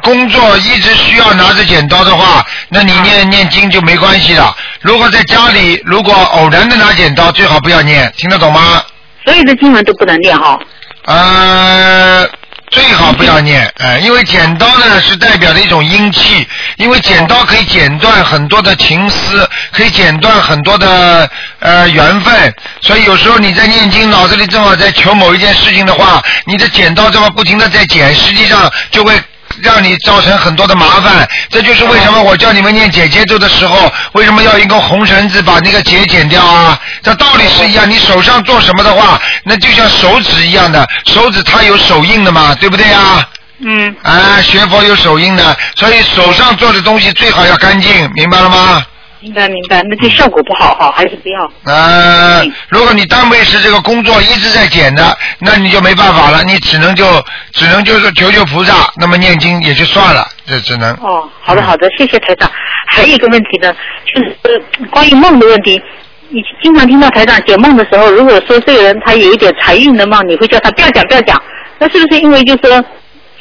[0.01, 4.55] 工作一直需要拿着剪刀的话，那你念念经就没关系了。
[4.80, 8.81] 如果在家里，如果偶然的拿剪刀，最好不要念，听得懂吗？
[9.25, 10.57] 所有的经文都不能念哈。
[11.05, 12.25] 呃，
[12.73, 16.45] 最好不要念，呃， 因为剪刀呢是代表的一种阴气，
[16.77, 21.29] 因为剪刀可以剪断很多的情丝，可以剪断很多的
[21.59, 29.13] 呃缘分，所以有时候你在念经，脑子里正好在求某一件事情的话，你的剪刀这么不停的在剪，实际上就会。
[29.61, 36.80] 让你造成很多的麻烦，这就是为什么我叫你们念姐姐咒的时候，为什么要一根红绳子把那个结剪掉啊？
[37.01, 43.27] 这道理是一样，你手上做什么的话，那就像手指一样的，手指它有手印的嘛，对不对啊？
[43.59, 43.95] 嗯。
[44.03, 48.84] 啊，学佛有手印的，所以手上做的东西最好要干净，明白了吗？
[49.23, 51.49] 明白明白，那这效果不好哈，还是不要。
[51.63, 57.05] 呃，如果你单位是这个工作一直在减的，那你就没办法了，你只能就
[57.53, 60.91] 只能就是求求菩萨，那么念经也就算了，这只能。
[60.95, 62.51] 哦，好的好的，谢谢台长。
[62.87, 63.73] 还有一个问题呢，
[64.13, 65.81] 就是呃关于梦的问题。
[66.27, 71.41] 你经常听到台长解梦的时候，如果说这个人他有一点财运的梦，你会叫他不要讲不要讲，
[71.79, 72.83] 那是不是因为就是说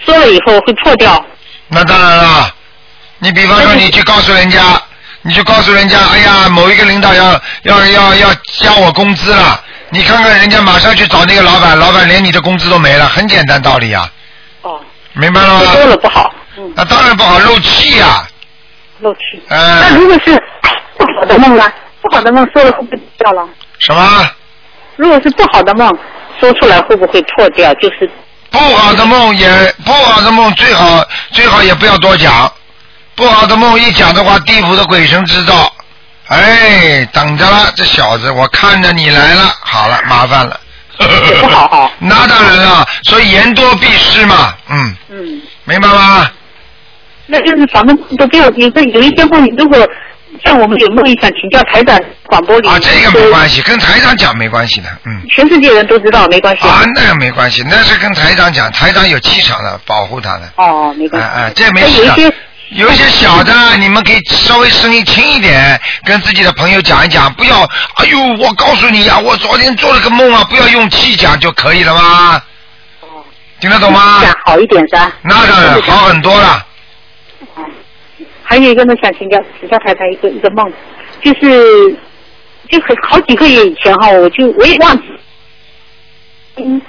[0.07, 1.25] 说了以后会破掉？
[1.67, 2.55] 那当然了，
[3.19, 4.61] 你比方说你去告诉人家，
[5.23, 14.11] 你就告诉人家，哎呀，某一个领导要要要要加我工资了，你看看人家马上去找那个老板，老板连你的工资都没了，很简单道理啊、
[14.63, 14.81] 哦。
[15.13, 15.73] 明白了吗？
[15.73, 16.35] 说了不好。
[16.57, 16.73] 嗯。
[16.75, 18.27] 那当然不好，漏气呀、
[19.01, 19.21] 漏气。
[19.49, 20.35] 嗯那如果是
[20.99, 21.73] 不好的梦呢？
[22.01, 23.49] 不好的梦说了会不会掉了？
[23.79, 24.31] 什么？
[24.97, 25.97] 如果是不好的梦
[26.41, 27.73] 说出来会不会破掉？
[27.75, 28.11] 就是
[28.51, 29.49] 不好的梦也
[29.85, 32.53] 不好的梦最好最好也不要多讲，
[33.23, 35.73] 不好的梦一讲的话，地府的鬼神知道，
[36.27, 40.59] 哎，等着了，这小子，我看着你来了，好了，麻烦了。
[40.99, 41.91] 不 好哈。
[42.01, 45.41] 那当然了，所以言多必失嘛，嗯，嗯。
[45.63, 46.29] 明白吗？
[47.27, 49.79] 那就是咱们都给我，有的有一些梦，如果
[50.45, 55.23] 像我们有梦想请教台长广播里啊，这个没关系，跟台长讲没关系的，嗯。
[55.31, 56.67] 全世界人都知道，没关系。
[56.67, 60.53] 啊，那个没关系，那是跟台长讲，台长有气场的，保护他的。
[60.57, 61.29] 哦，没关系。
[61.29, 62.35] 哎哎，这没事的。
[62.75, 67.63] 有一些小的，你们可以稍微声音轻一点，跟自己的朋友讲一讲，不要。
[67.97, 72.43] 哎呦，我告诉你呀，我昨天做了个梦啊，不要用气讲就可以了吗？
[73.61, 74.21] 听得懂吗？
[74.23, 75.13] 讲好一点噻。
[75.23, 76.67] 那当然好很多了。
[78.43, 80.73] 还有一个呢，想请教请教太太一个一个梦，
[81.23, 81.95] 就是
[82.71, 85.05] 就很好几个月以前哈，我就我也忘记，
[86.57, 86.81] 嗯，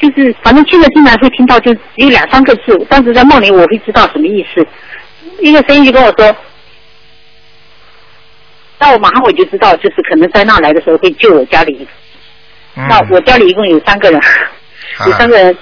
[0.00, 4.64] 就是反正现在经常会听到，就只有两三个字，但是在梦里我会知道什么意思。
[5.42, 6.34] 一个声音就跟我说，
[8.78, 11.86] 那我马上我就知道，就是可能灾难来的时候会救我家里。
[12.74, 14.20] 那我家里一共有三个人，
[15.06, 15.56] 有三个人，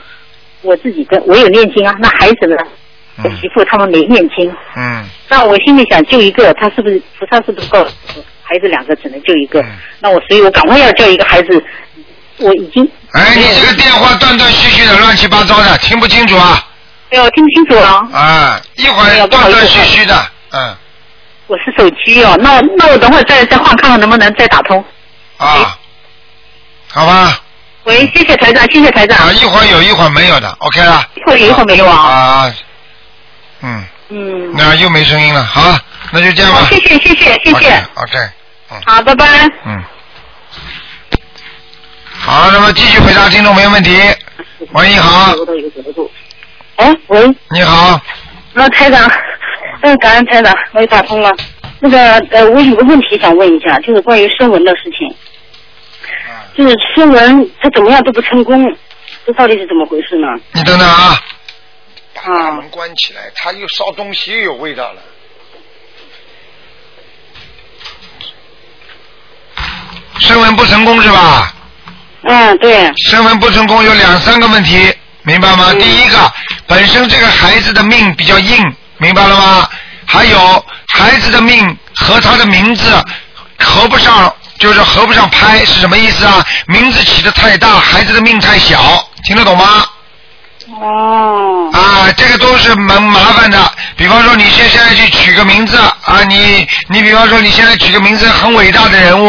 [0.63, 2.57] 我自己跟我有念经啊，那孩子呢？
[3.23, 4.51] 我媳妇他们没念经。
[4.77, 5.05] 嗯。
[5.29, 7.85] 那我心里想救一个，他是不是菩萨是不是够？
[8.43, 9.65] 孩子两个只能救一个。
[9.99, 11.65] 那我所以我赶快要叫一个孩子，
[12.39, 12.89] 我已经。
[13.13, 16.65] 哎，你这个电话断断续续的，乱七八糟的，听不清楚啊。
[17.11, 18.09] 哎呦，听不清楚了。
[18.13, 20.77] 啊，一会儿断断续续的，嗯。
[21.49, 24.85] 我是手机哦，那那我等会儿再再换看看能不能再打通。
[25.39, 25.77] 啊。
[26.89, 27.41] 好吧。
[27.85, 29.19] 喂，谢谢台长，谢谢台长。
[29.19, 31.05] 啊，一会儿有一会儿没有的，OK 了。
[31.17, 31.97] 一会儿有一会儿没有啊。
[31.97, 32.55] 啊。
[33.63, 33.85] 嗯。
[34.11, 34.55] 嗯。
[34.55, 35.77] 那又没声音了，好，
[36.13, 36.69] 那就这样吧。
[36.71, 37.87] 谢谢谢谢谢谢。
[37.97, 38.29] OK。
[38.87, 39.25] 好，拜拜。
[39.67, 39.83] 嗯。
[42.13, 43.99] 好，那么继续回答听众朋友问题。
[44.73, 45.35] 喂，你好。
[46.81, 47.37] 哎，喂。
[47.51, 48.01] 你好。
[48.55, 49.11] 那台长，
[49.83, 51.31] 嗯，感恩台长，我又打通了。
[51.79, 51.99] 那个
[52.31, 55.15] 呃，我有个问题想问一下，就是关于声纹的事情。
[56.57, 58.65] 就是声纹，它怎么样都不成功，
[59.27, 60.27] 这到底是怎么回事呢？
[60.53, 61.23] 你等等啊。
[62.15, 65.03] 把大门关起来，他又烧东西，又有味道了。
[70.19, 71.55] 声纹不成功是吧？
[72.23, 72.91] 嗯，对。
[72.97, 75.73] 声纹不成功有两三个问题，明白嗯吗？
[75.75, 76.33] 第一个，
[76.67, 79.69] 本身这个孩子的命比较硬，明白了吗？
[80.07, 82.83] 还有孩子的命和他的名字
[83.59, 86.45] 合不上，就是合不上拍，是什么意思啊？
[86.67, 89.87] 名字起的太大，孩子的命太小，听得懂吗？
[90.81, 91.71] 哦。
[91.73, 93.73] 啊，这个都是蛮麻烦的。
[93.97, 99.29] 比方说，你现现在去取个名字啊，你你比方说你现在取个名字很伟大的人物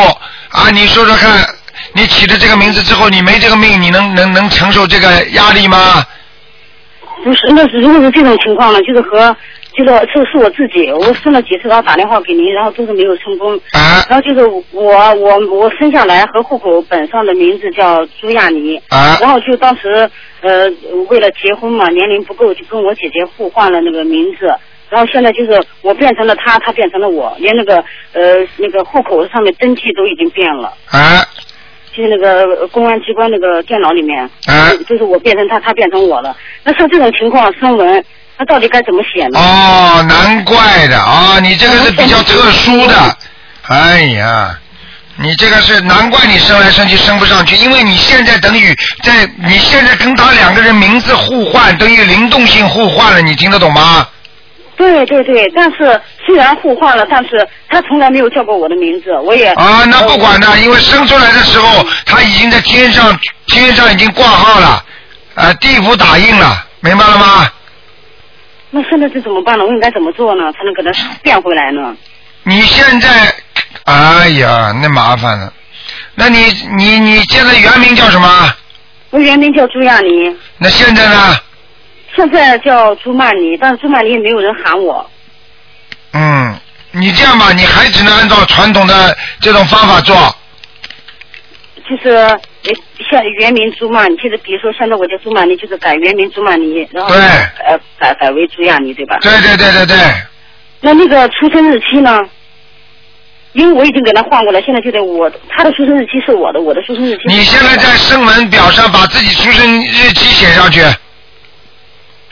[0.49, 1.47] 啊，你说说看，
[1.93, 6.03] 你起了这个名字之后，你没这个命，你能能能承受这个压力吗？
[7.23, 9.35] 不是，那是如果是这种情况呢，就是和
[9.77, 13.55] 就是是是我自己，我生了几次，然后打电话给您，然后都是没有成功。
[13.73, 14.03] 啊。
[14.09, 18.75] 然后就是我我我生下来和户口本上的名字叫朱亚妮。
[18.89, 19.17] 啊。
[19.21, 20.09] 然后就当时
[20.41, 20.67] 呃
[21.09, 24.47] 为了结婚嘛，年龄不够，就跟我姐姐互换了那个名字。
[24.89, 27.75] 然后现在就是我变成了他，他变成了我，连那个
[28.13, 30.73] 呃那个户口上面登记都已经变了。
[30.87, 31.23] 啊。
[31.95, 36.35] 就是那个公安机关那个电脑里面，啊，就是我变成他，他变成我了。
[36.63, 38.03] 那像这种情况，声纹，
[38.37, 39.37] 那到底该怎么写呢？
[39.39, 43.17] 哦，难怪的啊，你这个是比较特殊的。
[43.67, 44.57] 哎呀，
[45.17, 48.73] 你这个是难怪你升来升去升不上去，因为你现在等于
[49.03, 54.07] 在你现在跟他两个人名字互换，等于灵动性互换了，你听得懂吗？
[54.81, 64.83] 对对对，但是虽然互换了，但是他从来没有叫过我的名字，我也啊，那不管的，因为生出来的时候他已经在天上，天上已经挂号了，
[65.35, 67.47] 呃，地府打印了，明白了吗？
[68.71, 69.63] 那现在这怎么办呢？
[69.63, 70.91] 我应该怎么做呢，才能给他
[71.21, 71.95] 变回来呢？
[72.41, 73.31] 你现在，
[73.85, 75.53] 哎呀，那麻烦了。
[76.15, 76.45] 那你
[76.75, 78.49] 你你现在原名叫什么？
[79.11, 81.37] 我原名叫朱亚妮，那现在呢？
[82.15, 85.09] 现在叫朱曼妮，但是朱曼妮也没有人喊我。
[86.13, 86.59] 嗯，
[86.91, 90.15] 你这样吧，你还只能按照传统的这种方法做。
[91.89, 92.39] 就是呃
[93.09, 99.17] 像原名朱曼妮，就是比如说现在我叫朱曼妮，就是改原名朱曼妮，然后对呃改改为朱亚妮，对吧？
[99.21, 99.97] 对对对对对。
[100.79, 102.19] 那那个出生日期呢？
[103.53, 107.23] 因为我已经给他换过了，现在就得我他的出生日期是我的，我的出生日期。
[107.27, 110.81] 你现在在声纹表上把自己出生日期写上去。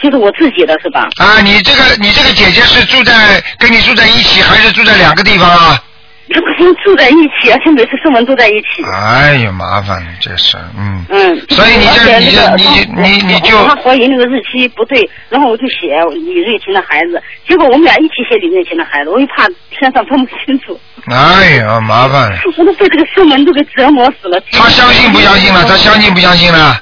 [0.01, 1.09] 就是我自己的是吧？
[1.17, 3.13] 啊，你这个你这个姐姐是住在
[3.57, 5.83] 跟你住在一起，还是住在两个地方啊？
[6.31, 8.83] 这不是住在一起，而且每次出门都在一起。
[8.85, 11.03] 哎呀，麻烦了，这事儿，嗯。
[11.09, 11.45] 嗯。
[11.49, 12.63] 所以你而这你这你
[13.01, 22.37] 你你就他怀疑那个日期不对，然后我就写李瑞琴的孩子，结果我们俩一起写李瑞琴的孩子，我又怕天上分不清楚，哎呀，麻烦了。
[22.57, 24.39] 我都被这个声纹都给折磨死了。
[24.51, 25.65] 他相信不相信了？
[25.65, 26.79] 他相信不相信了？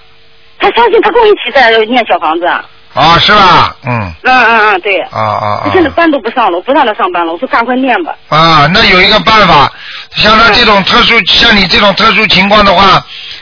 [0.60, 2.66] 他相信，他跟我一起在念小房子啊。
[2.98, 3.76] 啊，是吧？
[3.86, 5.00] 嗯，嗯嗯嗯，对。
[5.12, 8.14] 啊啊他现在班都不上了，我不让他上班了，我说赶快念吧。
[8.30, 9.72] 啊，那有一个办法，
[10.16, 13.02] 像他这种特殊，像你这种特殊情况的话，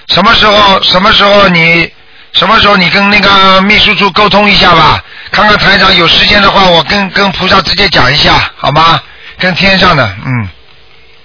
[0.09, 1.89] 什么时候什么时候你
[2.33, 5.01] 什么时候你跟那个秘书处沟通一下吧，
[5.31, 8.99] 看看台长有时间的话，我跟跟菩萨直接讲一下，好吗？
[9.37, 10.47] 跟天上的，嗯，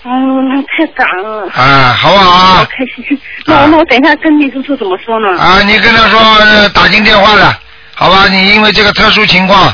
[0.03, 0.11] 哦，
[0.49, 1.49] 那太感恩了。
[1.53, 2.67] 啊，好不好好啊？
[2.71, 3.21] 开心。
[3.47, 5.39] 那我那我等一下跟秘书处怎么说呢？
[5.41, 7.57] 啊，你跟他说、呃打进电话了，
[8.01, 8.27] 好吧？
[8.31, 9.71] 你因为这个特殊情况，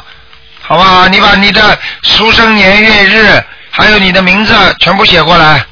[0.61, 1.07] 好吧？
[1.09, 5.65] 你把你的出生年月日，还有你的名字全部写过来，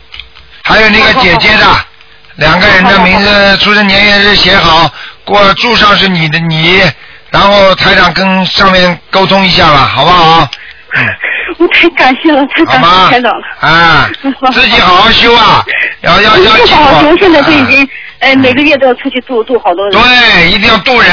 [0.62, 1.66] 还有那个姐姐的
[2.36, 4.88] 两个人的名字、出生年月日写好，
[5.24, 6.80] 过注上是你的你，
[7.30, 10.48] 然后台长跟上面沟通一下吧，好不好？
[11.58, 13.68] 我太感谢了，太感谢台长了。
[13.68, 14.08] 啊，
[14.52, 15.64] 自己好好修啊，
[16.02, 17.88] 要要要不记住好修，现在就已啊经，
[18.20, 19.92] 哎，每个月都要出去度度好多人。
[19.92, 21.10] 对，一定要渡人。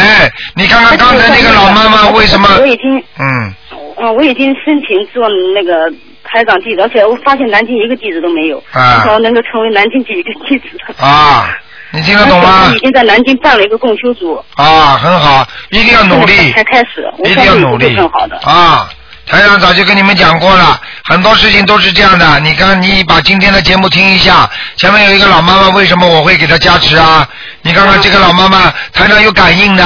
[0.55, 2.47] 你看看刚才那个老妈妈为什么？
[2.59, 3.53] 我已经，嗯，
[3.97, 5.91] 嗯，我已经申请做那个
[6.23, 10.77] 台长弟子，而且我发现南京一个弟子都没有，啊至少能够成为南京第一个弟子。
[10.97, 11.49] 啊，
[11.91, 12.79] 你听得懂吗已？
[12.79, 18.37] 经在南京办了一个共修组，啊，很好，一定要努力，才开始，我一定要努力很好的。
[18.37, 18.87] 啊！
[19.27, 22.39] 台长早就跟你们讲过了，很多事情都是这样的。
[22.41, 27.27] 你看，你把今天的节目听一下，前面有一个老妈妈，为什么我会给她加持啊？
[27.63, 29.83] 你看看这个老妈妈，她能有感应的，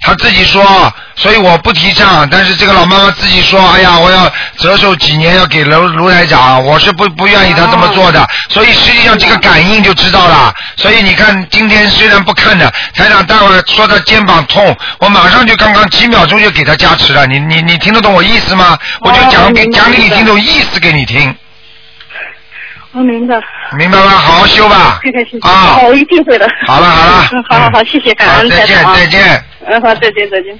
[0.00, 2.26] 她自己说，所以我不提倡。
[2.30, 8.26] 但是这个老妈妈自己说，哎呀，我要折寿几年，要给卢卢台长，我是不不愿意她这么做的。
[8.48, 10.54] 所以实际上这个感应就知道了。
[10.76, 17.26] 所以你看，今天虽然不看的，台长待会儿说他肩膀痛，我马上就刚刚几秒钟就给他加持了。
[17.26, 18.78] 你你你听得懂我意思吗？
[19.00, 21.34] 我就讲给讲给你听懂意思给你听，
[22.92, 23.36] 我明白，
[23.76, 24.10] 明白吗？
[24.10, 25.00] 好好修吧。
[25.02, 26.48] 太开心啊好，我一定会的。
[26.66, 29.44] 好了好了嗯，好好好，谢谢，感恩好再见再见。
[29.66, 30.58] 嗯，好，再见再见。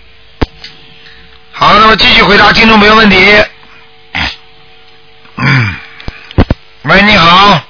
[1.60, 3.16] 好，那么继续回答听众朋友问题。
[5.38, 5.74] 嗯，
[6.84, 7.60] 喂，你好，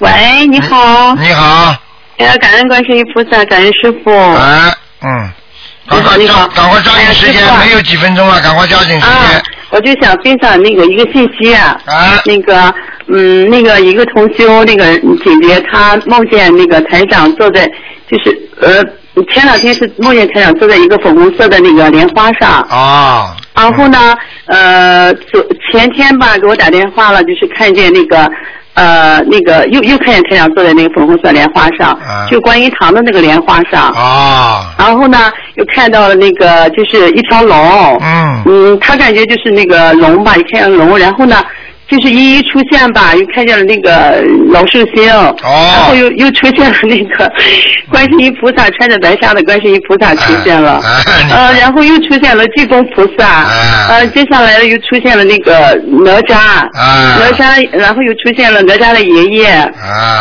[0.00, 1.14] 喂，你好。
[1.14, 1.76] 你好，
[2.16, 4.10] 哎呀，感恩观世音菩萨，感恩师傅。
[4.34, 5.30] 哎，嗯，
[5.88, 9.42] 赶快抓赶快抓紧时间，没有几分钟了，赶快抓紧时间。
[9.70, 12.74] 我就想分享那个一个信息啊，啊那个
[13.06, 17.64] 嗯，那个一个同修那个姐姐，她梦见那个台长坐在，
[18.10, 18.82] 就是呃，
[19.24, 24.16] 前两天是梦见台长坐在一个粉红色的那个莲花上，啊，然后呢，
[24.46, 28.30] 呃，昨前天吧给我打电话了，就是看见那个
[28.74, 33.90] 呃那个又又看见台长坐在那个粉红色莲花上，啊就观音堂的那个莲花上。
[33.90, 35.18] 啊，然后呢，
[35.56, 38.42] 又看到了那个就是一条龙，嗯。
[38.46, 41.36] 嗯，他感觉就是那个龙吧，一看龙，然后呢，
[41.88, 45.34] 就是一一出现吧，又看见了那个老寿星，哦。
[45.42, 47.32] 然后又又出现了那个
[47.90, 50.82] 观世音菩萨，穿着白纱的观世音菩萨出现了，
[51.60, 53.46] 然后又出现了济公菩萨，
[53.88, 55.52] 呃，接下来又出现了那个
[56.04, 56.36] 哪吒，
[56.76, 57.18] 啊。
[57.18, 59.48] 哪吒，然后又出现了哪吒的爷爷，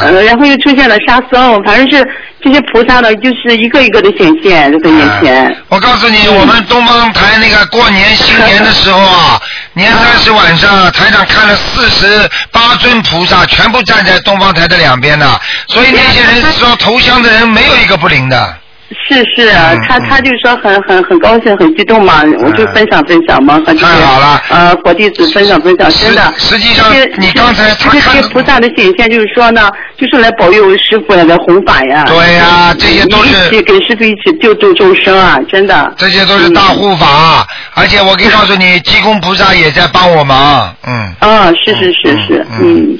[0.02, 2.08] 然后又出现了沙僧，反正是
[2.48, 5.58] 这些菩萨呢，就是一个一个的显现就在眼前。
[5.68, 9.38] 我告诉你，我们东方台那个过年新年的时候啊，
[9.76, 18.56] 年三十晚上，台长看了四十八尊菩萨，全部站在东方台的两边的，所以那些人说投降的人没有一个不灵的。
[18.90, 19.52] 是是，
[19.88, 23.86] 他他就说很很很高兴很激动嘛，我就分享分享嘛，和这些
[24.50, 26.34] 呃佛弟子分享分享，真的。
[26.38, 26.86] 实际上
[27.18, 32.06] 你刚才他这些菩萨的显现，就是说呢，就是来保佑师傅来弘法呀。
[32.08, 35.94] 对呀这些都是一起跟师傅一起救度众生啊，真的。
[35.98, 41.14] 这些都是大护法，而且我可以告诉你，济公菩萨也在帮我忙，嗯。
[41.20, 42.98] 啊，是是是是，嗯。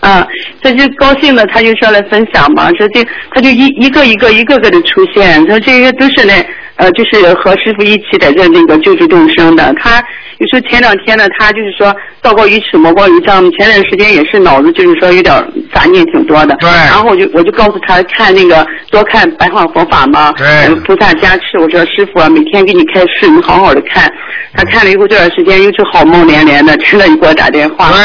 [0.00, 0.26] 啊，
[0.62, 6.32] 他就高兴的，他就上来分享嘛，说这他就一一个一个一个个的出现，说这些都是呢，
[6.78, 9.74] 呃，就是和师傅一起在这那个救助众生的。
[9.82, 10.02] 他
[10.38, 15.34] 有时候前两天呢，他就是说道高一尺，魔高一丈，前段时间也是脑子就是说有点
[15.74, 16.54] 杂念挺多的。
[16.60, 16.70] 对。
[16.70, 24.08] 然后我就我就告诉他看那个多看白话佛法嘛，对呃菩萨加持，我说师傅啊，每天给你开示，你好好的看。
[24.54, 27.90] 他看了以后这段时间又是好梦连连的，真的你给我打电话。
[27.90, 27.98] 对，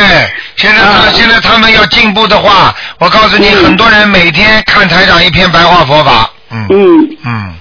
[0.55, 7.53] 现在他、现在他们要进步的话，我告诉你，很多人每天看台长一篇白话佛法，嗯嗯嗯，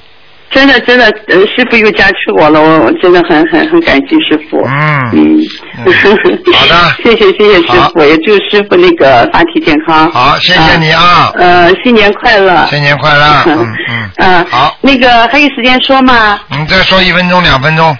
[0.53, 4.63] 真的真的，呃，师傅又加持我了，我我真的很很很感激师傅。
[4.67, 5.11] 嗯。
[5.13, 5.41] 嗯，
[6.53, 10.11] 好的，谢谢谢谢师傅，也祝师傅那个法体健康。
[10.13, 12.67] 好，谢谢你啊，呃，新年快乐。
[12.69, 13.59] 新年快乐，嗯
[13.89, 16.39] 嗯，嗯，好，那个还有时间说吗？
[16.51, 17.97] 你再说一分钟两分钟，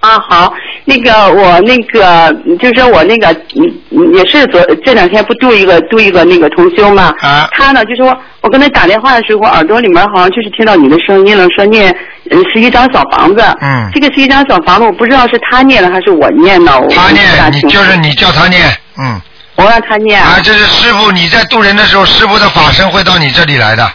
[0.00, 0.52] 啊，好，
[0.84, 11.92] 那个我那个就是我那个嗯嗯也是昨这两天不度一个度一个那个同修嘛，啊他呢就说我跟他打电话的时候，耳朵里面好像就是听到你的声音了，说念
[12.30, 13.42] 嗯是一张小房子。
[13.60, 13.90] 嗯。
[13.92, 16.78] 这个十一张小房子，我不知道是他念的还是我念的。
[16.78, 18.62] 我他念你就是你叫他念，
[18.98, 19.20] 嗯。
[19.56, 20.22] 我让他念。
[20.22, 23.90] 啊，这是师傅，你在渡人的时候，师傅的法身会到你这里来的。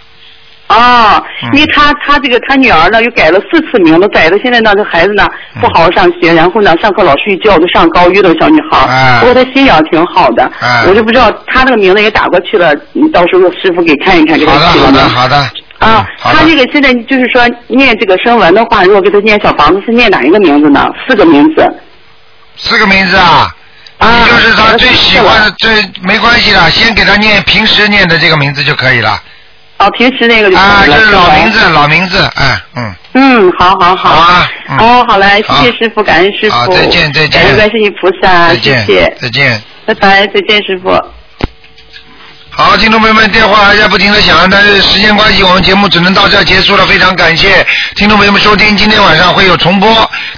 [0.72, 15.00] 哦，嗯因为他他这个他女儿呢又改了四次名字，改的现在呢这孩子呢嗯不好好上学，然后呢上课老睡觉，就上高一的小女孩不过她心眼挺好的，哎我就不知道他那个名字也打过去了，你到时候师傅给看一看，给他好的，好的。
[15.10, 15.50] 好的。
[15.80, 20.88] 啊，他这个现在就是说念这个声文的话，如果给他念小房子是念哪一个名字呢？
[21.08, 21.68] 四个名字。
[22.56, 23.50] 四个名字啊。
[23.98, 25.70] 啊，你就是他最喜欢的，这
[26.04, 29.20] 没关系的，先给他念平时念的这个名字就可以了。
[29.82, 32.94] 哦，平时那个就啊，可以了就是老名字，老名字，哎，嗯。
[33.14, 34.10] 嗯，好好好。
[34.10, 34.52] 好啊。
[34.70, 36.56] 嗯哦，好嘞，谢谢师傅，感恩师傅。
[36.56, 39.62] 好再见再见感恩观世音菩萨，再见谢谢，再见。
[39.86, 40.90] 拜拜，再见，师傅。
[42.54, 46.86] 好，听众朋友们，电话还在不停的响，但是时间关系，我们节目只能到这儿结束了。
[46.86, 47.66] 非常感谢
[47.96, 49.90] 听众朋友们收听，今天晚上会有重播。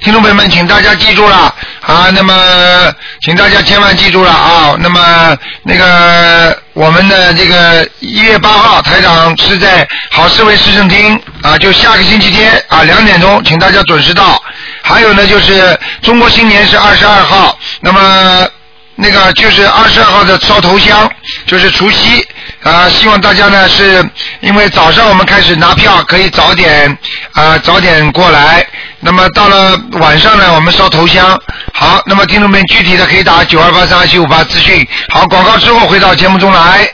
[0.02, 14.42] 听众朋友们，请大家记住了啊，那么请大家千万记住了啊，那么那个我们的这个一月八号，台长是在好市委市政厅啊，就下个星期天啊两点钟，请大家准时到。
[14.84, 18.48] 还有呢，就是中国新年是二十二号，那么。
[18.96, 21.10] 那个就是二十二号的烧头香，
[21.48, 22.26] 就是除夕
[22.62, 24.04] 啊、希望大家呢是
[24.40, 26.98] 因为早上我们开始拿票，可以早点
[27.34, 28.66] 啊、早点过来。
[29.00, 31.38] 那么到了晚上呢，我们烧头香。
[31.74, 34.88] 好，那么听众们具体的可以打九二八三二七五八咨询。
[35.10, 36.88] 好，广告之后回到节目中来。